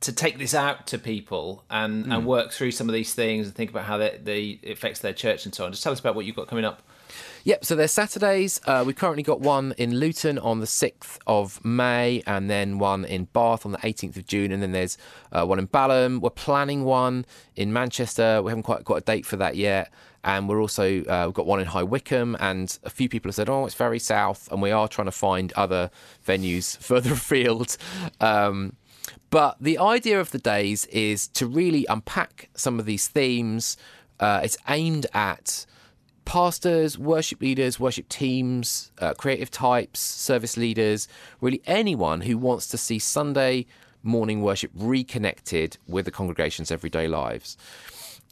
to 0.00 0.12
take 0.12 0.38
this 0.38 0.54
out 0.54 0.86
to 0.88 0.98
people 0.98 1.64
and, 1.70 2.12
and 2.12 2.26
work 2.26 2.52
through 2.52 2.70
some 2.70 2.88
of 2.88 2.92
these 2.92 3.14
things 3.14 3.46
and 3.46 3.54
think 3.54 3.70
about 3.70 3.84
how 3.84 3.96
they, 3.96 4.18
they 4.22 4.70
affects 4.70 5.00
their 5.00 5.12
church 5.12 5.44
and 5.44 5.54
so 5.54 5.64
on. 5.64 5.72
Just 5.72 5.82
tell 5.82 5.92
us 5.92 6.00
about 6.00 6.14
what 6.14 6.24
you've 6.24 6.36
got 6.36 6.46
coming 6.46 6.64
up. 6.64 6.82
Yep, 7.44 7.64
so 7.64 7.74
there's 7.74 7.92
Saturdays. 7.92 8.60
Uh, 8.66 8.84
we've 8.86 8.96
currently 8.96 9.22
got 9.22 9.40
one 9.40 9.72
in 9.78 9.96
Luton 9.96 10.38
on 10.38 10.60
the 10.60 10.66
6th 10.66 11.18
of 11.26 11.64
May, 11.64 12.22
and 12.26 12.50
then 12.50 12.78
one 12.78 13.04
in 13.04 13.24
Bath 13.24 13.64
on 13.64 13.72
the 13.72 13.78
18th 13.78 14.16
of 14.16 14.26
June, 14.26 14.52
and 14.52 14.62
then 14.62 14.72
there's 14.72 14.98
uh, 15.32 15.46
one 15.46 15.58
in 15.58 15.66
Balham. 15.66 16.20
We're 16.20 16.30
planning 16.30 16.84
one 16.84 17.24
in 17.56 17.72
Manchester. 17.72 18.42
We 18.42 18.50
haven't 18.50 18.64
quite 18.64 18.84
got 18.84 18.96
a 18.96 19.00
date 19.00 19.24
for 19.24 19.36
that 19.36 19.56
yet. 19.56 19.90
And 20.24 20.48
we're 20.48 20.60
also, 20.60 21.04
uh, 21.04 21.22
we've 21.26 21.34
got 21.34 21.46
one 21.46 21.60
in 21.60 21.66
High 21.66 21.84
Wycombe, 21.84 22.36
and 22.40 22.76
a 22.82 22.90
few 22.90 23.08
people 23.08 23.28
have 23.28 23.36
said, 23.36 23.48
oh, 23.48 23.64
it's 23.64 23.74
very 23.74 23.98
south, 23.98 24.50
and 24.52 24.60
we 24.60 24.70
are 24.70 24.88
trying 24.88 25.06
to 25.06 25.12
find 25.12 25.52
other 25.52 25.90
venues 26.26 26.76
further 26.82 27.12
afield. 27.12 27.76
Um, 28.20 28.76
but 29.30 29.56
the 29.60 29.78
idea 29.78 30.20
of 30.20 30.30
the 30.30 30.38
days 30.38 30.86
is 30.86 31.28
to 31.28 31.46
really 31.46 31.86
unpack 31.88 32.50
some 32.54 32.78
of 32.78 32.86
these 32.86 33.08
themes. 33.08 33.76
Uh, 34.20 34.40
it's 34.42 34.56
aimed 34.68 35.06
at 35.12 35.66
pastors, 36.24 36.98
worship 36.98 37.40
leaders, 37.40 37.80
worship 37.80 38.08
teams, 38.08 38.92
uh, 38.98 39.14
creative 39.14 39.50
types, 39.50 40.00
service 40.00 40.56
leaders, 40.56 41.08
really 41.40 41.62
anyone 41.66 42.20
who 42.20 42.36
wants 42.36 42.66
to 42.68 42.76
see 42.76 42.98
Sunday 42.98 43.66
morning 44.02 44.42
worship 44.42 44.70
reconnected 44.74 45.78
with 45.86 46.04
the 46.04 46.10
congregation's 46.10 46.70
everyday 46.70 47.08
lives. 47.08 47.56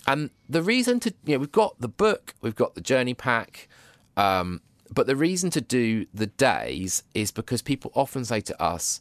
And 0.06 0.30
the 0.48 0.62
reason 0.62 1.00
to, 1.00 1.14
you 1.24 1.34
know, 1.34 1.40
we've 1.40 1.52
got 1.52 1.80
the 1.80 1.88
book, 1.88 2.34
we've 2.40 2.54
got 2.54 2.74
the 2.74 2.80
journey 2.80 3.14
pack, 3.14 3.68
um, 4.16 4.60
but 4.92 5.06
the 5.06 5.16
reason 5.16 5.50
to 5.50 5.60
do 5.60 6.06
the 6.14 6.26
days 6.26 7.02
is 7.14 7.30
because 7.30 7.62
people 7.62 7.90
often 7.94 8.24
say 8.24 8.40
to 8.42 8.62
us, 8.62 9.00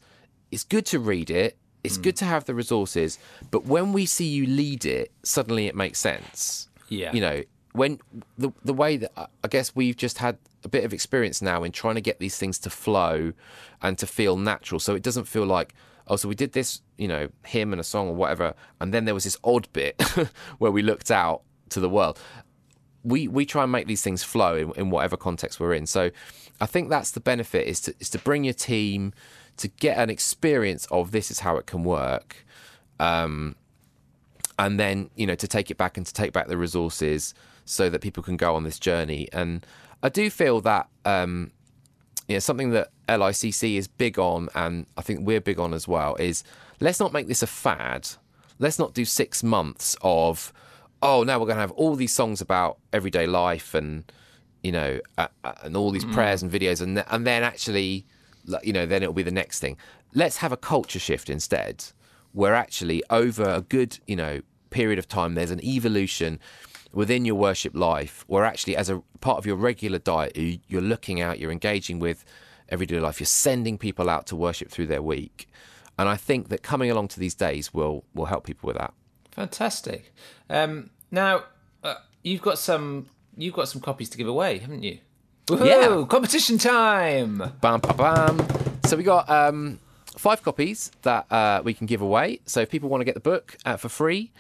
it's 0.51 0.63
good 0.63 0.85
to 0.87 0.99
read 0.99 1.29
it, 1.29 1.57
it's 1.85 1.95
hmm. 1.97 2.03
good 2.03 2.15
to 2.17 2.25
have 2.25 2.45
the 2.45 2.53
resources, 2.53 3.19
but 3.51 3.65
when 3.65 3.93
we 3.93 4.05
see 4.05 4.25
you 4.25 4.45
lead 4.45 4.85
it, 4.85 5.11
suddenly 5.23 5.67
it 5.67 5.75
makes 5.75 5.99
sense. 5.99 6.67
Yeah. 6.89 7.13
You 7.13 7.21
know, 7.21 7.43
when 7.73 7.99
the 8.37 8.51
the 8.63 8.73
way 8.73 8.97
that 8.97 9.11
I 9.43 9.47
guess 9.47 9.75
we've 9.75 9.97
just 9.97 10.17
had 10.17 10.37
a 10.63 10.69
bit 10.69 10.83
of 10.83 10.93
experience 10.93 11.41
now 11.41 11.63
in 11.63 11.71
trying 11.71 11.95
to 11.95 12.01
get 12.01 12.19
these 12.19 12.37
things 12.37 12.57
to 12.59 12.69
flow 12.69 13.33
and 13.81 13.97
to 13.97 14.07
feel 14.07 14.37
natural, 14.37 14.79
so 14.79 14.95
it 14.95 15.03
doesn't 15.03 15.25
feel 15.25 15.45
like 15.45 15.73
oh, 16.07 16.15
so 16.15 16.27
we 16.27 16.35
did 16.35 16.53
this, 16.53 16.81
you 16.97 17.07
know, 17.07 17.27
hymn 17.45 17.73
and 17.73 17.79
a 17.79 17.83
song 17.83 18.07
or 18.07 18.15
whatever, 18.15 18.53
and 18.79 18.93
then 18.93 19.05
there 19.05 19.13
was 19.13 19.23
this 19.23 19.37
odd 19.43 19.67
bit 19.73 20.01
where 20.57 20.71
we 20.71 20.81
looked 20.81 21.11
out 21.11 21.41
to 21.69 21.79
the 21.79 21.89
world. 21.89 22.19
We 23.03 23.27
we 23.27 23.45
try 23.45 23.63
and 23.63 23.71
make 23.71 23.87
these 23.87 24.01
things 24.01 24.23
flow 24.23 24.55
in, 24.55 24.71
in 24.73 24.89
whatever 24.89 25.17
context 25.17 25.59
we're 25.59 25.73
in. 25.73 25.85
So 25.85 26.11
I 26.59 26.65
think 26.65 26.89
that's 26.89 27.11
the 27.11 27.19
benefit 27.19 27.67
is 27.67 27.81
to 27.81 27.95
is 27.99 28.09
to 28.11 28.19
bring 28.19 28.43
your 28.43 28.53
team 28.53 29.13
to 29.57 29.67
get 29.67 29.97
an 29.97 30.09
experience 30.09 30.85
of 30.91 31.11
this 31.11 31.31
is 31.31 31.39
how 31.39 31.57
it 31.57 31.65
can 31.65 31.83
work. 31.83 32.45
Um, 32.99 33.55
and 34.57 34.79
then 34.79 35.09
you 35.15 35.27
know 35.27 35.35
to 35.35 35.47
take 35.47 35.69
it 35.69 35.77
back 35.77 35.97
and 35.97 36.05
to 36.05 36.13
take 36.13 36.33
back 36.33 36.47
the 36.47 36.57
resources 36.57 37.33
so 37.65 37.89
that 37.89 38.01
people 38.01 38.23
can 38.23 38.37
go 38.37 38.55
on 38.55 38.63
this 38.63 38.79
journey 38.79 39.27
and 39.33 39.65
i 40.03 40.09
do 40.09 40.29
feel 40.29 40.61
that 40.61 40.87
um 41.05 41.51
you 42.27 42.35
know 42.35 42.39
something 42.39 42.71
that 42.71 42.89
licc 43.09 43.77
is 43.77 43.87
big 43.87 44.17
on 44.17 44.47
and 44.55 44.85
i 44.97 45.01
think 45.01 45.25
we're 45.25 45.41
big 45.41 45.59
on 45.59 45.73
as 45.73 45.87
well 45.87 46.15
is 46.15 46.43
let's 46.79 46.99
not 46.99 47.13
make 47.13 47.27
this 47.27 47.43
a 47.43 47.47
fad 47.47 48.07
let's 48.59 48.79
not 48.79 48.93
do 48.93 49.05
six 49.05 49.43
months 49.43 49.95
of 50.01 50.53
oh 51.01 51.23
now 51.23 51.37
we're 51.37 51.45
going 51.45 51.55
to 51.55 51.61
have 51.61 51.71
all 51.71 51.95
these 51.95 52.13
songs 52.13 52.41
about 52.41 52.77
everyday 52.93 53.27
life 53.27 53.73
and 53.73 54.11
you 54.63 54.71
know 54.71 54.99
uh, 55.17 55.27
uh, 55.43 55.53
and 55.63 55.75
all 55.75 55.91
these 55.91 56.05
prayers 56.05 56.41
and 56.41 56.51
videos 56.51 56.81
and 56.81 56.97
th- 56.97 57.07
and 57.11 57.27
then 57.27 57.43
actually 57.43 58.05
you 58.63 58.73
know 58.73 58.85
then 58.85 59.01
it'll 59.03 59.13
be 59.13 59.23
the 59.23 59.31
next 59.31 59.59
thing 59.59 59.77
let's 60.13 60.37
have 60.37 60.51
a 60.51 60.57
culture 60.57 60.99
shift 60.99 61.29
instead 61.29 61.83
where 62.33 62.53
actually 62.55 63.03
over 63.09 63.43
a 63.43 63.61
good 63.61 63.99
you 64.07 64.15
know 64.15 64.41
period 64.69 64.99
of 64.99 65.07
time 65.07 65.35
there's 65.35 65.51
an 65.51 65.63
evolution 65.63 66.39
within 66.91 67.25
your 67.25 67.35
worship 67.35 67.73
life 67.75 68.23
where 68.27 68.45
actually 68.45 68.75
as 68.75 68.89
a 68.89 69.01
part 69.21 69.37
of 69.37 69.45
your 69.45 69.55
regular 69.55 69.99
diet 69.99 70.35
you- 70.37 70.59
you're 70.67 70.81
looking 70.81 71.19
out 71.21 71.39
you're 71.39 71.51
engaging 71.51 71.99
with 71.99 72.23
everyday 72.69 72.99
life 72.99 73.19
you're 73.19 73.25
sending 73.27 73.77
people 73.77 74.09
out 74.09 74.25
to 74.27 74.35
worship 74.35 74.69
through 74.69 74.87
their 74.87 75.01
week 75.01 75.47
and 75.97 76.09
i 76.09 76.15
think 76.15 76.49
that 76.49 76.61
coming 76.63 76.89
along 76.91 77.07
to 77.07 77.19
these 77.19 77.35
days 77.35 77.73
will 77.73 78.03
will 78.13 78.25
help 78.25 78.43
people 78.45 78.67
with 78.67 78.77
that 78.77 78.93
Fantastic. 79.31 80.13
Um, 80.49 80.91
now 81.11 81.43
uh, 81.83 81.95
you've 82.23 82.41
got 82.41 82.57
some 82.57 83.07
you've 83.35 83.53
got 83.53 83.67
some 83.67 83.81
copies 83.81 84.09
to 84.11 84.17
give 84.17 84.29
away, 84.29 84.59
haven't 84.59 84.81
you? 84.83 84.99
Yeah. 85.49 86.05
Competition 86.09 86.57
time. 86.57 87.37
Bam, 87.61 87.79
bam, 87.79 87.97
bam. 87.97 88.47
So 88.85 88.97
we 88.97 89.03
got 89.03 89.29
um, 89.29 89.79
five 90.17 90.41
copies 90.43 90.91
that 91.03 91.31
uh, 91.31 91.61
we 91.63 91.73
can 91.73 91.87
give 91.87 92.01
away. 92.01 92.39
So 92.45 92.61
if 92.61 92.69
people 92.69 92.89
want 92.89 93.01
to 93.01 93.05
get 93.05 93.13
the 93.13 93.19
book 93.19 93.57
uh, 93.65 93.77
for 93.77 93.89
free, 93.89 94.31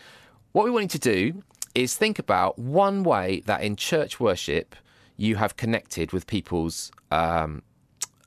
what 0.51 0.65
we 0.65 0.71
want 0.71 0.83
you 0.83 0.99
to 0.99 0.99
do 0.99 1.43
is 1.73 1.95
think 1.95 2.17
about 2.17 2.57
one 2.57 3.03
way 3.03 3.41
that 3.45 3.61
in 3.61 3.75
church 3.75 4.19
worship 4.19 4.75
you 5.17 5.35
have 5.35 5.57
connected 5.57 6.11
with 6.11 6.27
people's 6.27 6.91
um, 7.11 7.61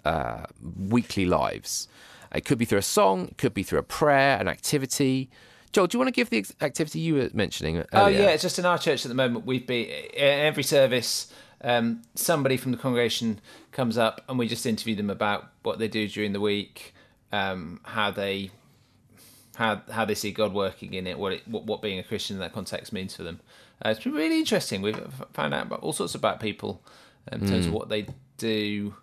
uh, 0.05 0.45
weekly 0.77 1.27
lives. 1.27 1.89
It 2.35 2.45
could 2.45 2.59
be 2.59 2.65
through 2.65 2.79
a 2.79 2.83
song, 2.83 3.29
it 3.29 3.39
could 3.39 3.55
be 3.55 3.63
through 3.63 3.79
a 3.79 3.85
prayer, 3.85 4.39
an 4.39 4.49
activity. 4.49 5.31
Joel, 5.73 5.87
do 5.87 5.97
you 5.97 5.99
want 6.01 6.09
to 6.09 6.13
give 6.13 6.31
the 6.31 6.47
activity 6.61 7.01
you 7.01 7.15
were 7.15 7.31
mentioning? 7.33 7.77
Earlier? 7.77 7.87
Oh 7.93 8.07
yeah, 8.09 8.31
it's 8.31 8.43
just 8.43 8.59
in 8.59 8.67
our 8.67 8.79
church 8.79 9.05
at 9.05 9.09
the 9.09 9.15
moment. 9.15 9.47
We've 9.47 9.67
been 9.67 9.89
every 10.15 10.63
service. 10.63 11.33
Um, 11.63 12.03
somebody 12.15 12.57
from 12.57 12.73
the 12.73 12.79
congregation 12.79 13.41
comes 13.73 13.99
up 13.99 14.23
and 14.29 14.39
we 14.39 14.47
just 14.47 14.65
interview 14.65 14.95
them 14.95 15.11
about 15.11 15.51
what 15.63 15.79
they 15.79 15.89
do 15.89 16.07
during 16.09 16.33
the 16.33 16.41
week, 16.41 16.95
um, 17.33 17.81
how 17.83 18.11
they 18.11 18.51
how 19.57 19.83
how 19.91 20.05
they 20.05 20.15
see 20.15 20.31
God 20.31 20.55
working 20.55 20.95
in 20.95 21.07
it, 21.07 21.19
what 21.19 21.33
it 21.33 21.49
what, 21.49 21.65
what 21.65 21.83
being 21.83 21.99
a 21.99 22.03
Christian 22.05 22.37
in 22.37 22.41
that 22.41 22.53
context 22.53 22.93
means 22.93 23.17
for 23.17 23.25
them. 23.25 23.41
Uh, 23.85 23.91
it's 23.91 24.03
been 24.03 24.15
really 24.15 24.39
interesting. 24.39 24.83
We've 24.83 25.01
found 25.33 25.53
out 25.53 25.67
about 25.67 25.81
all 25.81 25.93
sorts 25.93 26.15
about 26.15 26.41
people 26.41 26.83
um, 27.31 27.43
in 27.43 27.49
terms 27.49 27.67
of 27.67 27.73
what 27.73 27.89
they 27.89 28.07
do. 28.37 28.95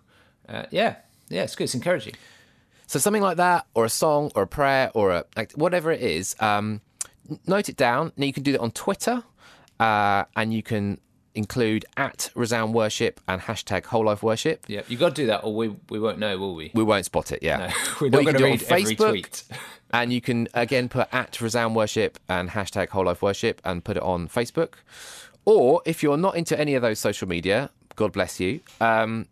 Uh, 0.48 0.64
yeah, 0.70 0.96
yeah, 1.28 1.42
it's 1.42 1.54
good. 1.54 1.64
It's 1.64 1.74
encouraging. 1.74 2.14
So 2.86 2.98
something 2.98 3.22
like 3.22 3.36
that, 3.38 3.66
or 3.74 3.84
a 3.84 3.90
song, 3.90 4.30
or 4.34 4.42
a 4.42 4.46
prayer, 4.46 4.90
or 4.94 5.10
a 5.10 5.24
like, 5.36 5.52
whatever 5.52 5.90
it 5.90 6.00
is. 6.00 6.36
Um, 6.40 6.80
note 7.46 7.68
it 7.68 7.76
down. 7.76 8.12
Now 8.16 8.26
you 8.26 8.32
can 8.32 8.42
do 8.42 8.52
that 8.52 8.60
on 8.60 8.70
Twitter, 8.70 9.24
uh, 9.80 10.24
and 10.36 10.54
you 10.54 10.62
can 10.62 10.98
include 11.36 11.84
at 11.96 12.30
Resound 12.34 12.74
Worship 12.74 13.20
and 13.28 13.40
hashtag 13.42 13.84
Whole 13.86 14.04
Life 14.06 14.22
Worship. 14.22 14.64
Yeah, 14.66 14.82
you 14.88 14.96
got 14.96 15.10
to 15.10 15.14
do 15.14 15.26
that, 15.26 15.38
or 15.44 15.54
we 15.54 15.68
we 15.90 15.98
won't 16.00 16.18
know, 16.18 16.36
will 16.38 16.54
we? 16.54 16.70
We 16.74 16.82
won't 16.82 17.04
spot 17.04 17.30
it. 17.32 17.42
Yeah, 17.42 17.72
We're 18.00 18.08
Or 18.08 18.10
not 18.10 18.24
going 18.24 18.36
to 18.36 18.44
read 18.44 18.62
every 18.64 18.96
Facebook, 18.96 19.10
tweet. 19.10 19.44
and 19.92 20.12
you 20.12 20.20
can 20.20 20.48
again 20.54 20.88
put 20.88 21.08
at 21.12 21.40
Resound 21.40 21.76
Worship 21.76 22.18
and 22.28 22.50
hashtag 22.50 22.88
Whole 22.88 23.04
Life 23.04 23.22
Worship 23.22 23.60
and 23.64 23.84
put 23.84 23.96
it 23.96 24.02
on 24.02 24.28
Facebook. 24.28 24.74
Or 25.44 25.82
if 25.84 26.02
you're 26.02 26.16
not 26.16 26.36
into 26.36 26.58
any 26.58 26.74
of 26.74 26.82
those 26.82 26.98
social 26.98 27.28
media, 27.28 27.70
God 27.94 28.12
bless 28.12 28.40
you. 28.40 28.60
Um, 28.80 29.26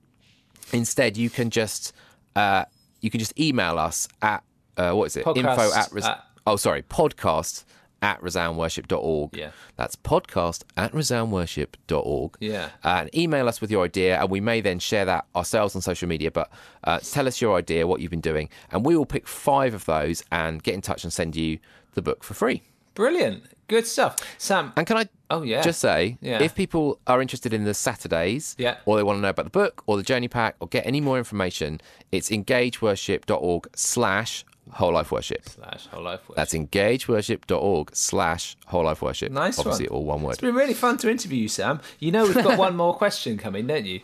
instead, 0.72 1.16
you 1.16 1.30
can 1.30 1.50
just 1.50 1.92
uh, 2.36 2.64
you 3.00 3.10
can 3.10 3.18
just 3.18 3.38
email 3.38 3.78
us 3.78 4.08
at 4.22 4.42
uh, 4.76 4.92
what 4.92 5.06
is 5.06 5.16
it? 5.16 5.24
Podcast 5.24 5.36
Info 5.36 5.72
at, 5.74 5.92
res- 5.92 6.04
at- 6.04 6.24
oh 6.46 6.56
sorry 6.56 6.82
podcast 6.82 7.64
at 8.04 8.20
resoundworship.org. 8.20 9.34
Yeah. 9.36 9.50
That's 9.76 9.96
podcast 9.96 10.62
at 10.76 10.92
resoundworship.org. 10.92 12.36
Yeah. 12.38 12.68
And 12.84 13.12
email 13.16 13.48
us 13.48 13.60
with 13.60 13.70
your 13.70 13.84
idea, 13.84 14.20
and 14.20 14.30
we 14.30 14.40
may 14.40 14.60
then 14.60 14.78
share 14.78 15.06
that 15.06 15.24
ourselves 15.34 15.74
on 15.74 15.80
social 15.82 16.06
media. 16.06 16.30
But 16.30 16.50
uh, 16.84 16.98
tell 17.00 17.26
us 17.26 17.40
your 17.40 17.56
idea, 17.56 17.86
what 17.86 18.00
you've 18.00 18.10
been 18.10 18.20
doing, 18.20 18.48
and 18.70 18.84
we 18.84 18.96
will 18.96 19.06
pick 19.06 19.26
five 19.26 19.72
of 19.74 19.86
those 19.86 20.22
and 20.30 20.62
get 20.62 20.74
in 20.74 20.82
touch 20.82 21.02
and 21.04 21.12
send 21.12 21.34
you 21.34 21.58
the 21.94 22.02
book 22.02 22.22
for 22.22 22.34
free. 22.34 22.62
Brilliant, 22.94 23.44
good 23.66 23.86
stuff, 23.86 24.16
Sam. 24.38 24.72
And 24.76 24.86
can 24.86 24.96
I 24.98 25.08
Oh, 25.30 25.42
yeah. 25.42 25.62
just 25.62 25.80
say, 25.80 26.16
Yeah. 26.20 26.40
if 26.42 26.54
people 26.54 27.00
are 27.08 27.20
interested 27.20 27.52
in 27.52 27.64
the 27.64 27.74
Saturdays, 27.74 28.54
Yeah. 28.58 28.76
or 28.84 28.96
they 28.96 29.02
want 29.02 29.16
to 29.16 29.20
know 29.20 29.30
about 29.30 29.46
the 29.46 29.50
book 29.50 29.82
or 29.86 29.96
the 29.96 30.02
journey 30.04 30.28
pack 30.28 30.54
or 30.60 30.68
get 30.68 30.86
any 30.86 31.00
more 31.00 31.18
information, 31.18 31.80
it's 32.12 32.30
engageworship.org 32.30 33.66
slash 33.74 34.44
whole 34.70 34.92
life 34.92 35.10
worship. 35.12 35.48
Slash 35.48 35.86
whole 35.86 36.02
life 36.02 36.28
work. 36.28 36.36
That's 36.36 36.54
engageworship.org 36.54 37.90
slash 37.94 38.56
whole 38.66 38.84
life 38.84 39.02
worship. 39.02 39.32
Nice 39.32 39.58
Obviously, 39.58 39.88
one. 39.88 39.98
all 39.98 40.04
one 40.04 40.22
word. 40.22 40.32
It's 40.32 40.40
been 40.40 40.54
really 40.54 40.74
fun 40.74 40.96
to 40.98 41.10
interview 41.10 41.42
you, 41.42 41.48
Sam. 41.48 41.80
You 41.98 42.12
know 42.12 42.24
we've 42.24 42.34
got 42.34 42.58
one 42.66 42.76
more 42.76 42.94
question 42.94 43.38
coming, 43.38 43.66
don't 43.66 43.84
you? 43.86 44.00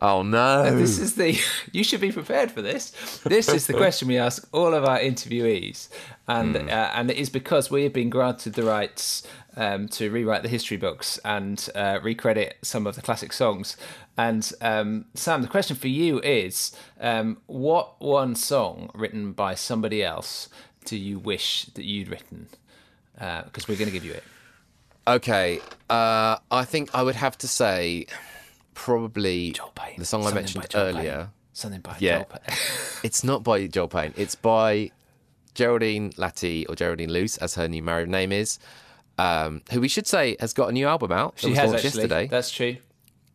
Oh, 0.00 0.22
no. 0.22 0.76
This 0.76 0.98
is 0.98 1.14
the. 1.14 1.38
You 1.72 1.82
should 1.84 2.00
be 2.00 2.12
prepared 2.12 2.50
for 2.52 2.62
this. 2.62 2.90
This 3.24 3.48
is 3.48 3.66
the 3.66 3.74
question 3.74 4.08
we 4.08 4.16
ask 4.18 4.46
all 4.52 4.74
of 4.74 4.84
our 4.84 4.98
interviewees, 4.98 5.88
and 6.28 6.56
Hmm. 6.56 6.68
uh, 6.68 6.90
and 6.94 7.10
it 7.10 7.16
is 7.16 7.30
because 7.30 7.70
we 7.70 7.82
have 7.84 7.92
been 7.92 8.10
granted 8.10 8.54
the 8.54 8.62
rights 8.62 9.22
um, 9.56 9.88
to 9.88 10.10
rewrite 10.10 10.42
the 10.42 10.48
history 10.48 10.76
books 10.76 11.18
and 11.24 11.68
uh, 11.74 11.98
recredit 12.00 12.52
some 12.62 12.86
of 12.86 12.94
the 12.94 13.02
classic 13.02 13.32
songs. 13.32 13.76
And 14.16 14.52
um, 14.60 15.06
Sam, 15.14 15.42
the 15.42 15.48
question 15.48 15.76
for 15.76 15.88
you 15.88 16.20
is: 16.20 16.76
um, 17.00 17.38
What 17.46 18.00
one 18.00 18.34
song 18.36 18.90
written 18.94 19.32
by 19.32 19.54
somebody 19.56 20.04
else 20.04 20.48
do 20.84 20.96
you 20.96 21.18
wish 21.18 21.64
that 21.74 21.84
you'd 21.84 22.08
written? 22.08 22.46
Because 23.16 23.66
we're 23.68 23.76
going 23.78 23.88
to 23.88 23.92
give 23.92 24.04
you 24.04 24.12
it. 24.12 24.24
Okay, 25.06 25.60
uh, 25.90 26.36
I 26.50 26.64
think 26.64 26.90
I 26.94 27.02
would 27.02 27.16
have 27.16 27.36
to 27.38 27.48
say 27.48 28.06
probably 28.74 29.54
the 29.98 30.04
song 30.04 30.26
I 30.26 30.32
mentioned 30.32 30.66
Joel 30.68 30.86
Payne. 30.86 30.96
earlier. 30.96 31.30
Something 31.52 31.80
by 31.80 31.96
Yeah. 32.00 32.18
Joel 32.18 32.24
Payne. 32.26 32.56
It's 33.04 33.22
not 33.24 33.42
by 33.44 33.66
Joel 33.66 33.88
Payne. 33.88 34.14
It's 34.16 34.34
by 34.34 34.90
Geraldine 35.54 36.10
Latty 36.12 36.64
or 36.68 36.74
Geraldine 36.74 37.10
Luce, 37.12 37.36
as 37.38 37.54
her 37.54 37.68
new 37.68 37.82
married 37.82 38.08
name 38.08 38.32
is, 38.32 38.58
um, 39.18 39.62
who 39.70 39.80
we 39.80 39.88
should 39.88 40.06
say 40.06 40.36
has 40.40 40.52
got 40.52 40.68
a 40.70 40.72
new 40.72 40.86
album 40.88 41.12
out. 41.12 41.34
She 41.36 41.52
has 41.54 41.72
actually. 41.72 41.84
yesterday. 41.84 42.26
That's 42.28 42.50
true. 42.50 42.76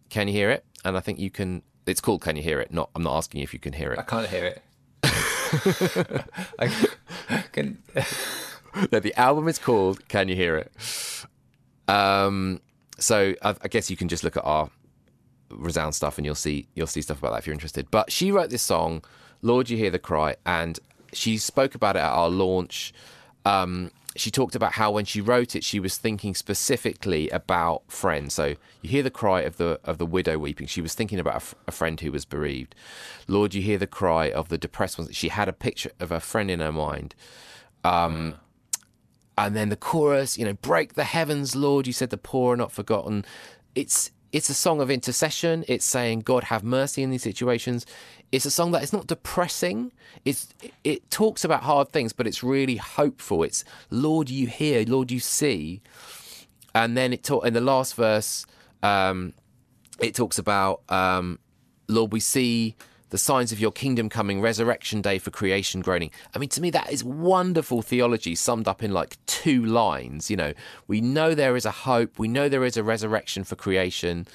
Can 0.10 0.28
You 0.28 0.34
Hear 0.34 0.50
It? 0.50 0.66
And 0.84 0.98
I 0.98 1.00
think 1.02 1.20
you 1.20 1.30
can. 1.30 1.62
It's 1.86 2.02
called 2.02 2.22
Can 2.22 2.36
You 2.36 2.42
Hear 2.44 2.60
It? 2.60 2.74
Not. 2.74 2.90
I'm 2.96 3.04
not 3.04 3.16
asking 3.16 3.40
you 3.40 3.44
if 3.44 3.54
you 3.54 3.60
can 3.60 3.74
hear 3.74 3.92
it. 3.94 4.00
I 4.00 4.04
can't 4.04 4.28
hear 4.28 4.46
it. 4.46 4.62
I 6.60 6.68
can, 7.52 7.82
no, 8.92 9.00
the 9.00 9.14
album 9.20 9.48
is 9.48 9.58
called 9.60 10.08
Can 10.10 10.28
You 10.28 10.36
Hear 10.36 10.58
It? 10.58 10.72
Um, 11.88 12.62
so 13.00 13.34
I, 13.42 13.56
I 13.62 13.68
guess 13.68 13.90
you 13.90 13.98
can 13.98 14.08
just 14.10 14.24
look 14.24 14.36
at 14.38 14.44
our 14.44 14.70
resound 15.52 15.96
stuff 15.96 16.18
and 16.18 16.26
you'll 16.26 16.36
see 16.36 16.68
you'll 16.76 16.88
see 16.88 17.02
stuff 17.02 17.20
about 17.20 17.32
that 17.32 17.40
if 17.40 17.48
you're 17.48 17.54
interested. 17.54 17.90
But 17.92 18.12
she 18.12 18.32
wrote 18.32 18.50
this 18.50 18.64
song, 18.64 19.04
Lord 19.42 19.70
You 19.70 19.78
Hear 19.78 19.92
the 19.92 20.00
Cry, 20.00 20.36
and 20.46 20.80
she 21.14 21.38
spoke 21.38 21.76
about 21.76 21.96
it 21.96 22.00
at 22.00 22.12
our 22.12 22.30
launch. 22.30 22.94
Um, 23.46 23.92
she 24.16 24.32
talked 24.32 24.56
about 24.56 24.74
how 24.74 24.92
when 24.92 25.06
she 25.06 25.22
wrote 25.22 25.56
it, 25.56 25.64
she 25.64 25.80
was 25.80 25.98
thinking 25.98 26.34
specifically 26.36 27.30
about 27.30 27.84
friends. 27.90 28.34
So 28.34 28.56
you 28.82 28.90
hear 28.90 29.04
the 29.04 29.12
cry 29.12 29.42
of 29.42 29.58
the 29.58 29.80
of 29.84 29.98
the 29.98 30.06
widow 30.06 30.38
weeping. 30.38 30.68
She 30.68 30.82
was 30.82 30.94
thinking 30.94 31.20
about 31.20 31.34
a, 31.34 31.38
f- 31.38 31.56
a 31.68 31.72
friend 31.72 32.00
who 32.00 32.12
was 32.12 32.26
bereaved. 32.26 32.76
Lord, 33.28 33.54
you 33.54 33.62
hear 33.62 33.78
the 33.78 33.88
cry 33.88 34.32
of 34.32 34.50
the 34.50 34.58
depressed 34.58 34.98
ones. 34.98 35.16
She 35.16 35.30
had 35.30 35.48
a 35.48 35.54
picture 35.54 35.92
of 36.00 36.12
a 36.12 36.20
friend 36.20 36.50
in 36.50 36.60
her 36.60 36.72
mind. 36.72 37.16
Um, 37.84 38.36
and 39.38 39.56
then 39.56 39.70
the 39.70 39.78
chorus, 39.78 40.38
you 40.38 40.44
know, 40.44 40.54
break 40.54 40.96
the 40.96 41.06
heavens, 41.06 41.56
Lord. 41.56 41.88
You 41.88 41.94
said 41.94 42.10
the 42.10 42.18
poor 42.18 42.54
are 42.54 42.58
not 42.58 42.74
forgotten. 42.74 43.24
It's 43.74 44.12
it's 44.32 44.50
a 44.50 44.54
song 44.54 44.82
of 44.82 44.92
intercession. 44.92 45.66
It's 45.68 45.86
saying 45.86 46.22
God 46.22 46.46
have 46.46 46.64
mercy 46.64 47.04
in 47.04 47.10
these 47.10 47.24
situations. 47.24 47.86
It's 48.32 48.46
a 48.46 48.52
song 48.52 48.72
that 48.72 48.84
is 48.84 48.94
not 48.94 49.08
depressing. 49.08 49.92
It's 50.24 50.54
it 50.84 51.10
talks 51.10 51.44
about 51.44 51.64
hard 51.64 51.92
things, 51.92 52.14
but 52.14 52.28
it's 52.28 52.44
really 52.44 52.76
hopeful. 52.76 53.44
It's 53.44 53.64
Lord, 53.90 54.30
you 54.30 54.48
hear, 54.48 54.86
Lord, 54.86 55.12
you 55.12 55.20
see. 55.20 55.82
And 56.76 56.96
then 56.96 57.14
it 57.14 57.24
talk 57.24 57.46
in 57.46 57.54
the 57.54 57.62
last 57.62 57.96
verse. 57.96 58.46
Um, 58.84 59.34
it 60.00 60.14
talks 60.16 60.38
about 60.38 60.82
um, 60.90 61.40
Lord, 61.88 62.14
we 62.14 62.20
see 62.20 62.76
the 63.10 63.18
signs 63.18 63.52
of 63.52 63.60
your 63.60 63.72
kingdom 63.72 64.10
coming, 64.10 64.42
resurrection 64.42 65.02
day 65.02 65.18
for 65.18 65.32
creation 65.32 65.82
groaning. 65.82 66.12
I 66.36 66.40
mean, 66.40 66.50
to 66.50 66.62
me, 66.62 66.70
that 66.72 66.92
is 66.92 67.04
wonderful 67.04 67.82
theology 67.82 68.36
summed 68.36 68.68
up 68.68 68.84
in 68.84 68.92
like 68.92 69.18
two 69.26 69.66
lines. 69.66 70.30
You 70.30 70.38
know, 70.38 70.54
we 70.88 71.02
know 71.02 71.34
there 71.34 71.56
is 71.56 71.66
a 71.66 71.72
hope, 71.72 72.20
we 72.20 72.28
know 72.28 72.50
there 72.50 72.64
is 72.64 72.78
a 72.78 72.84
resurrection 72.84 73.44
for 73.44 73.56
creation. 73.56 74.28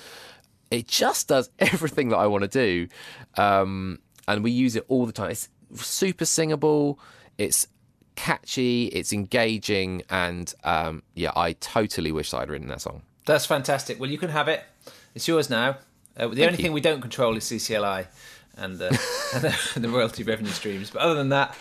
It 0.71 0.89
just 0.89 1.29
does 1.29 1.51
everything 1.59 2.09
that 2.09 2.19
I 2.19 2.27
want 2.27 2.43
to 2.43 2.49
do. 2.49 2.89
Um, 3.37 4.01
and 4.27 4.43
we 4.43 4.51
use 4.51 4.77
it 4.77 4.85
all 4.89 5.07
the 5.07 5.13
time. 5.13 5.31
It's 5.31 5.49
super 5.75 6.25
singable, 6.25 6.99
it's 7.39 7.69
catchy, 8.17 8.87
it's 8.87 9.13
engaging, 9.13 10.03
and 10.09 10.53
um, 10.65 11.03
yeah, 11.15 11.33
I 11.37 11.53
totally 11.55 12.13
wish 12.13 12.33
I'd 12.33 12.49
written 12.49 12.69
that 12.69 12.81
song. 12.81 13.03
that's 13.27 13.47
fantastic. 13.47 14.01
Well, 14.01 14.11
you 14.11 14.19
can 14.19 14.31
have 14.31 14.49
it. 14.49 14.63
It's 15.15 15.29
yours 15.29 15.49
now. 15.49 15.79
Uh, 16.17 16.29
the 16.29 16.45
only 16.45 16.57
you. 16.57 16.63
thing 16.63 16.73
we 16.73 16.81
don't 16.81 17.01
control 17.01 17.37
is 17.37 17.45
CCLI 17.45 18.07
and, 18.57 18.81
uh, 18.81 18.87
and 19.35 19.43
the, 19.43 19.81
the 19.81 19.89
royalty 19.89 20.23
revenue 20.23 20.51
streams. 20.51 20.91
But 20.91 21.03
other 21.03 21.15
than 21.15 21.31
that, 21.31 21.57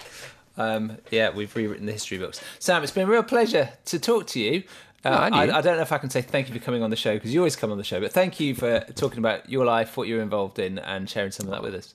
um, 0.57 0.97
yeah, 1.11 1.31
we've 1.31 1.53
rewritten 1.55 1.85
the 1.85 1.91
history 1.91 2.17
books. 2.17 2.41
Sam, 2.59 2.83
it's 2.83 2.91
been 2.91 3.07
a 3.07 3.11
real 3.11 3.23
pleasure 3.23 3.69
to 3.85 3.99
talk 3.99 4.27
to 4.27 4.39
you. 4.39 4.63
Uh, 5.03 5.09
No, 5.29 5.37
I, 5.37 5.43
you. 5.45 5.51
I 5.51 5.61
don't 5.61 5.75
know 5.75 5.81
if 5.81 5.91
I 5.91 5.97
can 5.97 6.09
say 6.09 6.21
thank 6.21 6.47
you 6.47 6.53
for 6.53 6.61
coming 6.63 6.81
on 6.83 6.89
the 6.89 6.95
show 6.95 7.13
because 7.15 7.33
you 7.33 7.39
always 7.39 7.55
come 7.55 7.71
on 7.71 7.77
the 7.77 7.83
show, 7.83 7.99
but 7.99 8.13
thank 8.13 8.39
you 8.39 8.55
for 8.55 8.81
talking 8.95 9.19
about 9.19 9.49
your 9.49 9.65
life, 9.65 9.97
what 9.97 10.07
you're 10.07 10.21
involved 10.21 10.59
in, 10.59 10.79
and 10.79 11.09
sharing 11.09 11.31
some 11.31 11.47
of 11.47 11.51
that 11.51 11.61
with 11.63 11.75
us. 11.75 11.93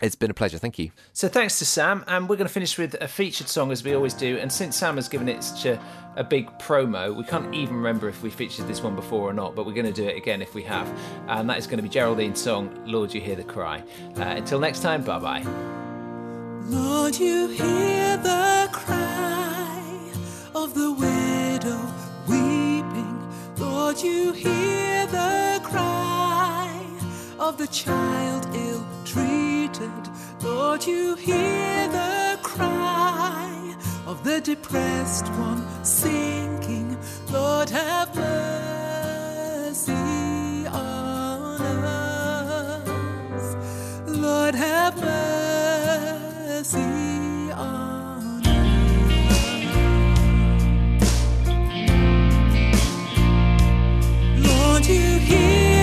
It's 0.00 0.14
been 0.14 0.30
a 0.30 0.34
pleasure. 0.34 0.58
Thank 0.58 0.78
you. 0.78 0.90
So 1.12 1.28
thanks 1.28 1.58
to 1.58 1.66
Sam, 1.66 2.04
and 2.06 2.28
we're 2.28 2.36
going 2.36 2.46
to 2.46 2.52
finish 2.52 2.78
with 2.78 2.94
a 3.00 3.08
featured 3.08 3.48
song 3.48 3.72
as 3.72 3.82
we 3.82 3.94
always 3.94 4.14
do. 4.14 4.38
And 4.38 4.52
since 4.52 4.76
Sam 4.76 4.96
has 4.96 5.08
given 5.08 5.28
it 5.28 5.42
such 5.42 5.66
a, 5.66 5.80
a 6.16 6.24
big 6.24 6.46
promo, 6.58 7.14
we 7.14 7.24
can't 7.24 7.52
even 7.54 7.76
remember 7.76 8.08
if 8.08 8.22
we 8.22 8.30
featured 8.30 8.68
this 8.68 8.82
one 8.82 8.94
before 8.94 9.28
or 9.28 9.32
not. 9.32 9.54
But 9.54 9.66
we're 9.66 9.72
going 9.72 9.86
to 9.86 9.92
do 9.92 10.06
it 10.06 10.16
again 10.16 10.40
if 10.40 10.54
we 10.54 10.62
have, 10.64 10.88
and 11.28 11.48
that 11.50 11.58
is 11.58 11.66
going 11.66 11.78
to 11.78 11.82
be 11.82 11.88
Geraldine's 11.88 12.40
song 12.40 12.82
"Lord, 12.86 13.12
You 13.12 13.20
Hear 13.20 13.36
the 13.36 13.44
Cry." 13.44 13.82
Uh, 14.16 14.22
until 14.22 14.60
next 14.60 14.80
time, 14.80 15.02
bye 15.02 15.18
bye. 15.18 15.42
Lord, 16.64 17.16
you 17.18 17.48
hear 17.48 18.16
the 18.18 18.68
cry 18.72 20.12
of 20.54 20.74
the 20.74 20.92
widow 20.92 21.80
weeping. 22.28 23.28
Lord, 23.56 23.98
you 24.00 24.32
hear 24.32 25.06
the 25.06 25.60
cry 25.62 26.07
of 27.38 27.56
the 27.56 27.66
child 27.68 28.48
ill 28.54 28.84
treated. 29.04 29.90
Lord, 30.42 30.84
you 30.84 31.14
hear 31.14 31.88
the 31.88 32.38
cry 32.42 33.76
of 34.06 34.24
the 34.24 34.40
depressed 34.40 35.28
one 35.32 35.64
sinking. 35.84 36.96
Lord, 37.30 37.70
have 37.70 38.14
mercy 38.16 39.92
on 40.66 41.60
us. 41.84 43.56
Lord, 44.06 44.54
have 44.54 44.96
mercy. 44.96 45.18
you 54.88 55.18
hear 55.18 55.77